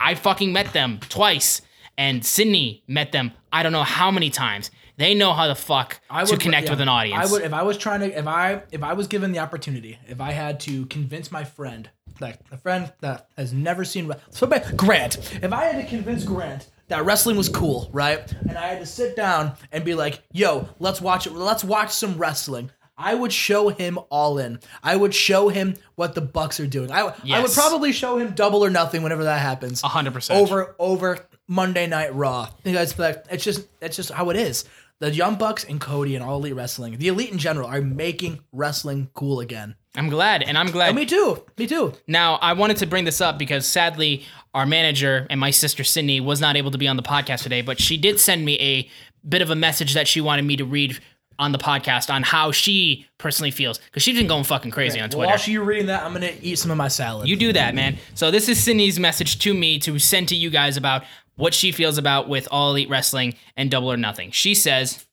I 0.00 0.14
fucking 0.14 0.52
met 0.52 0.72
them 0.72 1.00
twice, 1.08 1.62
and 1.98 2.24
Sydney 2.24 2.84
met 2.86 3.12
them 3.12 3.32
I 3.56 3.62
don't 3.62 3.72
know 3.72 3.84
how 3.84 4.10
many 4.10 4.28
times. 4.28 4.70
They 4.98 5.14
know 5.14 5.32
how 5.32 5.46
the 5.46 5.54
fuck 5.54 6.00
to 6.26 6.36
connect 6.36 6.66
yeah, 6.66 6.72
with 6.72 6.80
an 6.82 6.88
audience. 6.88 7.26
I 7.26 7.32
would 7.32 7.42
if 7.42 7.54
I 7.54 7.62
was 7.62 7.78
trying 7.78 8.00
to 8.00 8.18
if 8.18 8.26
I 8.26 8.62
if 8.70 8.82
I 8.82 8.92
was 8.92 9.06
given 9.06 9.32
the 9.32 9.38
opportunity, 9.38 9.98
if 10.06 10.20
I 10.20 10.32
had 10.32 10.60
to 10.60 10.84
convince 10.86 11.32
my 11.32 11.44
friend, 11.44 11.88
like 12.20 12.38
a 12.50 12.56
friend 12.56 12.92
that 13.00 13.28
has 13.36 13.52
never 13.52 13.84
seen 13.84 14.12
so 14.30 14.46
Grant, 14.76 15.16
if 15.42 15.52
I 15.52 15.64
had 15.64 15.82
to 15.82 15.88
convince 15.88 16.24
Grant 16.24 16.68
that 16.88 17.04
wrestling 17.04 17.36
was 17.36 17.48
cool, 17.48 17.90
right? 17.92 18.32
And 18.48 18.56
I 18.56 18.68
had 18.68 18.80
to 18.80 18.86
sit 18.86 19.16
down 19.16 19.52
and 19.72 19.84
be 19.84 19.94
like, 19.94 20.22
"Yo, 20.32 20.68
let's 20.78 21.00
watch 21.00 21.26
it. 21.26 21.32
Let's 21.32 21.64
watch 21.64 21.90
some 21.90 22.16
wrestling." 22.18 22.70
I 22.98 23.14
would 23.14 23.32
show 23.32 23.68
him 23.68 23.98
all 24.10 24.38
in. 24.38 24.58
I 24.82 24.96
would 24.96 25.14
show 25.14 25.50
him 25.50 25.74
what 25.96 26.14
the 26.14 26.22
Bucks 26.22 26.58
are 26.60 26.66
doing. 26.66 26.90
I, 26.90 27.12
I 27.30 27.42
would 27.42 27.52
probably 27.52 27.92
show 27.92 28.16
him 28.16 28.32
double 28.32 28.64
or 28.64 28.70
nothing 28.70 29.02
whenever 29.02 29.24
that 29.24 29.40
happens. 29.40 29.82
A 29.84 29.88
hundred 29.88 30.14
percent. 30.14 30.40
Over 30.40 30.74
over 30.78 31.18
Monday 31.46 31.86
Night 31.86 32.14
Raw 32.14 32.48
because 32.62 32.98
like, 32.98 33.24
it's 33.30 33.44
just 33.44 33.66
it's 33.80 33.96
just 33.96 34.10
how 34.10 34.30
it 34.30 34.36
is. 34.36 34.64
The 34.98 35.12
Young 35.12 35.34
Bucks 35.34 35.62
and 35.64 35.78
Cody 35.78 36.14
and 36.14 36.24
All 36.24 36.38
Elite 36.38 36.54
Wrestling, 36.54 36.96
the 36.96 37.08
Elite 37.08 37.30
in 37.30 37.36
general, 37.36 37.68
are 37.68 37.82
making 37.82 38.40
wrestling 38.50 39.10
cool 39.12 39.40
again. 39.40 39.74
I'm 39.96 40.08
glad, 40.08 40.42
and 40.42 40.56
I'm 40.58 40.70
glad. 40.70 40.94
me 40.94 41.06
too. 41.06 41.42
Me 41.58 41.66
too. 41.66 41.92
Now, 42.06 42.36
I 42.36 42.52
wanted 42.52 42.76
to 42.78 42.86
bring 42.86 43.04
this 43.04 43.20
up 43.20 43.38
because 43.38 43.66
sadly, 43.66 44.24
our 44.54 44.66
manager 44.66 45.26
and 45.30 45.40
my 45.40 45.50
sister 45.50 45.84
Sydney 45.84 46.20
was 46.20 46.40
not 46.40 46.56
able 46.56 46.70
to 46.70 46.78
be 46.78 46.88
on 46.88 46.96
the 46.96 47.02
podcast 47.02 47.42
today, 47.42 47.62
but 47.62 47.80
she 47.80 47.96
did 47.96 48.20
send 48.20 48.44
me 48.44 48.58
a 48.60 48.88
bit 49.28 49.42
of 49.42 49.50
a 49.50 49.56
message 49.56 49.94
that 49.94 50.06
she 50.06 50.20
wanted 50.20 50.44
me 50.44 50.56
to 50.56 50.64
read 50.64 50.98
on 51.38 51.52
the 51.52 51.58
podcast 51.58 52.12
on 52.12 52.22
how 52.22 52.50
she 52.50 53.06
personally 53.18 53.50
feels 53.50 53.78
because 53.78 54.02
she's 54.02 54.16
been 54.16 54.26
going 54.26 54.44
fucking 54.44 54.70
crazy 54.70 55.00
on 55.00 55.10
Twitter. 55.10 55.28
While 55.28 55.38
you're 55.40 55.64
reading 55.64 55.86
that, 55.86 56.02
I'm 56.02 56.12
gonna 56.12 56.32
eat 56.40 56.58
some 56.58 56.70
of 56.70 56.76
my 56.76 56.88
salad. 56.88 57.28
You 57.28 57.36
do 57.36 57.52
that, 57.52 57.74
man. 57.74 57.98
So 58.14 58.30
this 58.30 58.48
is 58.48 58.62
Sydney's 58.62 58.98
message 58.98 59.38
to 59.40 59.52
me 59.52 59.78
to 59.80 59.98
send 59.98 60.28
to 60.28 60.34
you 60.34 60.48
guys 60.50 60.76
about 60.76 61.04
what 61.36 61.52
she 61.52 61.72
feels 61.72 61.98
about 61.98 62.28
with 62.28 62.48
All 62.50 62.70
Elite 62.70 62.88
Wrestling 62.88 63.34
and 63.56 63.70
Double 63.70 63.92
or 63.92 63.96
Nothing. 63.96 64.30
She 64.30 64.54
says 64.54 65.05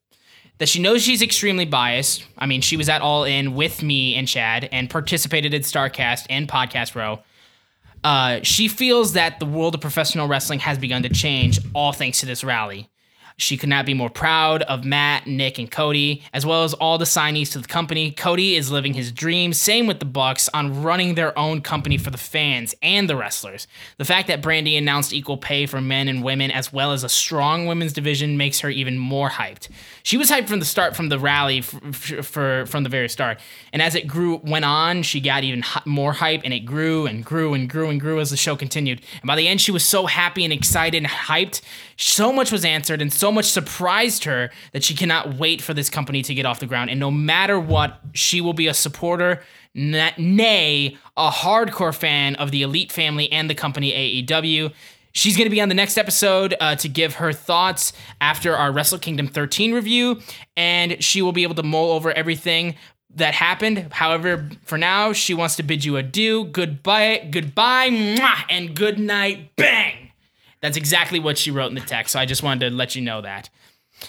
that 0.60 0.70
she 0.70 0.82
knows 0.82 1.02
she's 1.02 1.22
extremely 1.22 1.66
biased. 1.66 2.26
I 2.38 2.46
mean, 2.46 2.62
she 2.62 2.78
was 2.78 2.90
at 2.90 3.02
All 3.02 3.24
In 3.24 3.56
with 3.56 3.84
me 3.84 4.16
and 4.16 4.28
Chad 4.28 4.70
and 4.72 4.90
participated 4.90 5.54
in 5.54 5.62
Starcast 5.62 6.26
and 6.30 6.48
Podcast 6.48 6.96
Row. 6.96 7.20
Uh, 8.04 8.40
she 8.44 8.68
feels 8.68 9.14
that 9.14 9.40
the 9.40 9.46
world 9.46 9.76
of 9.76 9.82
professional 9.82 10.28
wrestling 10.28 10.60
has 10.60 10.78
begun 10.78 11.04
to 11.04 11.10
change, 11.10 11.60
all 11.74 11.94
thanks 11.94 12.20
to 12.20 12.26
this 12.26 12.44
rally. 12.44 12.90
She 13.38 13.58
could 13.58 13.70
not 13.70 13.86
be 13.86 13.94
more 13.94 14.10
proud 14.10 14.62
of 14.64 14.86
Matt, 14.86 15.28
Nick, 15.28 15.58
and 15.58 15.70
Cody, 15.70 16.24
as 16.34 16.46
well 16.46 16.64
as 16.64 16.74
all 16.74 16.98
the 16.98 17.06
signees 17.06 17.52
to 17.54 17.60
the 17.60 17.68
company. 17.68 18.12
Cody 18.12 18.56
is 18.56 18.72
living 18.72 18.94
his 18.94 19.12
dream, 19.12 19.54
same 19.54 19.88
with 19.88 20.00
the 20.00 20.06
Bucks, 20.06 20.50
on 20.54 20.84
running 20.84 21.16
their 21.16 21.38
own 21.38 21.62
company 21.62 21.98
for 21.98 22.10
the 22.12 22.18
fans 22.18 22.76
and 22.82 23.10
the 23.10 23.16
wrestlers. 23.16 23.68
The 23.98 24.06
fact 24.06 24.28
that 24.28 24.42
Brandi 24.42 24.78
announced 24.78 25.14
equal 25.14 25.38
pay 25.38 25.66
for 25.66 25.82
men 25.82 26.08
and 26.08 26.24
women, 26.24 26.52
as 26.52 26.72
well 26.72 26.92
as 26.92 27.04
a 27.04 27.10
strong 27.10 27.66
women's 27.66 27.94
division, 27.94 28.38
makes 28.38 28.60
her 28.60 28.70
even 28.70 28.98
more 28.98 29.30
hyped. 29.30 29.70
She 30.04 30.18
was 30.18 30.30
hyped 30.30 30.48
from 30.48 30.60
the 30.60 30.66
start, 30.66 30.96
from 30.96 31.10
the 31.10 31.20
rally, 31.20 31.62
for, 31.62 32.24
for 32.24 32.66
from 32.66 32.84
the 32.84 32.90
very 32.90 33.10
start, 33.10 33.40
and 33.72 33.82
as 33.82 33.96
it 33.96 34.08
grew 34.08 34.38
went 34.44 34.66
on, 34.66 35.04
she 35.04 35.20
got 35.20 35.44
even 35.44 35.64
more 35.86 36.14
hype, 36.14 36.42
and 36.44 36.54
it 36.54 36.62
grew 36.62 37.06
and 37.06 37.26
grew 37.26 37.54
and 37.54 37.70
grew 37.70 37.90
and 37.90 38.00
grew 38.00 38.20
as 38.20 38.30
the 38.30 38.38
show 38.38 38.56
continued. 38.56 39.02
And 39.22 39.28
by 39.28 39.36
the 39.36 39.48
end, 39.48 39.62
she 39.62 39.72
was 39.72 39.84
so 39.84 40.06
happy 40.06 40.44
and 40.44 40.54
excited 40.54 40.98
and 40.98 41.08
hyped. 41.08 41.62
So 42.06 42.34
much 42.34 42.52
was 42.52 42.66
answered, 42.66 43.02
and 43.02 43.14
so 43.14 43.32
much 43.32 43.46
surprised 43.46 44.26
her 44.26 44.52
that 44.74 44.84
she 44.84 44.94
cannot 44.94 45.36
wait 45.36 45.62
for 45.62 45.74
this 45.74 45.90
company 45.90 46.22
to 46.24 46.34
get 46.34 46.46
off 46.46 46.60
the 46.60 46.66
ground. 46.66 46.90
And 46.90 47.00
no 47.00 47.10
matter 47.10 47.58
what, 47.58 48.02
she 48.12 48.42
will 48.42 48.52
be 48.52 48.68
a 48.68 48.74
supporter, 48.74 49.42
nay, 49.74 50.98
a 51.16 51.30
hardcore 51.30 51.96
fan 51.96 52.36
of 52.36 52.52
the 52.52 52.62
Elite 52.62 52.92
family 52.92 53.32
and 53.32 53.50
the 53.50 53.56
company 53.56 54.24
AEW. 54.26 54.74
She's 55.14 55.38
going 55.38 55.46
to 55.46 55.50
be 55.50 55.62
on 55.62 55.70
the 55.70 55.76
next 55.76 55.98
episode 55.98 56.56
uh, 56.60 56.76
to 56.76 56.90
give 56.90 57.16
her 57.16 57.32
thoughts 57.32 57.94
after 58.20 58.54
our 58.54 58.74
Wrestle 58.74 59.00
Kingdom 59.00 59.28
13 59.28 59.74
review, 59.74 60.20
and 60.58 61.02
she 61.02 61.22
will 61.22 61.32
be 61.32 61.44
able 61.44 61.56
to 61.56 61.64
mull 61.64 61.94
over 61.94 62.12
everything 62.12 62.76
that 63.16 63.34
happened. 63.34 63.94
However, 63.94 64.50
for 64.66 64.78
now, 64.78 65.14
she 65.14 65.34
wants 65.34 65.56
to 65.56 65.64
bid 65.64 65.86
you 65.86 65.96
adieu, 65.96 66.44
goodbye, 66.44 67.30
goodbye, 67.32 67.90
mwah, 67.92 68.44
and 68.50 68.76
good 68.76 69.00
night, 69.00 69.56
bang. 69.56 70.04
That's 70.64 70.78
exactly 70.78 71.20
what 71.20 71.38
she 71.38 71.52
wrote 71.52 71.68
in 71.68 71.76
the 71.76 71.82
text. 71.82 72.14
So 72.14 72.20
I 72.20 72.26
just 72.26 72.42
wanted 72.42 72.70
to 72.70 72.76
let 72.76 72.96
you 72.96 73.02
know 73.02 73.22
that. 73.22 73.50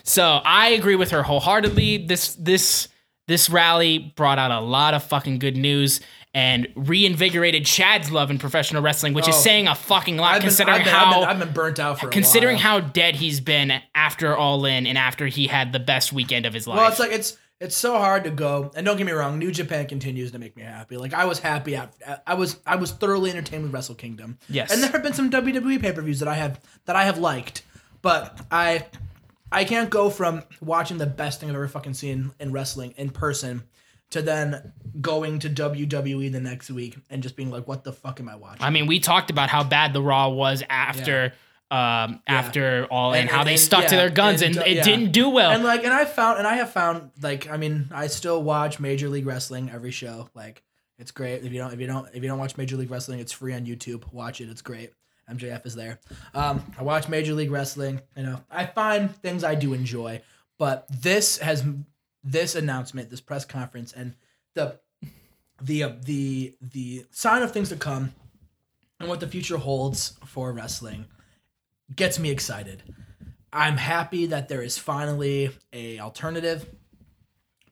So 0.05 0.41
I 0.45 0.69
agree 0.69 0.95
with 0.95 1.11
her 1.11 1.25
wholeheartedly. 1.25 2.07
This 2.07 2.37
this 2.37 2.89
this 3.27 3.51
rally 3.51 4.15
brought 4.17 4.39
out 4.39 4.53
a 4.53 4.61
lot 4.61 4.95
of 4.95 5.03
fucking 5.03 5.41
good 5.41 5.57
news 5.57 6.01
and 6.33 6.69
reinvigorated 6.77 7.67
Chad's 7.67 8.13
love 8.13 8.31
in 8.31 8.39
professional 8.39 8.83
wrestling, 8.83 9.15
which 9.15 9.27
oh, 9.27 9.31
is 9.31 9.37
saying 9.37 9.67
a 9.67 9.75
fucking 9.75 10.17
lot 10.17 10.35
I've 10.35 10.43
been, 10.43 10.49
considering 10.49 10.79
I've 10.79 10.85
been, 10.85 10.95
how 10.95 11.07
I've 11.07 11.21
been, 11.21 11.29
I've 11.29 11.39
been, 11.41 11.53
burnt 11.53 11.81
out 11.81 11.99
for 11.99 12.09
considering 12.09 12.57
how 12.57 12.79
dead 12.79 13.17
he's 13.17 13.41
been 13.41 13.81
after 13.95 14.37
All 14.37 14.65
In 14.65 14.87
and 14.87 14.97
after 14.97 15.27
he 15.27 15.49
had 15.49 15.73
the 15.73 15.81
best 15.81 16.13
weekend 16.13 16.47
of 16.47 16.55
his 16.55 16.69
life. 16.69 16.77
Well, 16.77 16.89
it's 16.89 17.01
like 17.01 17.11
it's 17.11 17.37
it's 17.61 17.77
so 17.77 17.97
hard 17.99 18.25
to 18.25 18.31
go. 18.31 18.71
And 18.75 18.85
don't 18.85 18.97
get 18.97 19.07
me 19.07 19.13
wrong, 19.13 19.39
New 19.39 19.51
Japan 19.51 19.87
continues 19.87 20.33
to 20.33 20.39
make 20.39 20.57
me 20.57 20.63
happy. 20.63 20.97
Like 20.97 21.15
I 21.15 21.25
was 21.25 21.39
happy. 21.39 21.77
After, 21.77 22.21
I 22.27 22.35
was 22.35 22.59
I 22.67 22.77
was 22.77 22.91
thoroughly 22.91 23.31
entertained 23.31 23.63
with 23.63 23.73
Wrestle 23.73 23.95
Kingdom. 23.95 24.39
Yes. 24.49 24.73
And 24.73 24.83
there 24.83 24.91
have 24.91 25.03
been 25.03 25.15
some 25.15 25.31
WWE 25.31 25.81
pay 25.81 25.93
per 25.93 26.03
views 26.03 26.21
that 26.21 26.29
I 26.29 26.35
have 26.35 26.61
that 26.87 26.97
I 26.97 27.05
have 27.05 27.19
liked, 27.19 27.63
but 28.03 28.41
I 28.51 28.87
I 29.51 29.65
can't 29.65 29.91
go 29.91 30.11
from 30.11 30.43
watching 30.61 30.99
the 30.99 31.07
best 31.07 31.41
thing 31.41 31.49
I've 31.49 31.55
ever 31.55 31.69
fucking 31.69 31.95
seen 31.95 32.33
in 32.41 32.53
wrestling 32.53 32.95
in 32.97 33.11
person 33.11 33.63
to 34.11 34.23
then 34.23 34.73
going 35.01 35.39
to 35.41 35.51
WWE 35.51 36.31
the 36.31 36.41
next 36.41 36.71
week 36.71 36.97
and 37.11 37.23
just 37.23 37.37
being 37.37 37.51
like, 37.51 37.67
what 37.67 37.83
the 37.83 37.93
fuck 37.93 38.21
am 38.21 38.29
I 38.29 38.37
watching? 38.37 38.63
I 38.65 38.71
mean, 38.71 38.87
we 38.87 39.01
talked 39.01 39.31
about 39.31 39.49
how 39.49 39.65
bad 39.65 39.93
the 39.93 40.03
Raw 40.03 40.29
was 40.29 40.63
after. 40.69 41.33
Um, 41.71 42.21
yeah. 42.29 42.35
after 42.39 42.87
all 42.89 43.15
and, 43.15 43.23
and 43.23 43.31
how 43.31 43.41
and, 43.41 43.49
they 43.49 43.57
stuck 43.57 43.85
yeah, 43.85 43.89
to 43.89 43.97
their 43.97 44.11
guns 44.11 44.43
and, 44.43 44.57
and 44.57 44.67
it 44.67 44.77
yeah. 44.77 44.83
didn't 44.85 45.11
do 45.11 45.29
well. 45.29 45.51
And 45.51 45.65
like, 45.65 45.83
and 45.83 45.93
I 45.93 46.05
found, 46.05 46.39
and 46.39 46.47
I 46.47 46.57
have 46.57 46.71
found, 46.71 47.11
like, 47.21 47.51
I 47.51 47.57
mean, 47.57 47.89
I 47.93 48.07
still 48.07 48.43
watch 48.43 48.79
Major 48.79 49.09
League 49.09 49.27
Wrestling 49.27 49.71
every 49.71 49.91
show. 49.91 50.29
Like, 50.35 50.63
it's 50.99 51.11
great. 51.11 51.43
If 51.43 51.53
you 51.53 51.59
don't, 51.59 51.73
if 51.73 51.81
you 51.81 51.87
don't, 51.87 52.09
if 52.15 52.23
you 52.23 52.29
don't 52.29 52.39
watch 52.39 52.57
Major 52.57 52.77
League 52.77 52.91
Wrestling, 52.91 53.19
it's 53.19 53.33
free 53.33 53.55
on 53.55 53.67
YouTube. 53.67 54.13
Watch 54.13 54.41
it. 54.41 54.49
It's 54.49 54.63
great. 54.63 54.93
MJF 55.31 55.67
is 55.67 55.75
there. 55.75 56.01
Um, 56.35 56.63
I 56.79 56.83
watch 56.83 57.09
Major 57.09 57.35
League 57.35 57.51
Wrestling. 57.51 58.01
You 58.17 58.25
know, 58.25 58.45
I 58.51 58.67
find 58.67 59.15
things 59.17 59.43
I 59.43 59.55
do 59.55 59.73
enjoy, 59.73 60.21
but 60.59 60.87
this 60.89 61.39
has 61.39 61.65
this 62.23 62.55
announcement, 62.55 63.11
this 63.11 63.21
press 63.21 63.45
conference, 63.45 63.93
and 63.93 64.15
the 64.55 64.79
the 65.61 65.85
uh, 65.85 65.93
the 66.03 66.55
the 66.61 67.07
sign 67.11 67.43
of 67.43 67.53
things 67.53 67.71
to 67.71 67.77
come, 67.77 68.13
and 69.01 69.09
what 69.09 69.21
the 69.21 69.27
future 69.27 69.57
holds 69.57 70.19
for 70.27 70.53
wrestling 70.53 71.07
gets 71.97 72.19
me 72.19 72.31
excited. 72.31 72.83
I'm 73.53 73.77
happy 73.77 74.27
that 74.27 74.49
there 74.49 74.63
is 74.63 74.79
finally 74.79 75.51
a 75.73 76.01
alternative 76.01 76.67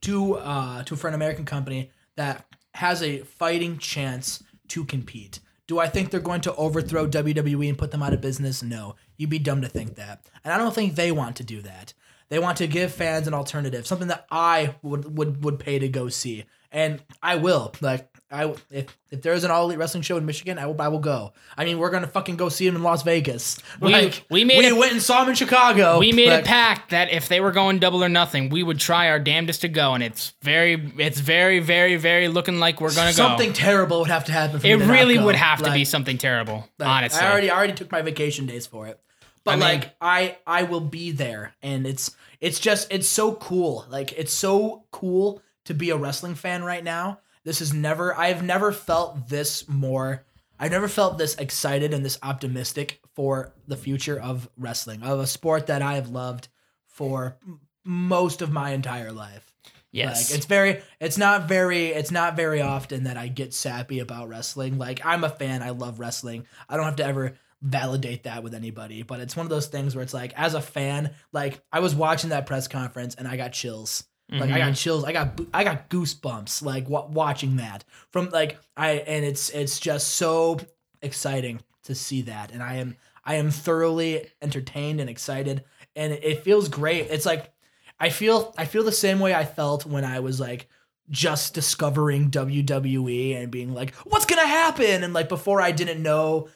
to 0.02 0.34
uh, 0.34 0.84
to 0.84 0.96
for 0.96 1.08
an 1.08 1.14
American 1.14 1.44
company 1.44 1.90
that 2.16 2.46
has 2.74 3.02
a 3.02 3.18
fighting 3.18 3.78
chance 3.78 4.42
to 4.68 4.84
compete. 4.84 5.40
Do 5.66 5.78
I 5.78 5.88
think 5.88 6.10
they're 6.10 6.20
going 6.20 6.40
to 6.42 6.54
overthrow 6.54 7.06
WWE 7.06 7.68
and 7.68 7.78
put 7.78 7.90
them 7.90 8.02
out 8.02 8.12
of 8.12 8.20
business? 8.20 8.62
No. 8.62 8.96
You'd 9.16 9.30
be 9.30 9.38
dumb 9.38 9.62
to 9.62 9.68
think 9.68 9.96
that. 9.96 10.24
And 10.44 10.52
I 10.52 10.58
don't 10.58 10.74
think 10.74 10.94
they 10.94 11.12
want 11.12 11.36
to 11.36 11.44
do 11.44 11.62
that. 11.62 11.94
They 12.28 12.38
want 12.38 12.58
to 12.58 12.66
give 12.66 12.92
fans 12.92 13.26
an 13.26 13.34
alternative, 13.34 13.86
something 13.86 14.08
that 14.08 14.26
I 14.30 14.76
would 14.82 15.16
would 15.16 15.44
would 15.44 15.58
pay 15.58 15.78
to 15.78 15.88
go 15.88 16.08
see. 16.08 16.44
And 16.70 17.02
I 17.22 17.36
will. 17.36 17.74
Like 17.80 18.11
I 18.32 18.54
if 18.70 18.96
if 19.10 19.20
there 19.20 19.34
is 19.34 19.44
an 19.44 19.50
all 19.50 19.66
elite 19.66 19.78
wrestling 19.78 20.02
show 20.02 20.16
in 20.16 20.24
Michigan, 20.24 20.58
I 20.58 20.66
will 20.66 20.80
I 20.80 20.88
will 20.88 20.98
go. 20.98 21.34
I 21.56 21.66
mean, 21.66 21.78
we're 21.78 21.90
gonna 21.90 22.06
fucking 22.06 22.36
go 22.36 22.48
see 22.48 22.66
him 22.66 22.74
in 22.74 22.82
Las 22.82 23.02
Vegas. 23.02 23.58
We 23.78 23.92
like, 23.92 24.24
we 24.30 24.44
made 24.44 24.58
we 24.58 24.68
a, 24.68 24.74
went 24.74 24.92
and 24.92 25.02
saw 25.02 25.22
him 25.22 25.28
in 25.28 25.34
Chicago. 25.34 25.98
We 25.98 26.12
made 26.12 26.30
like, 26.30 26.44
a 26.44 26.46
pact 26.46 26.90
that 26.90 27.12
if 27.12 27.28
they 27.28 27.40
were 27.40 27.52
going 27.52 27.78
double 27.78 28.02
or 28.02 28.08
nothing, 28.08 28.48
we 28.48 28.62
would 28.62 28.78
try 28.78 29.10
our 29.10 29.18
damnedest 29.18 29.60
to 29.60 29.68
go, 29.68 29.92
and 29.92 30.02
it's 30.02 30.32
very 30.40 30.92
it's 30.96 31.20
very 31.20 31.60
very 31.60 31.96
very 31.96 32.28
looking 32.28 32.58
like 32.58 32.80
we're 32.80 32.94
gonna 32.94 33.12
something 33.12 33.50
go. 33.50 33.52
Something 33.52 33.52
terrible 33.52 33.98
would 34.00 34.08
have 34.08 34.24
to 34.24 34.32
happen. 34.32 34.60
it 34.64 34.76
really 34.76 35.18
would 35.18 35.36
have 35.36 35.60
like, 35.60 35.70
to 35.70 35.74
be 35.74 35.84
something 35.84 36.16
terrible. 36.16 36.66
honestly, 36.80 37.20
I 37.20 37.30
already 37.30 37.50
I 37.50 37.56
already 37.56 37.74
took 37.74 37.92
my 37.92 38.00
vacation 38.00 38.46
days 38.46 38.66
for 38.66 38.86
it. 38.86 38.98
But 39.44 39.52
I 39.52 39.54
mean, 39.56 39.60
like 39.60 39.94
I 40.00 40.38
I 40.46 40.62
will 40.62 40.80
be 40.80 41.10
there, 41.10 41.54
and 41.62 41.86
it's 41.86 42.16
it's 42.40 42.58
just 42.58 42.90
it's 42.90 43.08
so 43.08 43.34
cool. 43.34 43.84
Like 43.90 44.12
it's 44.12 44.32
so 44.32 44.84
cool 44.90 45.42
to 45.64 45.74
be 45.74 45.90
a 45.90 45.96
wrestling 45.96 46.34
fan 46.34 46.64
right 46.64 46.82
now 46.82 47.18
this 47.44 47.60
is 47.60 47.72
never, 47.72 48.16
I've 48.16 48.42
never 48.42 48.72
felt 48.72 49.28
this 49.28 49.68
more, 49.68 50.24
I've 50.58 50.70
never 50.70 50.88
felt 50.88 51.18
this 51.18 51.34
excited 51.36 51.92
and 51.92 52.04
this 52.04 52.18
optimistic 52.22 53.00
for 53.14 53.54
the 53.66 53.76
future 53.76 54.18
of 54.18 54.48
wrestling, 54.56 55.02
of 55.02 55.20
a 55.20 55.26
sport 55.26 55.66
that 55.66 55.82
I 55.82 55.94
have 55.94 56.08
loved 56.08 56.48
for 56.86 57.38
most 57.84 58.42
of 58.42 58.52
my 58.52 58.70
entire 58.70 59.12
life. 59.12 59.52
Yes. 59.90 60.30
Like 60.30 60.38
it's 60.38 60.46
very 60.46 60.82
it's 61.00 61.18
not 61.18 61.48
very 61.48 61.88
it's 61.88 62.10
not 62.10 62.34
very 62.34 62.62
often 62.62 63.04
that 63.04 63.18
I 63.18 63.28
get 63.28 63.52
sappy 63.52 63.98
about 63.98 64.28
wrestling. 64.28 64.78
Like 64.78 65.04
I'm 65.04 65.22
a 65.22 65.28
fan, 65.28 65.62
I 65.62 65.70
love 65.70 66.00
wrestling. 66.00 66.46
I 66.68 66.76
don't 66.76 66.86
have 66.86 66.96
to 66.96 67.04
ever 67.04 67.34
validate 67.60 68.24
that 68.24 68.42
with 68.42 68.54
anybody, 68.54 69.02
but 69.02 69.20
it's 69.20 69.36
one 69.36 69.44
of 69.44 69.50
those 69.50 69.66
things 69.66 69.94
where 69.94 70.02
it's 70.02 70.14
like 70.14 70.32
as 70.34 70.54
a 70.54 70.62
fan, 70.62 71.14
like 71.32 71.62
I 71.70 71.80
was 71.80 71.94
watching 71.94 72.30
that 72.30 72.46
press 72.46 72.68
conference 72.68 73.14
and 73.14 73.28
I 73.28 73.36
got 73.36 73.52
chills. 73.52 74.04
Like 74.32 74.44
mm-hmm. 74.44 74.54
I 74.54 74.58
got 74.58 74.64
mm-hmm. 74.64 74.74
chills. 74.74 75.04
I 75.04 75.12
got 75.12 75.40
I 75.52 75.64
got 75.64 75.90
goosebumps 75.90 76.62
like 76.62 76.84
w- 76.84 77.12
watching 77.12 77.56
that 77.56 77.84
from 78.10 78.30
like 78.30 78.58
I 78.76 78.92
and 78.92 79.24
it's 79.24 79.50
it's 79.50 79.78
just 79.78 80.14
so 80.14 80.58
exciting 81.02 81.60
to 81.84 81.94
see 81.94 82.22
that 82.22 82.50
and 82.50 82.62
I 82.62 82.76
am 82.76 82.96
I 83.24 83.34
am 83.34 83.50
thoroughly 83.50 84.26
entertained 84.40 85.00
and 85.00 85.10
excited 85.10 85.64
and 85.94 86.14
it, 86.14 86.24
it 86.24 86.44
feels 86.44 86.68
great. 86.68 87.08
It's 87.10 87.26
like 87.26 87.52
I 88.00 88.08
feel 88.08 88.54
I 88.56 88.64
feel 88.64 88.82
the 88.82 88.92
same 88.92 89.20
way 89.20 89.34
I 89.34 89.44
felt 89.44 89.84
when 89.84 90.04
I 90.04 90.20
was 90.20 90.40
like 90.40 90.68
just 91.10 91.52
discovering 91.52 92.30
WWE 92.30 93.36
and 93.36 93.50
being 93.50 93.74
like 93.74 93.94
what's 93.96 94.24
going 94.24 94.40
to 94.40 94.48
happen 94.48 95.04
and 95.04 95.12
like 95.12 95.28
before 95.28 95.60
I 95.60 95.72
didn't 95.72 96.02
know 96.02 96.48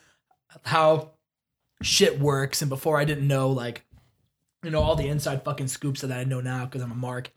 how 0.63 1.11
shit 1.83 2.19
works 2.19 2.63
and 2.63 2.69
before 2.69 2.97
I 2.97 3.05
didn't 3.05 3.27
know 3.27 3.51
like 3.51 3.85
you 4.63 4.71
know 4.71 4.81
all 4.81 4.95
the 4.95 5.07
inside 5.07 5.43
fucking 5.43 5.67
scoops 5.67 6.01
that 6.01 6.11
I 6.11 6.23
know 6.23 6.41
now 6.41 6.65
because 6.65 6.81
I'm 6.81 6.91
a 6.91 6.95
mark 6.95 7.31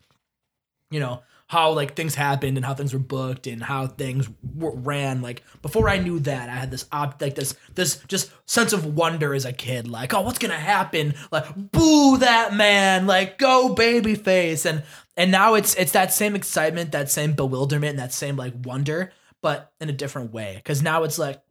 you 0.91 0.99
know, 0.99 1.23
how 1.51 1.73
like 1.73 1.95
things 1.95 2.15
happened 2.15 2.55
and 2.55 2.65
how 2.65 2.73
things 2.73 2.93
were 2.93 2.99
booked 2.99 3.45
and 3.45 3.61
how 3.61 3.85
things 3.85 4.29
ran. 4.55 5.21
Like 5.21 5.43
before 5.61 5.89
I 5.89 5.97
knew 5.97 6.19
that, 6.19 6.47
I 6.47 6.53
had 6.53 6.71
this 6.71 6.85
op 6.93 7.21
like 7.21 7.35
this 7.35 7.55
this 7.75 7.97
just 8.07 8.31
sense 8.45 8.71
of 8.71 8.85
wonder 8.85 9.33
as 9.33 9.43
a 9.43 9.51
kid. 9.51 9.85
Like, 9.85 10.13
oh, 10.13 10.21
what's 10.21 10.39
gonna 10.39 10.53
happen? 10.53 11.13
Like, 11.29 11.53
boo 11.53 12.19
that 12.19 12.53
man! 12.53 13.05
Like, 13.05 13.37
go 13.37 13.73
baby 13.73 14.15
face! 14.15 14.65
And 14.65 14.83
and 15.17 15.29
now 15.29 15.55
it's 15.55 15.73
it's 15.75 15.91
that 15.91 16.13
same 16.13 16.37
excitement, 16.37 16.93
that 16.93 17.11
same 17.11 17.33
bewilderment, 17.33 17.91
and 17.91 17.99
that 17.99 18.13
same 18.13 18.37
like 18.37 18.53
wonder, 18.63 19.11
but 19.41 19.73
in 19.81 19.89
a 19.89 19.93
different 19.93 20.31
way. 20.31 20.53
Because 20.55 20.81
now 20.81 21.03
it's 21.03 21.19
like, 21.19 21.41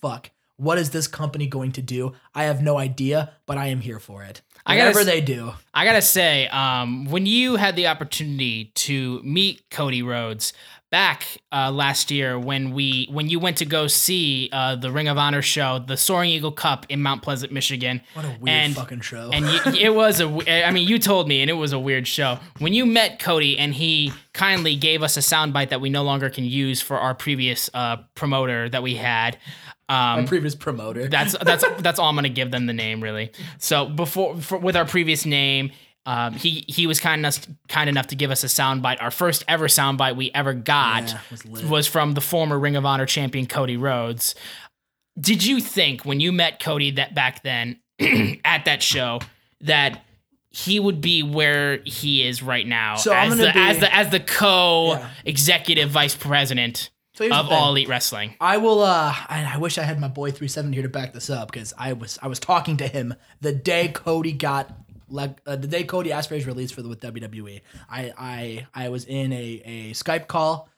fuck. 0.00 0.30
What 0.58 0.76
is 0.76 0.90
this 0.90 1.06
company 1.06 1.46
going 1.46 1.72
to 1.72 1.82
do? 1.82 2.12
I 2.34 2.44
have 2.44 2.60
no 2.60 2.78
idea, 2.78 3.32
but 3.46 3.56
I 3.56 3.68
am 3.68 3.80
here 3.80 3.98
for 3.98 4.22
it. 4.24 4.42
I 4.66 4.76
gotta 4.76 4.90
Whatever 4.90 5.04
they 5.04 5.20
do. 5.20 5.54
I 5.72 5.84
gotta 5.84 6.02
say, 6.02 6.46
um, 6.48 7.06
when 7.06 7.24
you 7.26 7.56
had 7.56 7.74
the 7.74 7.86
opportunity 7.86 8.66
to 8.74 9.22
meet 9.22 9.70
Cody 9.70 10.02
Rhodes 10.02 10.52
back 10.90 11.38
uh, 11.52 11.70
last 11.70 12.10
year, 12.10 12.38
when 12.38 12.72
we 12.72 13.08
when 13.10 13.28
you 13.28 13.38
went 13.38 13.58
to 13.58 13.64
go 13.64 13.86
see 13.86 14.48
uh, 14.52 14.76
the 14.76 14.90
Ring 14.90 15.08
of 15.08 15.18
Honor 15.18 15.42
show, 15.42 15.78
the 15.78 15.96
Soaring 15.96 16.30
Eagle 16.30 16.52
Cup 16.52 16.86
in 16.88 17.02
Mount 17.02 17.22
Pleasant, 17.22 17.52
Michigan, 17.52 18.00
What 18.14 18.24
a 18.24 18.28
weird 18.28 18.48
and 18.48 18.74
fucking 18.74 19.00
show. 19.00 19.30
and 19.32 19.46
you, 19.46 19.60
it 19.80 19.94
was 19.94 20.20
a. 20.20 20.66
I 20.66 20.70
mean, 20.70 20.88
you 20.88 20.98
told 20.98 21.28
me, 21.28 21.40
and 21.42 21.50
it 21.50 21.54
was 21.54 21.72
a 21.72 21.78
weird 21.78 22.06
show. 22.06 22.38
When 22.58 22.72
you 22.72 22.86
met 22.86 23.18
Cody, 23.18 23.58
and 23.58 23.74
he 23.74 24.12
kindly 24.32 24.76
gave 24.76 25.02
us 25.02 25.16
a 25.16 25.20
soundbite 25.20 25.70
that 25.70 25.80
we 25.80 25.90
no 25.90 26.02
longer 26.04 26.30
can 26.30 26.44
use 26.44 26.80
for 26.80 26.98
our 26.98 27.14
previous 27.14 27.68
uh, 27.74 27.98
promoter 28.14 28.68
that 28.68 28.82
we 28.82 28.94
had. 28.96 29.36
Um, 29.90 30.20
My 30.20 30.24
previous 30.26 30.54
promoter. 30.54 31.08
that's 31.08 31.34
that's 31.38 31.64
that's 31.78 31.98
all 31.98 32.08
I'm 32.10 32.14
gonna 32.14 32.28
give 32.28 32.50
them 32.50 32.66
the 32.66 32.74
name 32.74 33.02
really. 33.02 33.32
So 33.58 33.86
before 33.86 34.36
for, 34.36 34.58
with 34.58 34.76
our 34.76 34.84
previous 34.84 35.24
name, 35.24 35.70
um, 36.08 36.32
he 36.32 36.64
he 36.66 36.86
was 36.86 37.00
kind 37.00 37.18
enough 37.20 37.46
kind 37.68 37.90
enough 37.90 38.06
to 38.06 38.16
give 38.16 38.30
us 38.30 38.42
a 38.42 38.46
soundbite. 38.46 39.02
Our 39.02 39.10
first 39.10 39.44
ever 39.46 39.68
soundbite 39.68 40.16
we 40.16 40.30
ever 40.32 40.54
got 40.54 41.08
Yeah, 41.10 41.18
was 41.30 41.64
was 41.64 41.86
from 41.86 42.14
the 42.14 42.22
former 42.22 42.58
Ring 42.58 42.76
of 42.76 42.86
Honor 42.86 43.04
champion 43.06 43.46
Cody 43.46 43.76
Rhodes. 43.76 44.34
Did 45.20 45.44
you 45.44 45.60
think 45.60 46.04
when 46.04 46.20
you 46.20 46.32
met 46.32 46.60
Cody 46.60 46.92
that 46.92 47.14
back 47.14 47.42
then 47.42 47.80
at 48.44 48.64
that 48.64 48.82
show 48.82 49.20
that 49.62 50.02
he 50.50 50.80
would 50.80 51.00
be 51.02 51.22
where 51.22 51.78
he 51.84 52.26
is 52.26 52.42
right 52.42 52.66
now 52.66 52.96
So 52.96 53.12
as 53.12 53.36
the 53.36 53.44
be- 53.52 53.52
as 53.54 53.78
the 53.80 53.94
as 53.94 54.10
the 54.10 54.20
co 54.20 54.92
Yeah. 54.94 55.10
executive 55.26 55.90
vice 55.90 56.14
president 56.16 56.88
So 57.14 57.26
of. 57.30 57.50
All 57.52 57.70
Elite 57.70 57.88
Wrestling? 57.88 58.34
I 58.40 58.56
will. 58.56 58.80
uh 58.82 59.14
and 59.28 59.46
I 59.46 59.58
wish 59.58 59.76
I 59.76 59.82
had 59.82 60.00
my 60.00 60.08
boy 60.08 60.30
37 60.30 60.72
here 60.72 60.82
to 60.84 60.88
back 60.88 61.12
this 61.12 61.28
up 61.28 61.50
because 61.52 61.74
I 61.76 61.92
was 61.92 62.18
I 62.22 62.28
was 62.28 62.38
talking 62.38 62.76
to 62.78 62.86
him 62.88 63.14
the 63.40 63.52
day 63.52 63.88
Cody 63.88 64.32
got 64.32 64.70
like 65.10 65.40
uh, 65.46 65.56
the 65.56 65.66
day 65.66 65.84
Cody 65.84 66.12
asked 66.12 66.28
for 66.28 66.34
his 66.34 66.46
release 66.46 66.70
for 66.70 66.82
the 66.82 66.88
with 66.88 67.00
WWE. 67.00 67.60
I 67.88 68.12
I 68.16 68.66
I 68.74 68.88
was 68.88 69.04
in 69.04 69.32
a 69.32 69.62
a 69.64 69.90
Skype 69.92 70.26
call 70.26 70.68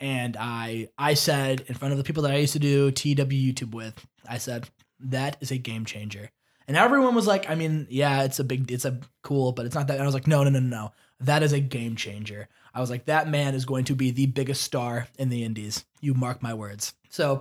and 0.00 0.36
I 0.38 0.88
I 0.98 1.14
said 1.14 1.64
in 1.66 1.74
front 1.74 1.92
of 1.92 1.98
the 1.98 2.04
people 2.04 2.22
that 2.24 2.32
I 2.32 2.36
used 2.36 2.52
to 2.54 2.58
do 2.58 2.90
TW 2.90 3.32
YouTube 3.32 3.74
with, 3.74 4.06
I 4.28 4.38
said 4.38 4.68
that 5.00 5.36
is 5.40 5.50
a 5.50 5.58
game 5.58 5.84
changer. 5.84 6.30
And 6.66 6.76
everyone 6.76 7.14
was 7.14 7.26
like, 7.26 7.48
I 7.48 7.54
mean, 7.54 7.86
yeah, 7.88 8.24
it's 8.24 8.38
a 8.38 8.44
big, 8.44 8.70
it's 8.70 8.84
a 8.84 9.00
cool, 9.22 9.52
but 9.52 9.64
it's 9.64 9.74
not 9.74 9.86
that. 9.86 9.94
And 9.94 10.02
I 10.02 10.06
was 10.06 10.14
like, 10.14 10.26
no, 10.26 10.44
no, 10.44 10.50
no, 10.50 10.60
no, 10.60 10.68
no. 10.68 10.92
That 11.20 11.42
is 11.42 11.54
a 11.54 11.60
game 11.60 11.96
changer. 11.96 12.46
I 12.74 12.80
was 12.80 12.90
like, 12.90 13.06
that 13.06 13.28
man 13.28 13.54
is 13.54 13.64
going 13.64 13.86
to 13.86 13.94
be 13.94 14.10
the 14.10 14.26
biggest 14.26 14.62
star 14.62 15.08
in 15.18 15.30
the 15.30 15.44
indies. 15.44 15.86
You 16.02 16.12
mark 16.12 16.42
my 16.42 16.52
words. 16.52 16.92
So, 17.08 17.40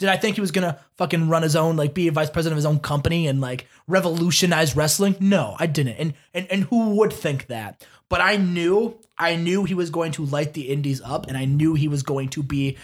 did 0.00 0.08
I 0.08 0.16
think 0.16 0.34
he 0.34 0.40
was 0.40 0.50
gonna 0.50 0.80
fucking 0.96 1.28
run 1.28 1.42
his 1.42 1.54
own, 1.54 1.76
like 1.76 1.92
be 1.92 2.08
a 2.08 2.12
vice 2.12 2.30
president 2.30 2.54
of 2.54 2.56
his 2.56 2.66
own 2.66 2.80
company 2.80 3.26
and 3.26 3.40
like 3.40 3.66
revolutionize 3.86 4.74
wrestling? 4.74 5.14
No, 5.20 5.54
I 5.58 5.66
didn't. 5.66 5.96
And 5.98 6.14
and 6.34 6.50
and 6.50 6.64
who 6.64 6.96
would 6.96 7.12
think 7.12 7.46
that? 7.48 7.86
But 8.08 8.22
I 8.22 8.36
knew, 8.36 8.98
I 9.18 9.36
knew 9.36 9.64
he 9.64 9.74
was 9.74 9.90
going 9.90 10.12
to 10.12 10.24
light 10.24 10.54
the 10.54 10.70
indies 10.70 11.00
up, 11.02 11.28
and 11.28 11.36
I 11.36 11.44
knew 11.44 11.74
he 11.74 11.86
was 11.86 12.02
going 12.02 12.30
to 12.30 12.42
be 12.42 12.78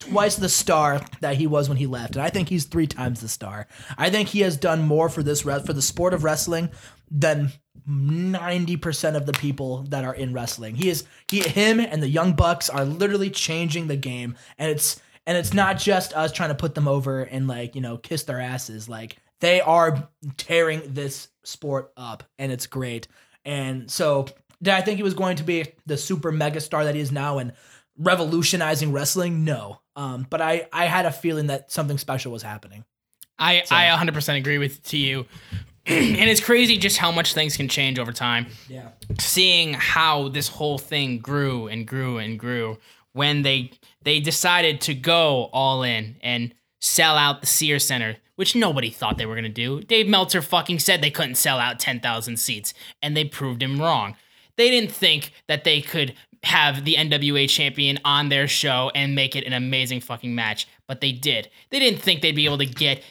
twice 0.00 0.36
the 0.36 0.48
star 0.48 1.00
that 1.20 1.36
he 1.36 1.46
was 1.46 1.68
when 1.68 1.78
he 1.78 1.86
left, 1.86 2.16
and 2.16 2.22
I 2.22 2.30
think 2.30 2.48
he's 2.48 2.64
three 2.64 2.88
times 2.88 3.20
the 3.20 3.28
star. 3.28 3.68
I 3.96 4.10
think 4.10 4.28
he 4.28 4.40
has 4.40 4.56
done 4.56 4.82
more 4.82 5.08
for 5.08 5.22
this 5.22 5.42
for 5.42 5.72
the 5.72 5.80
sport 5.80 6.14
of 6.14 6.24
wrestling 6.24 6.68
than 7.10 7.52
ninety 7.86 8.76
percent 8.76 9.16
of 9.16 9.24
the 9.24 9.32
people 9.32 9.84
that 9.84 10.04
are 10.04 10.14
in 10.14 10.32
wrestling. 10.32 10.74
He 10.74 10.88
is 10.88 11.04
he 11.28 11.40
him 11.40 11.78
and 11.78 12.02
the 12.02 12.08
Young 12.08 12.34
Bucks 12.34 12.68
are 12.68 12.84
literally 12.84 13.30
changing 13.30 13.86
the 13.86 13.96
game, 13.96 14.36
and 14.58 14.70
it's 14.70 15.00
and 15.26 15.36
it's 15.36 15.54
not 15.54 15.78
just 15.78 16.12
us 16.14 16.32
trying 16.32 16.50
to 16.50 16.54
put 16.54 16.74
them 16.74 16.88
over 16.88 17.22
and 17.22 17.48
like 17.48 17.74
you 17.74 17.80
know 17.80 17.96
kiss 17.96 18.24
their 18.24 18.40
asses. 18.40 18.88
Like 18.88 19.16
they 19.40 19.60
are 19.60 20.08
tearing 20.36 20.82
this 20.86 21.28
sport 21.42 21.92
up, 21.96 22.22
and 22.38 22.52
it's 22.52 22.66
great. 22.66 23.08
And 23.44 23.90
so, 23.90 24.26
did 24.62 24.74
I 24.74 24.80
think 24.80 24.96
he 24.96 25.02
was 25.02 25.14
going 25.14 25.36
to 25.36 25.44
be 25.44 25.66
the 25.86 25.96
super 25.96 26.32
mega 26.32 26.60
star 26.60 26.84
that 26.84 26.94
he 26.94 27.00
is 27.00 27.12
now 27.12 27.38
and 27.38 27.52
revolutionizing 27.98 28.92
wrestling? 28.92 29.44
No. 29.44 29.80
Um, 29.96 30.26
but 30.28 30.40
I, 30.40 30.66
I 30.72 30.86
had 30.86 31.06
a 31.06 31.12
feeling 31.12 31.48
that 31.48 31.70
something 31.70 31.98
special 31.98 32.32
was 32.32 32.42
happening. 32.42 32.84
I, 33.38 33.64
I 33.70 33.86
100% 33.86 34.36
agree 34.36 34.58
with 34.58 34.82
to 34.84 34.96
you. 34.96 35.26
and 35.86 36.30
it's 36.30 36.40
crazy 36.40 36.78
just 36.78 36.96
how 36.96 37.12
much 37.12 37.34
things 37.34 37.56
can 37.56 37.68
change 37.68 37.98
over 37.98 38.12
time. 38.12 38.46
Yeah. 38.68 38.88
Seeing 39.18 39.74
how 39.74 40.28
this 40.28 40.48
whole 40.48 40.78
thing 40.78 41.18
grew 41.18 41.68
and 41.68 41.86
grew 41.86 42.18
and 42.18 42.38
grew 42.38 42.78
when 43.12 43.42
they 43.42 43.70
they 44.04 44.20
decided 44.20 44.80
to 44.82 44.94
go 44.94 45.50
all 45.52 45.82
in 45.82 46.16
and 46.22 46.54
sell 46.80 47.16
out 47.16 47.40
the 47.40 47.46
Sears 47.46 47.86
Center, 47.86 48.16
which 48.36 48.54
nobody 48.54 48.90
thought 48.90 49.18
they 49.18 49.26
were 49.26 49.34
going 49.34 49.44
to 49.44 49.48
do. 49.48 49.80
Dave 49.80 50.06
Meltzer 50.06 50.42
fucking 50.42 50.78
said 50.78 51.02
they 51.02 51.10
couldn't 51.10 51.36
sell 51.36 51.58
out 51.58 51.80
10,000 51.80 52.36
seats 52.36 52.74
and 53.02 53.16
they 53.16 53.24
proved 53.24 53.62
him 53.62 53.80
wrong. 53.80 54.16
They 54.56 54.70
didn't 54.70 54.92
think 54.92 55.32
that 55.48 55.64
they 55.64 55.80
could 55.80 56.14
have 56.44 56.84
the 56.84 56.94
NWA 56.94 57.48
champion 57.48 57.98
on 58.04 58.28
their 58.28 58.46
show 58.46 58.90
and 58.94 59.14
make 59.14 59.34
it 59.34 59.44
an 59.44 59.52
amazing 59.52 60.00
fucking 60.00 60.34
match, 60.34 60.68
but 60.86 61.00
they 61.00 61.12
did. 61.12 61.48
They 61.70 61.78
didn't 61.78 62.00
think 62.00 62.20
they'd 62.20 62.36
be 62.36 62.44
able 62.44 62.58
to 62.58 62.66
get 62.66 63.02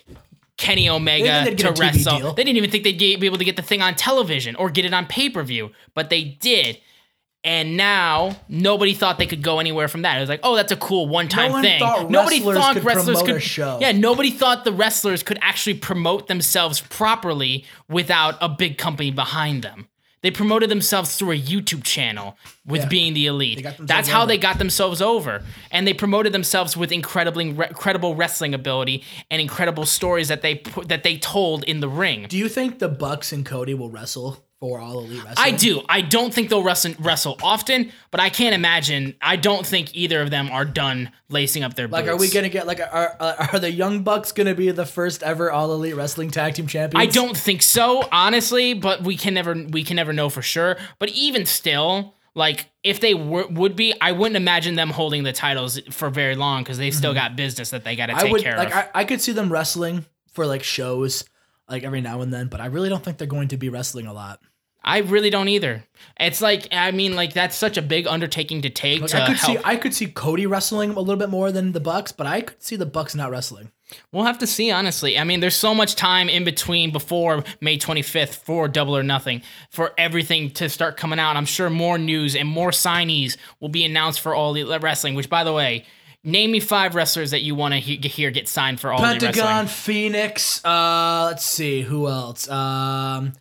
Kenny 0.57 0.87
Omega 0.87 1.23
They 1.23 1.55
didn't 1.55 1.57
to 1.57 1.63
get 1.63 1.71
a 1.71 1.73
TV 1.73 1.79
wrestle. 1.79 2.33
They 2.33 2.43
didn't 2.43 2.57
even 2.57 2.69
think 2.69 2.83
they'd 2.83 2.97
be 2.97 3.25
able 3.25 3.39
to 3.39 3.45
get 3.45 3.55
the 3.55 3.63
thing 3.63 3.81
on 3.81 3.95
television 3.95 4.55
or 4.55 4.69
get 4.69 4.85
it 4.85 4.93
on 4.93 5.07
pay 5.07 5.29
per 5.29 5.43
view, 5.43 5.71
but 5.93 6.09
they 6.09 6.23
did. 6.23 6.79
And 7.45 7.75
now 7.75 8.37
nobody 8.47 8.93
thought 8.93 9.17
they 9.17 9.25
could 9.25 9.41
go 9.43 9.59
anywhere 9.59 9.89
from 9.89 10.03
that. 10.03 10.15
It 10.17 10.21
was 10.21 10.29
like, 10.29 10.39
oh, 10.43 10.55
that's 10.55 10.71
a 10.71 10.77
cool 10.77 11.07
one-time 11.09 11.51
one 11.51 11.61
thing. 11.63 11.79
thought 11.79 12.09
nobody 12.09 12.37
wrestlers 12.37 12.57
thought 12.57 12.73
could 12.75 12.85
wrestlers 12.85 13.21
could. 13.21 13.35
a 13.35 13.39
show. 13.39 13.79
Yeah, 13.81 13.91
nobody 13.91 14.31
thought 14.31 14.63
the 14.63 14.71
wrestlers 14.71 15.23
could 15.23 15.37
actually 15.41 15.73
promote 15.73 16.27
themselves 16.27 16.79
properly 16.79 17.65
without 17.89 18.35
a 18.39 18.47
big 18.47 18.77
company 18.77 19.11
behind 19.11 19.61
them. 19.61 19.89
They 20.21 20.31
promoted 20.31 20.69
themselves 20.69 21.17
through 21.17 21.31
a 21.31 21.37
YouTube 21.37 21.83
channel 21.83 22.37
with 22.65 22.83
Yeah. 22.83 22.87
being 22.87 23.13
the 23.13 23.25
elite. 23.25 23.67
That's 23.77 24.07
how 24.07 24.19
over. 24.21 24.27
they 24.29 24.37
got 24.37 24.57
themselves 24.57 25.01
over, 25.01 25.43
and 25.69 25.85
they 25.85 25.93
promoted 25.93 26.31
themselves 26.31 26.77
with 26.77 26.93
incredibly 26.93 27.51
re- 27.51 27.67
incredible 27.67 28.15
wrestling 28.15 28.53
ability 28.53 29.03
and 29.29 29.41
incredible 29.41 29.85
stories 29.85 30.29
that 30.29 30.41
they 30.41 30.61
that 30.85 31.03
they 31.03 31.17
told 31.17 31.65
in 31.65 31.81
the 31.81 31.89
ring. 31.89 32.27
Do 32.29 32.37
you 32.37 32.47
think 32.47 32.79
the 32.79 32.87
Bucks 32.87 33.33
and 33.33 33.45
Cody 33.45 33.73
will 33.73 33.89
wrestle 33.89 34.45
for 34.63 34.79
all 34.79 34.99
elite 34.99 35.21
wrestling? 35.25 35.35
I 35.37 35.51
do. 35.51 35.81
I 35.89 35.99
don't 35.99 36.33
think 36.33 36.47
they'll 36.47 36.63
wrestle, 36.63 36.93
wrestle 36.97 37.37
often, 37.43 37.91
but 38.11 38.21
I 38.21 38.29
can't 38.29 38.55
imagine. 38.55 39.13
I 39.21 39.35
don't 39.35 39.67
think 39.67 39.93
either 39.93 40.21
of 40.21 40.29
them 40.29 40.49
are 40.49 40.63
done 40.63 41.11
lacing 41.27 41.63
up 41.63 41.73
their 41.73 41.89
boots. 41.89 41.93
Like, 41.93 42.05
boots. 42.05 42.13
are 42.13 42.17
we 42.17 42.29
gonna 42.29 42.47
get 42.47 42.65
like 42.65 42.79
are 42.79 43.17
are 43.19 43.49
are 43.51 43.59
the 43.59 43.69
Young 43.69 44.03
Bucks 44.03 44.31
gonna 44.31 44.55
be 44.55 44.71
the 44.71 44.85
first 44.85 45.21
ever 45.21 45.51
all 45.51 45.73
elite 45.73 45.97
wrestling 45.97 46.31
tag 46.31 46.53
team 46.53 46.67
champions? 46.67 47.03
I 47.03 47.11
don't 47.11 47.35
think 47.35 47.61
so, 47.61 48.07
honestly, 48.09 48.73
but 48.73 49.03
we 49.03 49.17
can 49.17 49.33
never 49.33 49.53
we 49.53 49.83
can 49.83 49.97
never 49.97 50.13
know 50.13 50.29
for 50.29 50.41
sure. 50.41 50.77
But 50.97 51.09
even 51.09 51.45
still, 51.45 52.15
like 52.33 52.67
if 52.83 53.01
they 53.01 53.13
were, 53.13 53.45
would 53.47 53.75
be, 53.75 53.93
I 53.99 54.13
wouldn't 54.13 54.37
imagine 54.37 54.75
them 54.75 54.91
holding 54.91 55.23
the 55.23 55.33
titles 55.33 55.77
for 55.89 56.09
very 56.09 56.37
long 56.37 56.63
because 56.63 56.77
they've 56.77 56.95
still 56.95 57.13
got 57.13 57.35
business 57.35 57.71
that 57.71 57.83
they 57.83 57.97
got 57.97 58.05
to 58.05 58.13
Mm-hmm. 58.13 58.23
Take 58.23 58.31
would 58.31 58.41
care 58.43 58.57
like 58.57 58.69
of. 58.69 58.75
I, 58.75 58.89
I 59.01 59.03
could 59.03 59.19
see 59.19 59.33
them 59.33 59.51
wrestling 59.51 60.05
for 60.31 60.47
like 60.47 60.63
shows 60.63 61.25
like 61.67 61.83
every 61.83 61.99
now 61.99 62.21
and 62.21 62.33
then, 62.33 62.47
but 62.47 62.61
I 62.61 62.67
really 62.67 62.87
don't 62.87 63.03
think 63.03 63.17
they're 63.17 63.27
going 63.27 63.49
to 63.49 63.57
be 63.57 63.67
wrestling 63.67 64.07
a 64.07 64.13
lot. 64.13 64.39
I 64.83 64.99
really 64.99 65.29
don't 65.29 65.47
either. 65.47 65.83
It's 66.19 66.41
like 66.41 66.67
I 66.71 66.91
mean, 66.91 67.15
like 67.15 67.33
that's 67.33 67.55
such 67.55 67.77
a 67.77 67.81
big 67.81 68.05
undertaking 68.07 68.61
to 68.63 68.69
take 68.69 69.01
Like 69.01 69.11
to 69.11 69.23
I 69.23 69.27
could 69.27 69.37
help. 69.37 69.57
see 69.57 69.63
I 69.63 69.75
could 69.77 69.93
see 69.93 70.07
Cody 70.07 70.45
wrestling 70.45 70.91
a 70.91 70.99
little 70.99 71.15
bit 71.17 71.29
more 71.29 71.51
than 71.51 71.71
the 71.71 71.79
Bucks, 71.79 72.11
but 72.11 72.27
I 72.27 72.41
could 72.41 72.61
see 72.61 72.75
the 72.75 72.85
Bucks 72.85 73.15
not 73.15 73.31
wrestling. 73.31 73.71
We'll 74.11 74.25
have 74.25 74.39
to 74.39 74.47
see, 74.47 74.71
honestly. 74.71 75.19
I 75.19 75.23
mean, 75.23 75.39
there's 75.39 75.55
so 75.55 75.75
much 75.75 75.95
time 75.95 76.27
in 76.27 76.43
between 76.43 76.91
before 76.91 77.43
May 77.61 77.77
25th 77.77 78.35
for 78.37 78.67
Double 78.67 78.97
or 78.97 79.03
Nothing 79.03 79.43
for 79.69 79.91
everything 79.99 80.49
to 80.51 80.67
start 80.67 80.97
coming 80.97 81.19
out. 81.19 81.35
I'm 81.35 81.45
sure 81.45 81.69
more 81.69 81.99
news 81.99 82.35
and 82.35 82.47
more 82.49 82.71
signees 82.71 83.37
will 83.59 83.69
be 83.69 83.85
announced 83.85 84.21
for 84.21 84.33
All 84.33 84.55
Elite 84.55 84.81
Wrestling, 84.81 85.13
which, 85.13 85.29
by 85.29 85.43
the 85.43 85.53
way, 85.53 85.85
name 86.23 86.51
me 86.51 86.59
five 86.59 86.95
wrestlers 86.95 87.31
that 87.31 87.41
you 87.43 87.53
want 87.53 87.75
to 87.75 87.79
he- 87.79 87.97
hear 87.97 88.31
get 88.31 88.47
signed 88.47 88.79
for 88.79 88.91
All 88.91 88.97
Elite 89.03 89.21
Wrestling. 89.21 89.33
Pentagon, 89.45 89.67
Phoenix. 89.67 90.65
Uh, 90.65 91.25
let's 91.27 91.45
see 91.45 91.81
who 91.81 92.07
else. 92.07 92.49
Um, 92.49 93.33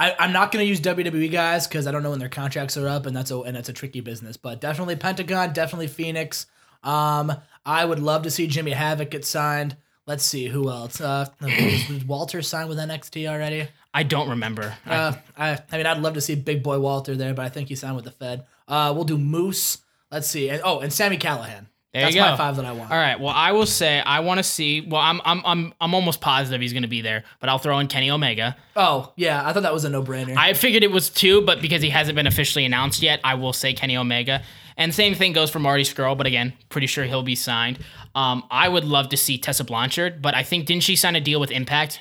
I, 0.00 0.16
I'm 0.18 0.32
not 0.32 0.50
gonna 0.50 0.64
use 0.64 0.80
WWE 0.80 1.30
guys 1.30 1.66
because 1.68 1.86
I 1.86 1.90
don't 1.92 2.02
know 2.02 2.10
when 2.10 2.18
their 2.18 2.28
contracts 2.30 2.76
are 2.78 2.88
up, 2.88 3.04
and 3.06 3.14
that's 3.14 3.30
a 3.30 3.38
and 3.40 3.54
that's 3.54 3.68
a 3.68 3.72
tricky 3.72 4.00
business. 4.00 4.36
But 4.36 4.60
definitely 4.60 4.96
Pentagon, 4.96 5.52
definitely 5.52 5.88
Phoenix. 5.88 6.46
Um, 6.82 7.32
I 7.66 7.84
would 7.84 7.98
love 8.00 8.22
to 8.22 8.30
see 8.30 8.46
Jimmy 8.46 8.70
Havoc 8.70 9.10
get 9.10 9.24
signed. 9.26 9.76
Let's 10.06 10.24
see 10.24 10.46
who 10.48 10.70
else. 10.70 11.00
Uh, 11.00 11.26
was 11.42 12.04
Walter 12.06 12.40
signed 12.42 12.68
with 12.70 12.78
NXT 12.78 13.28
already? 13.28 13.68
I 13.92 14.02
don't 14.02 14.30
remember. 14.30 14.74
I- 14.86 14.94
Uh, 14.96 15.12
I, 15.36 15.58
I 15.70 15.76
mean, 15.76 15.86
I'd 15.86 15.98
love 15.98 16.14
to 16.14 16.20
see 16.20 16.34
Big 16.34 16.62
Boy 16.62 16.80
Walter 16.80 17.14
there, 17.14 17.34
but 17.34 17.44
I 17.44 17.48
think 17.50 17.68
he 17.68 17.74
signed 17.76 17.94
with 17.96 18.06
the 18.06 18.10
Fed. 18.10 18.46
Uh, 18.66 18.92
we'll 18.94 19.04
do 19.04 19.18
Moose. 19.18 19.78
Let's 20.10 20.26
see. 20.28 20.48
And, 20.48 20.62
oh, 20.64 20.80
and 20.80 20.92
Sami 20.92 21.18
Callihan. 21.18 21.66
There 21.92 22.02
That's 22.02 22.14
you 22.14 22.20
go. 22.20 22.30
my 22.30 22.36
five 22.36 22.54
that 22.54 22.64
I 22.64 22.70
want. 22.70 22.92
All 22.92 22.96
right. 22.96 23.18
Well, 23.18 23.34
I 23.34 23.50
will 23.50 23.66
say 23.66 24.00
I 24.00 24.20
want 24.20 24.38
to 24.38 24.44
see. 24.44 24.80
Well, 24.80 25.00
I'm 25.00 25.20
I'm 25.24 25.42
I'm 25.44 25.74
I'm 25.80 25.94
almost 25.94 26.20
positive 26.20 26.60
he's 26.60 26.72
going 26.72 26.84
to 26.84 26.88
be 26.88 27.00
there, 27.00 27.24
but 27.40 27.48
I'll 27.48 27.58
throw 27.58 27.80
in 27.80 27.88
Kenny 27.88 28.10
Omega. 28.12 28.56
Oh, 28.76 29.12
yeah. 29.16 29.42
I 29.44 29.52
thought 29.52 29.64
that 29.64 29.72
was 29.72 29.84
a 29.84 29.90
no-brainer. 29.90 30.36
I 30.36 30.52
figured 30.52 30.84
it 30.84 30.92
was 30.92 31.10
two, 31.10 31.42
but 31.42 31.60
because 31.60 31.82
he 31.82 31.90
hasn't 31.90 32.14
been 32.14 32.28
officially 32.28 32.64
announced 32.64 33.02
yet, 33.02 33.18
I 33.24 33.34
will 33.34 33.52
say 33.52 33.72
Kenny 33.72 33.96
Omega. 33.96 34.42
And 34.76 34.94
same 34.94 35.14
thing 35.16 35.32
goes 35.32 35.50
for 35.50 35.58
Marty 35.58 35.82
Scurll, 35.82 36.16
but 36.16 36.26
again, 36.28 36.52
pretty 36.68 36.86
sure 36.86 37.04
he'll 37.04 37.24
be 37.24 37.34
signed. 37.34 37.80
Um, 38.14 38.44
I 38.50 38.68
would 38.68 38.84
love 38.84 39.08
to 39.08 39.16
see 39.16 39.36
Tessa 39.36 39.64
Blanchard, 39.64 40.22
but 40.22 40.34
I 40.34 40.44
think 40.44 40.66
didn't 40.66 40.84
she 40.84 40.94
sign 40.94 41.16
a 41.16 41.20
deal 41.20 41.40
with 41.40 41.50
Impact? 41.50 42.00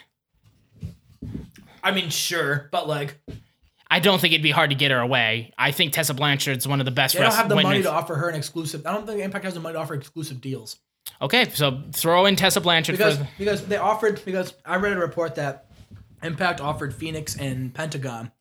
I 1.83 1.91
mean, 1.91 2.09
sure, 2.09 2.69
but 2.71 2.87
like 2.87 3.19
I 3.89 3.99
don't 3.99 4.19
think 4.21 4.33
it'd 4.33 4.43
be 4.43 4.51
hard 4.51 4.69
to 4.69 4.75
get 4.75 4.91
her 4.91 4.99
away. 4.99 5.53
I 5.57 5.71
think 5.71 5.93
Tessa 5.93 6.13
Blanchard's 6.13 6.67
one 6.67 6.79
of 6.79 6.85
the 6.85 6.91
best. 6.91 7.15
they 7.15 7.21
don't 7.21 7.33
have 7.33 7.49
the 7.49 7.55
money 7.55 7.81
to 7.81 7.91
offer 7.91 8.15
her 8.15 8.29
an 8.29 8.35
exclusive. 8.35 8.85
I 8.85 8.93
don't 8.93 9.07
think 9.07 9.21
Impact 9.21 9.45
has 9.45 9.53
the 9.55 9.59
money 9.59 9.73
to 9.73 9.79
offer 9.79 9.95
exclusive 9.95 10.41
deals 10.41 10.77
Okay, 11.21 11.49
so 11.49 11.81
throw 11.91 12.25
in 12.27 12.35
Tessa 12.35 12.61
Blanchard 12.61 12.97
because 12.97 13.17
for. 13.17 13.27
because 13.37 13.65
they 13.65 13.77
offered 13.77 14.21
because 14.25 14.53
I 14.65 14.75
read 14.75 14.93
a 14.93 14.99
report 14.99 15.35
that 15.35 15.65
Impact 16.21 16.61
offered 16.61 16.93
Phoenix 16.93 17.35
and 17.37 17.73
Pentagon, 17.73 18.31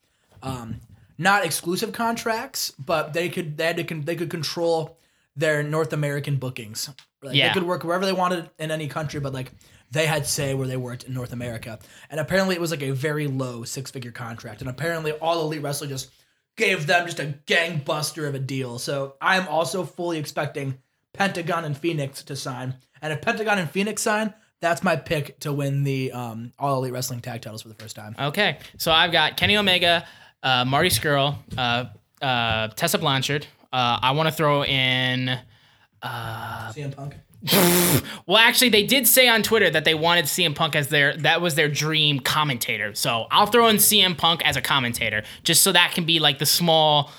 um, 0.43 0.81
not 1.17 1.45
exclusive 1.47 1.93
contracts, 1.93 2.73
but 2.73 3.13
they 3.15 3.29
could 3.31 3.57
they 3.57 3.67
had 3.67 3.77
to 3.79 3.85
con- 3.85 4.03
they 4.03 4.17
could 4.17 4.29
control 4.29 4.99
their 5.35 5.63
North 5.63 5.93
American 5.93 6.37
bookings. 6.37 6.91
Like, 7.23 7.35
Yeah. 7.37 7.49
they 7.49 7.55
could 7.55 7.63
work 7.63 7.85
wherever 7.85 8.05
they 8.05 8.13
wanted 8.13 8.51
in 8.59 8.71
any 8.71 8.87
country, 8.89 9.19
but 9.21 9.33
like 9.33 9.53
they 9.91 10.07
had 10.07 10.27
say 10.27 10.55
where 10.55 10.67
they 10.67 10.77
worked 10.77 11.05
in 11.05 11.15
North 11.15 11.33
America. 11.33 11.79
And 12.11 12.21
apparently 12.21 12.55
it 12.55 12.61
was 12.61 12.71
like 12.71 12.83
a 12.83 12.91
very 12.91 13.27
low 13.27 13.65
six 13.65 13.91
figure 13.91 14.13
contract. 14.13 14.61
And 14.61 14.69
apparently 14.69 15.13
all 15.13 15.41
elite 15.41 15.63
wrestling 15.63 15.91
just 15.91 16.11
gave 16.57 16.87
them 16.87 17.07
just 17.07 17.21
a 17.21 17.35
gangbuster 17.47 18.29
of 18.29 18.35
a 18.35 18.39
deal. 18.39 18.79
So 18.79 19.15
I'm 19.21 19.49
also 19.49 19.85
fully 19.85 20.19
expecting 20.19 20.79
Pentagon 21.15 21.65
and 21.65 21.77
Phoenix 21.77 22.23
to 22.25 22.37
sign. 22.37 22.75
And 23.01 23.13
if 23.13 23.23
Pentagon 23.23 23.59
and 23.59 23.71
Phoenix 23.71 24.03
sign, 24.03 24.35
that's 24.61 24.83
my 24.83 24.97
pick 24.97 25.39
to 25.41 25.53
win 25.53 25.85
the 25.85 26.13
um, 26.13 26.53
All 26.59 26.79
Elite 26.79 26.93
Wrestling 26.93 27.21
Tag 27.21 27.43
Titles 27.43 27.63
for 27.63 27.69
the 27.69 27.75
first 27.75 27.95
time. 27.95 28.15
Okay, 28.19 28.59
so 28.77 28.91
I've 28.91 29.13
got 29.13 29.37
Kenny 29.37 29.57
Omega, 29.57 30.05
uh, 30.43 30.65
Marty 30.65 30.89
Scurll, 30.89 31.37
uh, 31.57 31.87
uh, 32.21 32.69
Tessa 32.69 32.99
Blanchard. 32.99 33.47
Uh, 33.73 33.99
I 34.03 34.11
want 34.13 34.29
to 34.29 34.35
throw 34.35 34.65
in. 34.65 35.39
CM 36.03 36.95
Punk. 36.95 37.15
Well, 38.27 38.37
actually, 38.37 38.69
they 38.69 38.85
did 38.85 39.07
say 39.07 39.27
on 39.27 39.43
Twitter 39.43 39.71
that 39.71 39.87
they 39.87 39.95
wanted 39.95 40.27
CM 40.27 40.55
Punk 40.55 40.77
as 40.77 40.89
their 40.89 41.17
that 41.17 41.41
was 41.41 41.55
their 41.55 41.69
dream 41.69 42.21
commentator. 42.21 42.95
So 42.95 43.27
I'll 43.31 43.47
throw 43.47 43.69
in 43.69 43.77
CM 43.77 44.19
Punk 44.19 44.45
as 44.45 44.57
a 44.57 44.61
commentator, 44.61 45.23
just 45.45 45.63
so 45.63 45.73
that 45.73 45.93
can 45.95 46.05
be 46.05 46.19
like 46.19 46.39
the 46.39 46.47
small 46.47 47.11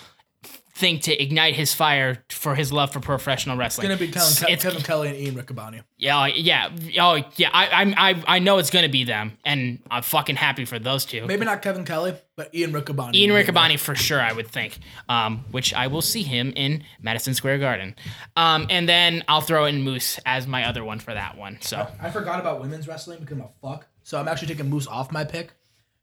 thing 0.80 1.00
to 1.02 1.22
ignite 1.22 1.56
his 1.56 1.74
fire 1.74 2.24
for 2.30 2.56
his 2.56 2.72
love 2.72 2.92
for 2.94 3.00
professional 3.02 3.58
wrestling. 3.58 3.92
It's 3.92 4.00
gonna 4.00 4.08
be 4.08 4.14
telling 4.14 4.34
Ke- 4.34 4.44
It's- 4.54 4.62
Kevin 4.64 4.82
Kelly 4.82 5.10
and 5.10 5.18
Ian 5.18 5.36
Riccaboni. 5.36 5.82
Yeah, 5.98 6.26
yeah, 6.28 6.70
oh 7.02 7.22
yeah. 7.36 7.50
I, 7.52 7.68
I'm- 7.68 7.94
I 7.98 8.24
I 8.28 8.40
know 8.40 8.58
it's 8.58 8.70
gonna 8.70 8.88
be 8.90 9.04
them, 9.04 9.38
and 9.44 9.80
I'm 9.92 10.02
fucking 10.04 10.38
happy 10.38 10.64
for 10.66 10.80
those 10.80 11.04
two. 11.06 11.26
Maybe 11.28 11.46
not 11.46 11.62
Kevin 11.62 11.84
Kelly, 11.86 12.16
but 12.38 12.54
Ian 12.56 12.72
Riccaboni. 12.72 13.16
Ian 13.16 13.32
Riccaboni 13.32 13.78
for 13.78 13.94
sure, 13.96 14.22
I 14.22 14.32
would 14.32 14.48
think. 14.48 14.80
Um, 15.10 15.44
which 15.52 15.74
I 15.74 15.88
will 15.88 16.02
see 16.02 16.24
him 16.24 16.54
in 16.56 16.84
Madison 17.02 17.34
Square 17.34 17.60
Garden. 17.60 17.96
Um, 18.38 18.66
and 18.70 18.88
then 18.88 19.24
I'll 19.28 19.42
throw 19.42 19.66
in 19.66 19.82
Moose 19.82 20.20
as 20.26 20.48
my 20.48 20.64
other 20.66 20.84
one 20.84 21.00
for 21.00 21.14
that 21.14 21.38
one. 21.38 21.58
So 21.62 21.86
I 22.02 22.10
forgot 22.10 22.40
about 22.40 22.62
women's 22.62 22.88
wrestling 22.88 23.20
because 23.20 23.38
I'm 23.38 23.44
a 23.44 23.50
fuck. 23.62 23.88
So 24.04 24.18
I'm 24.20 24.28
actually 24.30 24.48
taking 24.48 24.70
Moose 24.70 24.88
off 24.88 25.12
my 25.12 25.26
pick, 25.26 25.52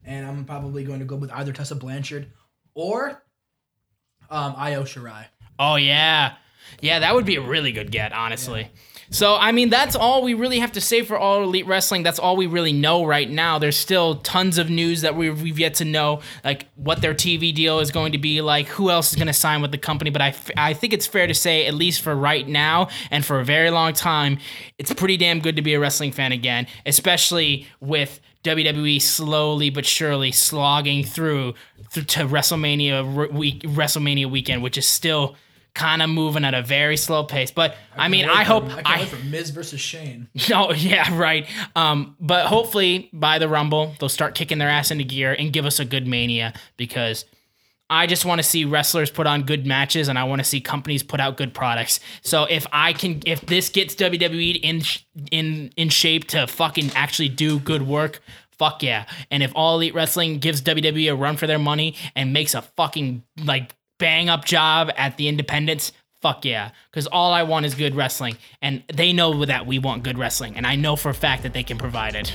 and 0.05 0.27
I'm 0.27 0.45
probably 0.45 0.85
going 0.85 0.99
to 0.99 1.07
go 1.07 1.17
with 1.17 1.33
either 1.33 1.53
Tessa 1.53 1.75
Blanchard 1.75 2.31
or 2.75 3.23
um, 4.31 4.55
Io 4.57 4.83
Shirai. 4.83 5.27
Oh 5.59 5.77
yeah, 5.77 6.35
yeah, 6.81 6.99
that 7.01 7.15
would 7.15 7.27
be 7.27 7.37
a 7.37 7.43
really 7.43 7.73
good 7.73 7.91
get, 7.91 8.13
honestly. 8.13 8.71
So 9.11 9.37
I 9.37 9.53
mean, 9.53 9.71
that's 9.71 9.95
all 9.95 10.23
we 10.23 10.35
really 10.35 10.59
have 10.59 10.73
to 10.73 10.81
say 10.81 11.03
for 11.03 11.17
all 11.17 11.43
elite 11.43 11.67
wrestling. 11.67 12.03
That's 12.03 12.19
all 12.19 12.37
we 12.37 12.47
really 12.47 12.73
know 12.73 13.05
right 13.05 13.29
now. 13.31 13.59
There's 13.59 13.77
still 13.77 14.17
tons 14.17 14.59
of 14.59 14.69
news 14.69 15.03
that 15.03 15.15
we've, 15.15 15.59
yet 15.59 15.75
to 15.75 15.85
know, 15.85 16.21
like 16.45 16.67
what 16.75 17.03
their 17.03 17.15
TV 17.15 17.55
deal 17.55 17.79
is 17.79 17.91
going 17.91 18.13
to 18.13 18.19
be 18.19 18.41
like, 18.41 18.67
who 18.67 18.91
else 18.91 19.11
is 19.11 19.17
going 19.17 19.29
to 19.29 19.33
sign 19.33 19.63
with 19.63 19.71
the 19.71 19.79
company. 19.79 20.11
But 20.11 20.23
I, 20.23 20.35
I 20.57 20.75
think 20.75 20.93
it's 20.93 21.07
fair 21.07 21.27
to 21.27 21.35
say, 21.35 21.67
at 21.67 21.75
least 21.75 22.03
for 22.03 22.15
right 22.15 22.47
now 22.47 22.89
and 23.11 23.25
for 23.25 23.39
a 23.39 23.45
very 23.45 23.71
long 23.71 23.93
time, 23.93 24.39
it's 24.79 24.93
pretty 24.93 25.17
damn 25.17 25.41
good 25.41 25.57
to 25.57 25.63
be 25.63 25.75
a 25.75 25.81
wrestling 25.81 26.13
fan 26.13 26.33
again, 26.33 26.67
especially 26.85 27.67
with 27.81 28.21
WWE 28.47 29.01
slowly 29.03 29.71
but 29.71 29.85
surely 29.85 30.33
slogging 30.33 31.05
through, 31.05 31.55
through 31.91 32.05
to 32.05 32.21
WrestleMania 32.27 33.17
re- 33.17 33.29
week, 33.29 33.63
WrestleMania 33.63 34.31
weekend, 34.31 34.63
which 34.63 34.79
is 34.79 34.87
still 34.87 35.37
kind 35.77 36.01
of 36.01 36.09
moving 36.09 36.45
at 36.45 36.55
a 36.55 36.63
very 36.63 36.97
slow 36.97 37.23
pace. 37.23 37.51
But 37.51 37.77
I 37.97 38.09
mean, 38.09 38.29
I 38.29 38.45
hope 38.45 38.65
I 38.65 38.69
can't 38.69 38.87
I 38.87 38.99
wait 39.01 39.09
for 39.09 39.25
Miz 39.27 39.51
versus 39.51 39.81
Shane. 39.81 40.29
no, 40.49 40.73
yeah, 40.77 41.17
right. 41.17 41.47
Um, 41.77 42.17
but 42.19 42.47
hopefully 42.47 43.11
by 43.13 43.39
the 43.39 43.49
Rumble, 43.49 43.95
they'll 44.01 44.09
start 44.09 44.35
kicking 44.35 44.59
their 44.59 44.71
ass 44.71 44.91
into 44.91 45.05
gear 45.05 45.37
and 45.39 45.53
give 45.53 45.67
us 45.67 45.79
a 45.79 45.85
good 45.85 46.07
Mania 46.07 46.55
because 46.77 47.27
I 47.89 48.07
just 48.07 48.25
want 48.25 48.41
to 48.41 48.43
see 48.43 48.65
wrestlers 48.65 49.11
put 49.11 49.27
on 49.27 49.43
good 49.43 49.67
matches 49.67 50.09
and 50.09 50.19
I 50.19 50.25
want 50.25 50.41
to 50.41 50.45
see 50.45 50.61
companies 50.61 51.03
put 51.03 51.21
out 51.21 51.37
good 51.37 51.55
products. 51.55 52.01
So 52.23 52.45
if 52.45 52.67
I 52.73 52.93
can, 52.93 53.23
if 53.27 53.43
this 53.43 53.69
gets 53.69 53.95
WWE 53.95 54.61
in 54.63 54.83
in 55.31 55.71
in 55.77 55.89
shape 55.89 56.27
to 56.29 56.47
fucking 56.47 56.91
actually 56.95 57.29
do 57.29 57.59
good 57.59 57.83
work. 57.83 58.21
Fuck 58.59 58.83
yeah. 58.83 59.05
And 59.31 59.43
if 59.43 59.53
All 59.55 59.77
Elite 59.77 59.95
Wrestling 59.95 60.39
gives 60.39 60.63
WWE 60.63 61.13
a 61.13 61.15
run 61.15 61.37
for 61.37 61.47
their 61.47 61.59
money 61.59 61.95
and 62.15 62.33
makes 62.33 62.55
a 62.55 62.63
fucking 62.63 63.23
like 63.45 63.77
bang 63.99 64.31
up 64.31 64.47
job 64.47 64.91
at 64.97 65.19
the 65.19 65.29
independents, 65.29 65.93
fuck 66.23 66.45
yeah. 66.45 66.71
Because 66.91 67.07
all 67.07 67.33
I 67.33 67.43
want 67.43 67.67
is 67.67 67.75
good 67.75 67.95
wrestling. 67.95 68.39
And 68.63 68.83
they 68.93 69.13
know 69.13 69.45
that 69.45 69.67
we 69.67 69.79
want 69.79 70.05
good 70.05 70.19
wrestling. 70.19 70.57
And 70.57 70.67
I 70.67 70.75
know 70.75 70.97
for 70.97 71.11
a 71.11 71.15
fact 71.15 71.43
that 71.43 71.53
they 71.53 71.63
can 71.63 71.77
provide 71.77 72.15
it. 72.15 72.35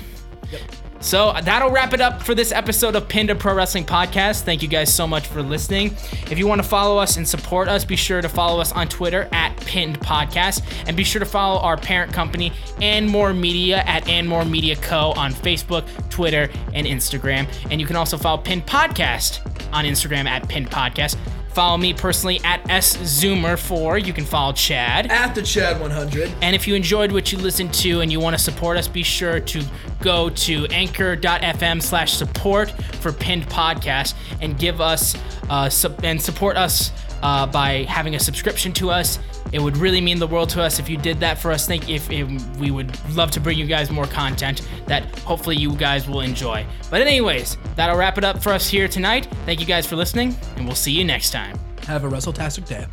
So 1.02 1.34
that'll 1.44 1.72
wrap 1.72 1.94
it 1.94 2.00
up 2.00 2.22
for 2.22 2.36
this 2.36 2.52
episode 2.52 2.96
of 2.96 3.08
Pinned 3.08 3.32
a 3.32 3.36
Pro 3.36 3.56
Wrestling 3.56 3.86
Podcast. 3.86 4.44
Thank 4.44 4.62
you 4.62 4.68
guys 4.68 4.94
so 4.94 5.08
much 5.08 5.26
for 5.28 5.42
listening. 5.42 5.88
If 6.30 6.38
you 6.38 6.46
want 6.46 6.62
to 6.62 6.68
follow 6.68 7.00
us 7.00 7.18
and 7.18 7.28
support 7.28 7.68
us, 7.68 7.84
be 7.84 7.96
sure 7.96 8.22
to 8.22 8.30
follow 8.30 8.62
us 8.62 8.72
on 8.72 8.88
Twitter 8.88 9.28
at 9.32 9.58
Pinned 9.58 10.00
Podcast. 10.00 10.64
And 10.88 10.96
be 10.96 11.04
sure 11.04 11.20
to 11.20 11.26
follow 11.26 11.60
our 11.62 11.76
parent 11.76 12.14
company, 12.14 12.54
And 12.82 13.10
More 13.10 13.34
Media, 13.34 13.84
at 13.88 14.08
And 14.08 14.28
More 14.28 14.46
Media 14.46 14.76
Co. 14.76 15.12
on 15.18 15.34
Facebook, 15.34 15.88
Twitter, 16.12 16.50
and 16.74 16.86
Instagram. 16.86 17.48
And 17.72 17.82
you 17.82 17.88
can 17.88 17.96
also 17.96 18.16
follow 18.18 18.40
Pinned 18.40 18.68
Podcast 18.68 19.40
on 19.74 19.86
Instagram 19.86 20.26
at 20.26 20.48
Pinned 20.48 20.70
Podcast. 20.70 21.18
Follow 21.54 21.78
me 21.78 21.94
personally 21.94 22.40
at 22.46 22.64
SZoomer4. 22.66 24.06
You 24.06 24.14
can 24.14 24.24
follow 24.24 24.54
Chad. 24.54 25.12
At 25.12 25.36
the 25.36 25.42
Chad 25.42 25.82
100. 25.82 26.32
And 26.42 26.56
if 26.56 26.66
you 26.68 26.76
enjoyed 26.76 27.12
what 27.12 27.32
you 27.32 27.38
listened 27.38 27.74
to 27.76 28.00
and 28.00 28.12
you 28.12 28.20
want 28.22 28.38
to 28.38 28.42
support 28.42 28.78
us, 28.78 28.88
be 28.88 29.04
sure 29.04 29.40
to 29.42 29.64
go 30.00 30.30
to 30.30 30.66
anchor.fm 30.68 31.82
slash 31.82 32.14
support 32.14 32.72
for 33.02 33.12
pinned 33.12 33.48
podcast 33.50 34.14
and 34.42 34.58
give 34.58 34.80
us 34.80 35.16
uh, 35.50 35.70
sub- 35.70 36.04
and 36.06 36.22
support 36.22 36.56
us 36.56 36.92
uh, 37.22 37.46
by 37.46 37.84
having 37.84 38.16
a 38.16 38.20
subscription 38.20 38.72
to 38.74 38.90
us. 38.90 39.20
It 39.52 39.62
would 39.62 39.78
really 39.78 40.00
mean 40.00 40.18
the 40.18 40.28
world 40.28 40.50
to 40.52 40.62
us 40.62 40.80
if 40.80 40.90
you 40.90 40.98
did 40.98 41.20
that 41.20 41.38
for 41.38 41.52
us. 41.52 41.68
Think 41.68 41.90
if, 41.90 42.10
if 42.10 42.28
we 42.58 42.72
would 42.72 42.98
love 43.16 43.32
to 43.32 43.40
bring 43.40 43.58
you 43.58 43.66
guys 43.66 43.92
more 43.92 44.08
content 44.08 44.68
that 44.88 45.04
hopefully 45.20 45.58
you 45.58 45.76
guys 45.76 46.08
will 46.08 46.22
enjoy. 46.22 46.66
But 46.90 47.02
anyways, 47.02 47.58
that'll 47.76 47.98
wrap 47.98 48.18
it 48.18 48.24
up 48.24 48.42
for 48.42 48.52
us 48.54 48.68
here 48.70 48.88
tonight. 48.88 49.28
Thank 49.46 49.60
you 49.60 49.66
guys 49.66 49.86
for 49.86 49.96
listening, 49.96 50.36
and 50.56 50.66
we'll 50.66 50.76
see 50.76 50.92
you 50.92 51.04
next 51.04 51.32
time. 51.32 51.60
Have 51.86 52.04
a 52.04 52.10
WrestleTastic 52.10 52.68
day. 52.68 52.86